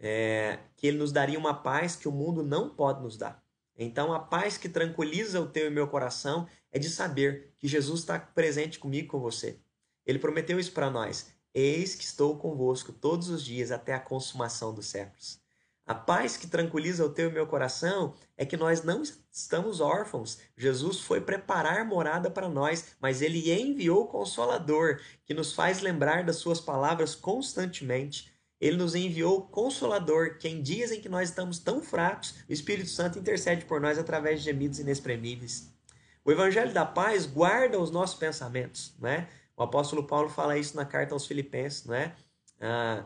é, 0.00 0.58
que 0.76 0.86
ele 0.86 0.98
nos 0.98 1.12
daria 1.12 1.38
uma 1.38 1.54
paz 1.54 1.94
que 1.94 2.08
o 2.08 2.12
mundo 2.12 2.42
não 2.42 2.68
pode 2.68 3.02
nos 3.02 3.16
dar. 3.16 3.42
Então, 3.78 4.12
a 4.12 4.18
paz 4.18 4.58
que 4.58 4.68
tranquiliza 4.68 5.40
o 5.40 5.46
teu 5.46 5.68
e 5.68 5.70
meu 5.70 5.88
coração 5.88 6.46
é 6.72 6.78
de 6.78 6.90
saber 6.90 7.54
que 7.58 7.68
Jesus 7.68 8.00
está 8.00 8.18
presente 8.18 8.78
comigo 8.78 9.08
com 9.08 9.20
você. 9.20 9.60
Ele 10.04 10.18
prometeu 10.18 10.58
isso 10.58 10.72
para 10.72 10.90
nós. 10.90 11.32
Eis 11.54 11.94
que 11.94 12.04
estou 12.04 12.38
convosco 12.38 12.92
todos 12.92 13.28
os 13.28 13.44
dias 13.44 13.70
até 13.70 13.92
a 13.94 14.00
consumação 14.00 14.74
dos 14.74 14.86
séculos. 14.86 15.40
A 15.84 15.94
paz 15.94 16.36
que 16.36 16.46
tranquiliza 16.46 17.04
o 17.04 17.10
teu 17.10 17.28
e 17.28 17.32
meu 17.32 17.46
coração 17.46 18.14
é 18.36 18.46
que 18.46 18.56
nós 18.56 18.84
não 18.84 19.02
estamos 19.30 19.80
órfãos. 19.80 20.38
Jesus 20.56 21.00
foi 21.00 21.20
preparar 21.20 21.84
morada 21.84 22.30
para 22.30 22.48
nós, 22.48 22.94
mas 23.00 23.20
ele 23.20 23.52
enviou 23.52 24.04
o 24.04 24.06
Consolador, 24.06 25.00
que 25.26 25.34
nos 25.34 25.52
faz 25.52 25.80
lembrar 25.80 26.24
das 26.24 26.36
suas 26.36 26.60
palavras 26.60 27.16
constantemente. 27.16 28.32
Ele 28.60 28.76
nos 28.76 28.94
enviou 28.94 29.38
o 29.38 29.48
Consolador, 29.48 30.38
que 30.38 30.48
em 30.48 30.62
dias 30.62 30.92
em 30.92 31.00
que 31.00 31.08
nós 31.08 31.30
estamos 31.30 31.58
tão 31.58 31.82
fracos, 31.82 32.36
o 32.48 32.52
Espírito 32.52 32.88
Santo 32.88 33.18
intercede 33.18 33.64
por 33.64 33.80
nós 33.80 33.98
através 33.98 34.38
de 34.38 34.44
gemidos 34.44 34.78
inexprimíveis. 34.78 35.71
O 36.24 36.30
Evangelho 36.30 36.72
da 36.72 36.86
Paz 36.86 37.26
guarda 37.26 37.80
os 37.80 37.90
nossos 37.90 38.16
pensamentos, 38.16 38.94
né? 38.98 39.28
O 39.56 39.62
apóstolo 39.62 40.06
Paulo 40.06 40.28
fala 40.28 40.56
isso 40.56 40.76
na 40.76 40.84
carta 40.84 41.14
aos 41.14 41.26
Filipenses, 41.26 41.84
né? 41.84 42.14
Ah, 42.60 43.04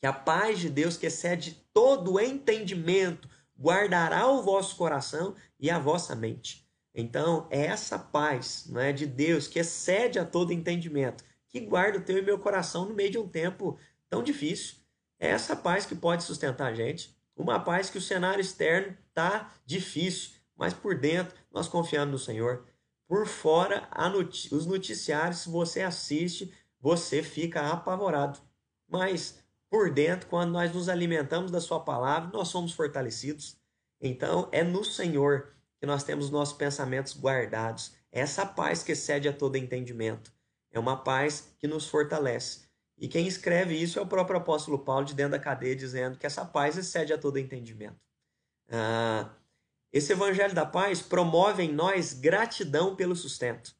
que 0.00 0.06
a 0.06 0.12
paz 0.12 0.58
de 0.58 0.68
Deus, 0.68 0.96
que 0.96 1.06
excede 1.06 1.64
todo 1.72 2.18
entendimento, 2.18 3.28
guardará 3.58 4.26
o 4.26 4.42
vosso 4.42 4.76
coração 4.76 5.34
e 5.60 5.70
a 5.70 5.78
vossa 5.78 6.16
mente. 6.16 6.66
Então, 6.94 7.46
é 7.50 7.66
essa 7.66 7.98
paz 7.98 8.66
não 8.68 8.80
é, 8.80 8.92
de 8.92 9.06
Deus 9.06 9.46
que 9.46 9.58
excede 9.58 10.18
a 10.18 10.24
todo 10.24 10.52
entendimento, 10.52 11.24
que 11.48 11.60
guarda 11.60 11.98
o 11.98 12.02
teu 12.02 12.18
e 12.18 12.22
meu 12.22 12.38
coração 12.38 12.86
no 12.86 12.94
meio 12.94 13.10
de 13.10 13.18
um 13.18 13.28
tempo 13.28 13.78
tão 14.10 14.22
difícil. 14.22 14.76
É 15.20 15.28
essa 15.28 15.54
paz 15.54 15.86
que 15.86 15.94
pode 15.94 16.24
sustentar 16.24 16.72
a 16.72 16.74
gente. 16.74 17.16
Uma 17.36 17.60
paz 17.60 17.88
que 17.88 17.98
o 17.98 18.02
cenário 18.02 18.40
externo 18.40 18.96
tá 19.14 19.52
difícil, 19.64 20.32
mas 20.56 20.74
por 20.74 20.98
dentro 20.98 21.41
nós 21.52 21.68
confiamos 21.68 22.12
no 22.12 22.18
Senhor. 22.18 22.64
Por 23.06 23.26
fora, 23.26 23.88
noti 24.10 24.54
os 24.54 24.66
noticiários, 24.66 25.40
se 25.40 25.48
você 25.48 25.82
assiste, 25.82 26.52
você 26.80 27.22
fica 27.22 27.70
apavorado. 27.70 28.40
Mas 28.88 29.42
por 29.70 29.90
dentro, 29.90 30.28
quando 30.28 30.52
nós 30.52 30.72
nos 30.74 30.88
alimentamos 30.88 31.50
da 31.50 31.60
Sua 31.60 31.80
palavra, 31.80 32.30
nós 32.30 32.48
somos 32.48 32.72
fortalecidos. 32.72 33.56
Então, 34.00 34.48
é 34.52 34.62
no 34.62 34.84
Senhor 34.84 35.54
que 35.80 35.86
nós 35.86 36.04
temos 36.04 36.30
nossos 36.30 36.56
pensamentos 36.56 37.16
guardados. 37.18 37.94
Essa 38.10 38.44
paz 38.44 38.82
que 38.82 38.92
excede 38.92 39.28
a 39.28 39.32
todo 39.32 39.56
entendimento. 39.56 40.32
É 40.70 40.78
uma 40.78 40.96
paz 40.96 41.54
que 41.58 41.66
nos 41.66 41.88
fortalece. 41.88 42.68
E 42.98 43.08
quem 43.08 43.26
escreve 43.26 43.74
isso 43.74 43.98
é 43.98 44.02
o 44.02 44.06
próprio 44.06 44.38
apóstolo 44.38 44.78
Paulo 44.78 45.04
de 45.04 45.14
dentro 45.14 45.32
da 45.32 45.38
cadeia, 45.38 45.74
dizendo 45.74 46.18
que 46.18 46.26
essa 46.26 46.44
paz 46.44 46.76
excede 46.76 47.12
a 47.12 47.18
todo 47.18 47.38
entendimento. 47.38 48.00
Ah, 48.70 49.34
esse 49.92 50.12
evangelho 50.12 50.54
da 50.54 50.64
paz 50.64 51.02
promove 51.02 51.62
em 51.62 51.72
nós 51.72 52.12
gratidão 52.14 52.96
pelo 52.96 53.14
sustento. 53.14 53.74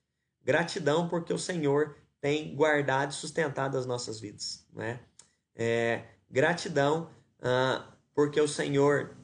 Gratidão 0.45 1.09
porque 1.09 1.33
o 1.33 1.39
Senhor 1.39 1.97
tem 2.21 2.55
guardado 2.55 3.13
e 3.13 3.15
sustentado 3.15 3.79
as 3.79 3.87
nossas 3.87 4.21
vidas. 4.21 4.67
Né? 4.73 5.01
É, 5.55 6.05
gratidão 6.31 7.11
ah, 7.41 7.85
porque 8.15 8.41
o 8.41 8.49
Senhor 8.49 9.17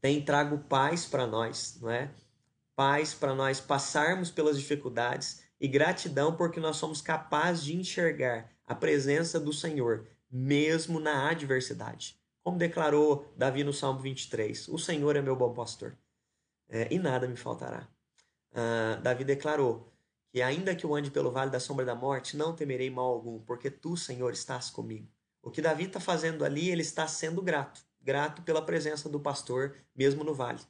tem 0.00 0.24
trago 0.24 0.58
paz 0.58 1.06
para 1.06 1.26
nós, 1.26 1.78
não 1.80 1.90
é? 1.90 2.10
Paz 2.74 3.14
para 3.14 3.34
nós 3.34 3.60
passarmos 3.60 4.30
pelas 4.30 4.58
dificuldades 4.58 5.42
e 5.60 5.68
gratidão 5.68 6.34
porque 6.34 6.58
nós 6.58 6.76
somos 6.76 7.00
capazes 7.00 7.64
de 7.64 7.76
enxergar 7.76 8.50
a 8.66 8.74
presença 8.74 9.38
do 9.38 9.52
Senhor, 9.52 10.06
mesmo 10.30 10.98
na 10.98 11.28
adversidade. 11.28 12.18
Como 12.42 12.56
declarou 12.56 13.30
Davi 13.36 13.62
no 13.62 13.72
Salmo 13.72 14.00
23, 14.00 14.68
o 14.68 14.78
Senhor 14.78 15.16
é 15.16 15.20
meu 15.20 15.36
bom 15.36 15.52
pastor, 15.52 15.98
é, 16.70 16.88
e 16.90 16.98
nada 16.98 17.28
me 17.28 17.36
faltará. 17.36 17.86
Uh, 18.52 19.00
Davi 19.02 19.24
declarou 19.24 19.92
que 20.32 20.40
ainda 20.40 20.74
que 20.74 20.86
eu 20.86 20.94
ande 20.94 21.10
pelo 21.10 21.30
vale 21.30 21.50
da 21.50 21.60
sombra 21.60 21.84
da 21.84 21.94
morte, 21.94 22.36
não 22.36 22.54
temerei 22.54 22.88
mal 22.88 23.06
algum, 23.06 23.40
porque 23.40 23.70
tu, 23.70 23.96
Senhor, 23.96 24.32
estás 24.32 24.70
comigo. 24.70 25.08
O 25.42 25.50
que 25.50 25.60
Davi 25.60 25.84
está 25.84 26.00
fazendo 26.00 26.44
ali, 26.44 26.70
ele 26.70 26.82
está 26.82 27.06
sendo 27.08 27.42
grato, 27.42 27.84
grato 28.00 28.42
pela 28.42 28.64
presença 28.64 29.08
do 29.08 29.20
pastor, 29.20 29.76
mesmo 29.94 30.22
no 30.22 30.34
vale. 30.34 30.60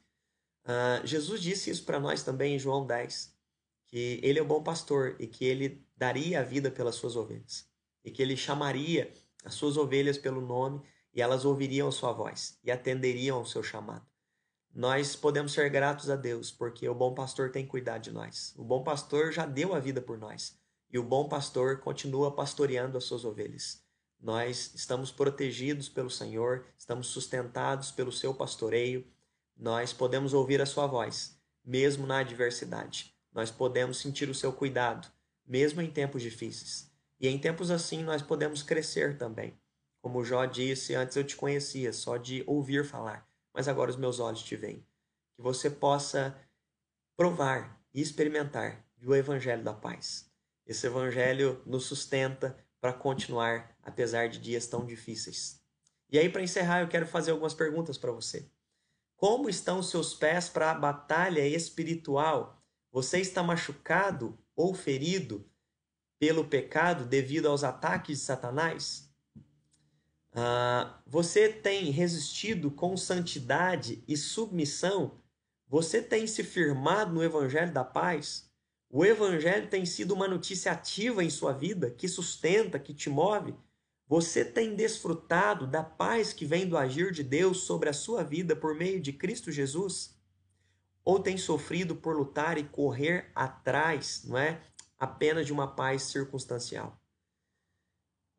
Uh, 0.65 1.05
Jesus 1.05 1.41
disse 1.41 1.69
isso 1.69 1.85
para 1.85 1.99
nós 1.99 2.23
também 2.23 2.55
em 2.55 2.59
João 2.59 2.85
10, 2.85 3.35
que 3.87 4.19
ele 4.23 4.39
é 4.39 4.41
o 4.41 4.45
bom 4.45 4.63
pastor 4.63 5.15
e 5.19 5.27
que 5.27 5.45
ele 5.45 5.85
daria 5.95 6.39
a 6.39 6.43
vida 6.43 6.71
pelas 6.71 6.95
suas 6.95 7.15
ovelhas 7.15 7.69
e 8.03 8.11
que 8.11 8.21
ele 8.21 8.35
chamaria 8.35 9.13
as 9.43 9.53
suas 9.53 9.77
ovelhas 9.77 10.17
pelo 10.17 10.41
nome 10.41 10.81
e 11.13 11.21
elas 11.21 11.45
ouviriam 11.45 11.87
a 11.87 11.91
sua 11.91 12.11
voz 12.11 12.57
e 12.63 12.71
atenderiam 12.71 13.37
ao 13.37 13.45
seu 13.45 13.61
chamado. 13.61 14.10
Nós 14.73 15.17
podemos 15.17 15.51
ser 15.51 15.69
gratos 15.69 16.09
a 16.09 16.15
Deus 16.15 16.49
porque 16.49 16.87
o 16.87 16.95
bom 16.95 17.13
pastor 17.13 17.51
tem 17.51 17.65
cuidado 17.65 18.03
de 18.03 18.11
nós. 18.11 18.53
O 18.57 18.63
bom 18.63 18.83
pastor 18.83 19.33
já 19.33 19.45
deu 19.45 19.75
a 19.75 19.79
vida 19.79 20.01
por 20.01 20.17
nós 20.17 20.57
e 20.89 20.97
o 20.97 21.03
bom 21.03 21.27
pastor 21.27 21.79
continua 21.79 22.33
pastoreando 22.33 22.97
as 22.97 23.03
suas 23.03 23.25
ovelhas. 23.25 23.83
Nós 24.19 24.71
estamos 24.73 25.11
protegidos 25.11 25.89
pelo 25.89 26.09
Senhor, 26.09 26.65
estamos 26.77 27.07
sustentados 27.07 27.91
pelo 27.91 28.11
seu 28.11 28.33
pastoreio. 28.33 29.05
Nós 29.57 29.91
podemos 29.91 30.33
ouvir 30.33 30.61
a 30.61 30.65
sua 30.65 30.87
voz, 30.87 31.37
mesmo 31.65 32.07
na 32.07 32.19
adversidade. 32.19 33.13
Nós 33.33 33.51
podemos 33.51 33.97
sentir 33.97 34.29
o 34.29 34.35
seu 34.35 34.53
cuidado, 34.53 35.07
mesmo 35.45 35.81
em 35.81 35.89
tempos 35.89 36.21
difíceis. 36.21 36.89
E 37.19 37.27
em 37.27 37.37
tempos 37.37 37.71
assim 37.71 38.03
nós 38.03 38.21
podemos 38.21 38.63
crescer 38.63 39.17
também. 39.17 39.53
Como 40.01 40.23
Jó 40.23 40.45
disse, 40.45 40.95
antes 40.95 41.17
eu 41.17 41.23
te 41.23 41.35
conhecia 41.35 41.91
só 41.91 42.17
de 42.17 42.43
ouvir 42.47 42.85
falar, 42.85 43.27
mas 43.53 43.67
agora 43.67 43.91
os 43.91 43.97
meus 43.97 44.19
olhos 44.19 44.43
te 44.43 44.55
veem. 44.55 44.85
Que 45.35 45.41
você 45.41 45.69
possa 45.69 46.35
provar 47.15 47.81
e 47.93 48.01
experimentar 48.01 48.85
do 48.97 49.15
evangelho 49.15 49.63
da 49.63 49.73
paz. 49.73 50.31
Esse 50.65 50.87
evangelho 50.87 51.61
nos 51.65 51.85
sustenta 51.85 52.57
para 52.79 52.93
continuar 52.93 53.75
apesar 53.83 54.29
de 54.29 54.39
dias 54.39 54.67
tão 54.67 54.85
difíceis. 54.85 55.61
E 56.09 56.19
aí, 56.19 56.29
para 56.29 56.43
encerrar, 56.43 56.81
eu 56.81 56.87
quero 56.87 57.05
fazer 57.05 57.31
algumas 57.31 57.53
perguntas 57.53 57.97
para 57.97 58.11
você. 58.11 58.49
Como 59.15 59.49
estão 59.49 59.79
os 59.79 59.89
seus 59.89 60.13
pés 60.13 60.49
para 60.49 60.71
a 60.71 60.75
batalha 60.75 61.47
espiritual? 61.47 62.61
Você 62.91 63.19
está 63.19 63.43
machucado 63.43 64.37
ou 64.55 64.73
ferido 64.73 65.47
pelo 66.19 66.45
pecado 66.45 67.05
devido 67.05 67.47
aos 67.47 67.63
ataques 67.63 68.19
de 68.19 68.25
Satanás? 68.25 69.10
Ah, 70.33 71.01
você 71.05 71.49
tem 71.49 71.91
resistido 71.91 72.71
com 72.71 72.95
santidade 72.95 74.03
e 74.07 74.15
submissão? 74.15 75.19
Você 75.67 76.01
tem 76.01 76.25
se 76.25 76.43
firmado 76.43 77.13
no 77.13 77.23
Evangelho 77.23 77.73
da 77.73 77.83
Paz? 77.83 78.49
O 78.89 79.05
Evangelho 79.05 79.69
tem 79.69 79.85
sido 79.85 80.13
uma 80.13 80.27
notícia 80.27 80.71
ativa 80.71 81.23
em 81.23 81.29
sua 81.29 81.53
vida, 81.53 81.89
que 81.89 82.07
sustenta, 82.07 82.79
que 82.79 82.93
te 82.93 83.09
move? 83.09 83.55
Você 84.07 84.43
tem 84.43 84.75
desfrutado 84.75 85.65
da 85.65 85.81
paz 85.81 86.33
que 86.33 86.45
vem 86.45 86.67
do 86.67 86.77
agir 86.77 87.13
de 87.13 87.23
Deus 87.23 87.61
sobre 87.61 87.87
a 87.87 87.93
sua 87.93 88.23
vida 88.23 88.53
por 88.53 88.75
meio 88.75 88.99
de 88.99 89.13
Cristo 89.13 89.49
Jesus? 89.49 90.19
Ou 91.03 91.19
tem 91.19 91.37
sofrido 91.37 91.95
por 91.95 92.17
lutar 92.17 92.57
e 92.57 92.63
correr 92.65 93.31
atrás, 93.33 94.23
não 94.25 94.37
é? 94.37 94.61
Apenas 94.99 95.45
de 95.45 95.53
uma 95.53 95.73
paz 95.73 96.03
circunstancial. 96.03 97.00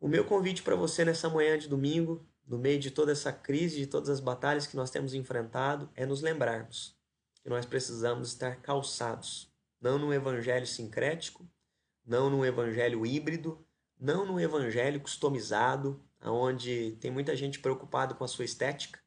O 0.02 0.08
meu 0.08 0.24
convite 0.24 0.64
para 0.64 0.74
você 0.74 1.04
nessa 1.04 1.30
manhã 1.30 1.56
de 1.56 1.68
domingo, 1.68 2.26
no 2.44 2.58
meio 2.58 2.80
de 2.80 2.90
toda 2.90 3.12
essa 3.12 3.32
crise, 3.32 3.78
de 3.78 3.86
todas 3.86 4.08
as 4.08 4.18
batalhas 4.18 4.66
que 4.66 4.74
nós 4.74 4.90
temos 4.90 5.14
enfrentado, 5.14 5.88
é 5.94 6.04
nos 6.04 6.20
lembrarmos 6.20 6.98
que 7.40 7.48
nós 7.48 7.64
precisamos 7.64 8.30
estar 8.30 8.56
calçados, 8.56 9.48
não 9.80 10.00
num 10.00 10.12
evangelho 10.12 10.66
sincrético, 10.66 11.48
não 12.04 12.28
num 12.28 12.44
evangelho 12.44 13.06
híbrido, 13.06 13.64
não 13.96 14.26
num 14.26 14.40
evangelho 14.40 15.00
customizado, 15.00 16.02
onde 16.20 16.96
tem 17.00 17.12
muita 17.12 17.36
gente 17.36 17.60
preocupada 17.60 18.12
com 18.12 18.24
a 18.24 18.28
sua 18.28 18.44
estética, 18.44 18.98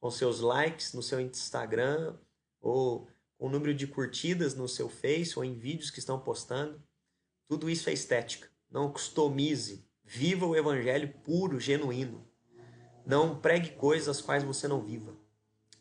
com 0.00 0.10
seus 0.10 0.40
likes 0.40 0.94
no 0.94 1.02
seu 1.02 1.20
Instagram 1.20 2.16
ou 2.58 3.06
com 3.36 3.48
o 3.48 3.50
número 3.50 3.74
de 3.74 3.86
curtidas 3.86 4.54
no 4.54 4.66
seu 4.66 4.88
Face 4.88 5.38
ou 5.38 5.44
em 5.44 5.52
vídeos 5.52 5.90
que 5.90 5.98
estão 5.98 6.18
postando. 6.18 6.82
Tudo 7.46 7.68
isso 7.68 7.90
é 7.90 7.92
estética. 7.92 8.48
Não 8.70 8.90
customize. 8.90 9.86
Viva 10.10 10.46
o 10.46 10.56
evangelho 10.56 11.12
puro, 11.22 11.60
genuíno. 11.60 12.26
Não 13.04 13.38
pregue 13.38 13.72
coisas 13.72 14.08
as 14.08 14.22
quais 14.22 14.42
você 14.42 14.66
não 14.66 14.82
viva. 14.82 15.14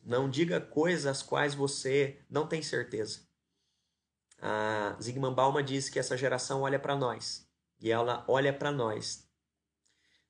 Não 0.03 0.29
diga 0.29 0.59
coisas 0.59 1.05
as 1.05 1.23
quais 1.23 1.55
você 1.55 2.19
não 2.29 2.45
tem 2.45 2.61
certeza. 2.61 3.21
A 4.41 4.97
Zygmunt 5.01 5.33
Bauman 5.33 5.63
diz 5.63 5.89
que 5.89 5.97
essa 5.97 6.17
geração 6.17 6.63
olha 6.63 6.77
para 6.77 6.93
nós 6.93 7.49
e 7.79 7.89
ela 7.89 8.25
olha 8.27 8.51
para 8.51 8.69
nós, 8.69 9.25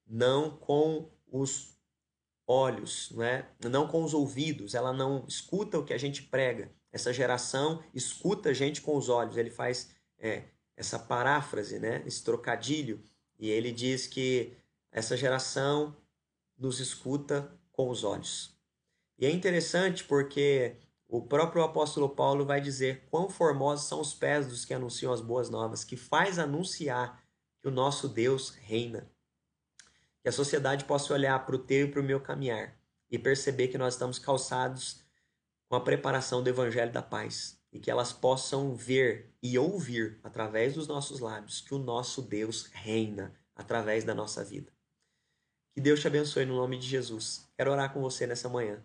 não 0.06 0.56
com 0.56 1.12
os 1.32 1.76
olhos, 2.46 3.10
não, 3.12 3.24
é? 3.24 3.50
não 3.68 3.88
com 3.88 4.04
os 4.04 4.14
ouvidos, 4.14 4.76
ela 4.76 4.94
não 4.94 5.26
escuta 5.28 5.80
o 5.80 5.84
que 5.84 5.94
a 5.94 5.98
gente 5.98 6.22
prega. 6.22 6.72
Essa 6.92 7.12
geração 7.12 7.84
escuta 7.96 8.50
a 8.50 8.54
gente 8.54 8.80
com 8.80 8.96
os 8.96 9.10
olhos. 9.10 9.38
Ele 9.38 9.50
faz 9.50 9.90
é, 10.20 10.44
essa 10.76 11.00
paráfrase, 11.00 11.80
né? 11.80 12.04
esse 12.06 12.24
trocadilho, 12.24 13.04
e 13.40 13.50
ele 13.50 13.72
diz 13.72 14.08
que 14.08 14.54
essa 14.92 15.16
geração 15.16 15.96
nos 16.58 16.80
escuta 16.80 17.52
com 17.72 17.90
os 17.90 18.04
olhos. 18.04 18.56
E 19.18 19.26
é 19.26 19.32
interessante 19.32 20.04
porque 20.04 20.76
o 21.08 21.22
próprio 21.22 21.64
apóstolo 21.64 22.10
Paulo 22.10 22.46
vai 22.46 22.60
dizer 22.60 23.08
quão 23.10 23.30
formosos 23.30 23.88
são 23.88 24.02
os 24.02 24.14
pés 24.14 24.48
dos 24.48 24.66
que 24.66 24.74
anunciam 24.74 25.14
as 25.14 25.22
boas 25.22 25.50
novas, 25.50 25.84
que 25.84 25.96
faz 25.96 26.40
anunciar 26.40 27.24
que 27.62 27.68
o 27.68 27.72
nosso 27.72 28.08
Deus 28.08 28.50
reina. 28.50 29.10
Que 30.22 30.30
a 30.30 30.32
sociedade 30.32 30.86
possa 30.86 31.14
olhar 31.14 31.46
para 31.46 31.56
o 31.56 31.60
teu 31.60 31.88
e 31.88 31.92
para 31.92 32.02
o 32.02 32.04
meu 32.04 32.20
caminhar 32.20 32.78
e 33.10 33.18
perceber 33.18 33.70
que 33.70 33.78
nós 33.78 33.94
estamos 33.94 34.20
calçados 34.20 35.02
com 35.70 35.76
a 35.76 35.82
preparação 35.82 36.44
do 36.44 36.50
Evangelho 36.50 36.92
da 36.92 37.02
Paz 37.02 37.57
e 37.78 37.80
que 37.80 37.92
elas 37.92 38.12
possam 38.12 38.76
ver 38.76 39.32
e 39.42 39.56
ouvir 39.56 40.20
através 40.24 40.74
dos 40.74 40.88
nossos 40.88 41.20
lábios 41.20 41.62
que 41.62 41.76
o 41.76 41.78
nosso 41.78 42.24
Deus 42.24 42.72
reina 42.74 43.36
através 43.56 44.04
da 44.04 44.16
nossa 44.16 44.44
vida. 44.44 44.74
Que 45.76 45.80
Deus 45.80 46.02
te 46.02 46.08
abençoe 46.08 46.44
no 46.44 46.56
nome 46.56 46.80
de 46.80 46.88
Jesus. 46.88 47.48
Quero 47.56 47.72
orar 47.72 47.94
com 47.94 48.02
você 48.02 48.26
nessa 48.26 48.50
manhã. 48.50 48.84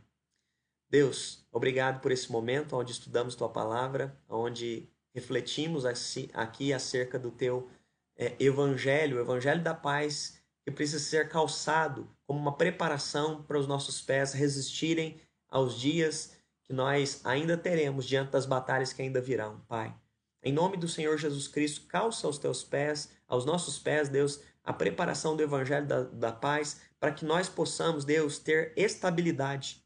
Deus, 0.91 1.43
obrigado 1.51 2.03
por 2.03 2.13
esse 2.13 2.31
momento 2.31 2.77
onde 2.77 2.93
estudamos 2.93 3.35
tua 3.35 3.49
palavra, 3.49 4.15
onde 4.29 4.87
refletimos 5.15 5.87
aqui 5.87 6.71
acerca 6.71 7.19
do 7.19 7.31
teu 7.31 7.71
é, 8.15 8.37
evangelho, 8.39 9.17
o 9.17 9.21
evangelho 9.21 9.63
da 9.63 9.75
paz, 9.75 10.39
que 10.67 10.71
precisa 10.71 10.99
ser 10.99 11.31
calçado 11.31 12.15
como 12.27 12.39
uma 12.39 12.59
preparação 12.59 13.43
para 13.43 13.59
os 13.59 13.67
nossos 13.67 14.03
pés 14.03 14.35
resistirem 14.35 15.19
aos 15.49 15.81
dias 15.81 16.37
nós 16.75 17.21
ainda 17.25 17.57
teremos 17.57 18.07
diante 18.07 18.31
das 18.31 18.47
batalhas 18.47 18.93
que 18.93 19.03
ainda 19.03 19.21
virão, 19.21 19.61
Pai. 19.69 19.95
Em 20.43 20.53
nome 20.53 20.77
do 20.77 20.89
Senhor 20.89 21.17
Jesus 21.17 21.47
Cristo, 21.47 21.87
calça 21.87 22.27
aos 22.27 22.39
teus 22.39 22.65
pés, 22.65 23.11
aos 23.29 23.45
nossos 23.45 23.79
pés, 23.79 24.09
Deus, 24.09 24.41
a 24.65 24.73
preparação 24.73 25.37
do 25.37 25.43
evangelho 25.43 25.87
da, 25.87 26.03
da 26.03 26.33
paz, 26.33 26.81
para 26.99 27.13
que 27.13 27.25
nós 27.25 27.49
possamos, 27.49 28.05
Deus, 28.05 28.39
ter 28.39 28.73
estabilidade 28.77 29.85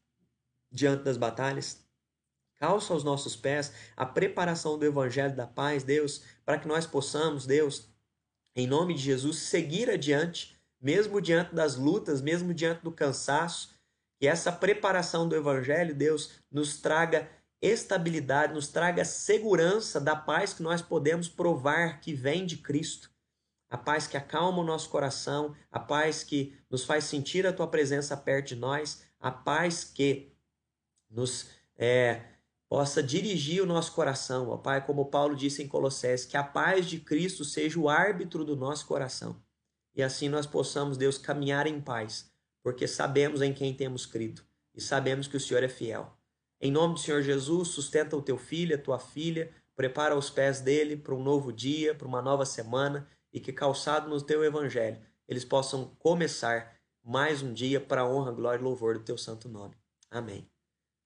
diante 0.70 1.04
das 1.04 1.16
batalhas. 1.16 1.84
Calça 2.58 2.92
aos 2.92 3.04
nossos 3.04 3.36
pés 3.36 3.72
a 3.94 4.06
preparação 4.06 4.78
do 4.78 4.86
evangelho 4.86 5.36
da 5.36 5.46
paz, 5.46 5.84
Deus, 5.84 6.22
para 6.44 6.58
que 6.58 6.66
nós 6.66 6.86
possamos, 6.86 7.46
Deus, 7.46 7.88
em 8.54 8.66
nome 8.66 8.94
de 8.94 9.02
Jesus, 9.02 9.36
seguir 9.36 9.90
adiante, 9.90 10.56
mesmo 10.80 11.20
diante 11.20 11.54
das 11.54 11.76
lutas, 11.76 12.22
mesmo 12.22 12.54
diante 12.54 12.82
do 12.82 12.90
cansaço, 12.90 13.75
que 14.18 14.26
essa 14.26 14.50
preparação 14.50 15.28
do 15.28 15.36
Evangelho, 15.36 15.94
Deus, 15.94 16.30
nos 16.50 16.80
traga 16.80 17.28
estabilidade, 17.60 18.54
nos 18.54 18.68
traga 18.68 19.04
segurança 19.04 20.00
da 20.00 20.14
paz 20.14 20.52
que 20.52 20.62
nós 20.62 20.82
podemos 20.82 21.28
provar 21.28 22.00
que 22.00 22.12
vem 22.12 22.46
de 22.46 22.58
Cristo. 22.58 23.10
A 23.68 23.76
paz 23.76 24.06
que 24.06 24.16
acalma 24.16 24.58
o 24.58 24.64
nosso 24.64 24.88
coração, 24.88 25.54
a 25.70 25.80
paz 25.80 26.22
que 26.22 26.56
nos 26.70 26.84
faz 26.84 27.04
sentir 27.04 27.46
a 27.46 27.52
tua 27.52 27.66
presença 27.66 28.16
perto 28.16 28.48
de 28.48 28.56
nós, 28.56 29.02
a 29.18 29.30
paz 29.30 29.84
que 29.84 30.32
nos 31.10 31.48
é, 31.76 32.22
possa 32.68 33.02
dirigir 33.02 33.62
o 33.62 33.66
nosso 33.66 33.92
coração, 33.92 34.48
ó 34.48 34.56
Pai, 34.56 34.84
como 34.84 35.06
Paulo 35.06 35.34
disse 35.34 35.62
em 35.62 35.68
Colossenses, 35.68 36.26
que 36.26 36.36
a 36.36 36.44
paz 36.44 36.86
de 36.86 36.98
Cristo 36.98 37.44
seja 37.44 37.78
o 37.78 37.88
árbitro 37.88 38.44
do 38.44 38.56
nosso 38.56 38.86
coração. 38.86 39.40
E 39.94 40.02
assim 40.02 40.28
nós 40.28 40.46
possamos, 40.46 40.96
Deus, 40.96 41.16
caminhar 41.16 41.66
em 41.66 41.80
paz, 41.80 42.30
porque 42.66 42.88
sabemos 42.88 43.42
em 43.42 43.54
quem 43.54 43.72
temos 43.72 44.06
crido 44.06 44.42
e 44.74 44.80
sabemos 44.80 45.28
que 45.28 45.36
o 45.36 45.40
Senhor 45.40 45.62
é 45.62 45.68
fiel. 45.68 46.18
Em 46.60 46.68
nome 46.68 46.94
do 46.94 46.98
Senhor 46.98 47.22
Jesus, 47.22 47.68
sustenta 47.68 48.16
o 48.16 48.20
teu 48.20 48.36
filho, 48.36 48.74
a 48.74 48.78
tua 48.78 48.98
filha, 48.98 49.54
prepara 49.76 50.18
os 50.18 50.30
pés 50.30 50.60
dele 50.60 50.96
para 50.96 51.14
um 51.14 51.22
novo 51.22 51.52
dia, 51.52 51.94
para 51.94 52.08
uma 52.08 52.20
nova 52.20 52.44
semana 52.44 53.08
e 53.32 53.38
que 53.38 53.52
calçado 53.52 54.10
no 54.10 54.20
teu 54.20 54.42
evangelho, 54.42 55.00
eles 55.28 55.44
possam 55.44 55.94
começar 56.00 56.76
mais 57.04 57.40
um 57.40 57.52
dia 57.52 57.80
para 57.80 58.00
a 58.00 58.08
honra, 58.08 58.32
glória 58.32 58.60
e 58.60 58.64
louvor 58.64 58.94
do 58.94 59.04
teu 59.04 59.16
santo 59.16 59.48
nome. 59.48 59.76
Amém. 60.10 60.50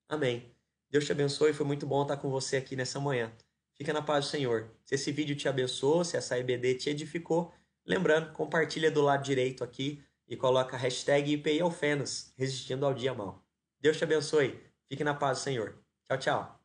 Amém. 0.09 0.51
Deus 0.89 1.05
te 1.05 1.11
abençoe, 1.11 1.53
foi 1.53 1.67
muito 1.67 1.85
bom 1.85 2.01
estar 2.01 2.17
com 2.17 2.31
você 2.31 2.57
aqui 2.57 2.75
nessa 2.75 2.99
manhã. 2.99 3.31
Fica 3.75 3.93
na 3.93 4.01
paz 4.01 4.25
do 4.25 4.31
Senhor. 4.31 4.67
Se 4.83 4.95
esse 4.95 5.11
vídeo 5.11 5.35
te 5.35 5.47
abençoou, 5.47 6.03
se 6.03 6.17
essa 6.17 6.39
IBD 6.39 6.73
te 6.73 6.89
edificou, 6.89 7.53
lembrando, 7.85 8.33
compartilha 8.33 8.89
do 8.89 9.03
lado 9.03 9.23
direito 9.23 9.63
aqui 9.63 10.03
e 10.27 10.35
coloca 10.37 10.75
a 10.75 10.79
hashtag 10.79 11.33
IPI 11.33 11.61
Alfenas, 11.61 12.33
resistindo 12.37 12.85
ao 12.85 12.93
dia 12.93 13.13
mal. 13.13 13.43
Deus 13.79 13.97
te 13.97 14.03
abençoe. 14.03 14.61
Fique 14.87 15.03
na 15.03 15.13
paz 15.13 15.39
Senhor. 15.39 15.77
Tchau, 16.07 16.17
tchau. 16.17 16.60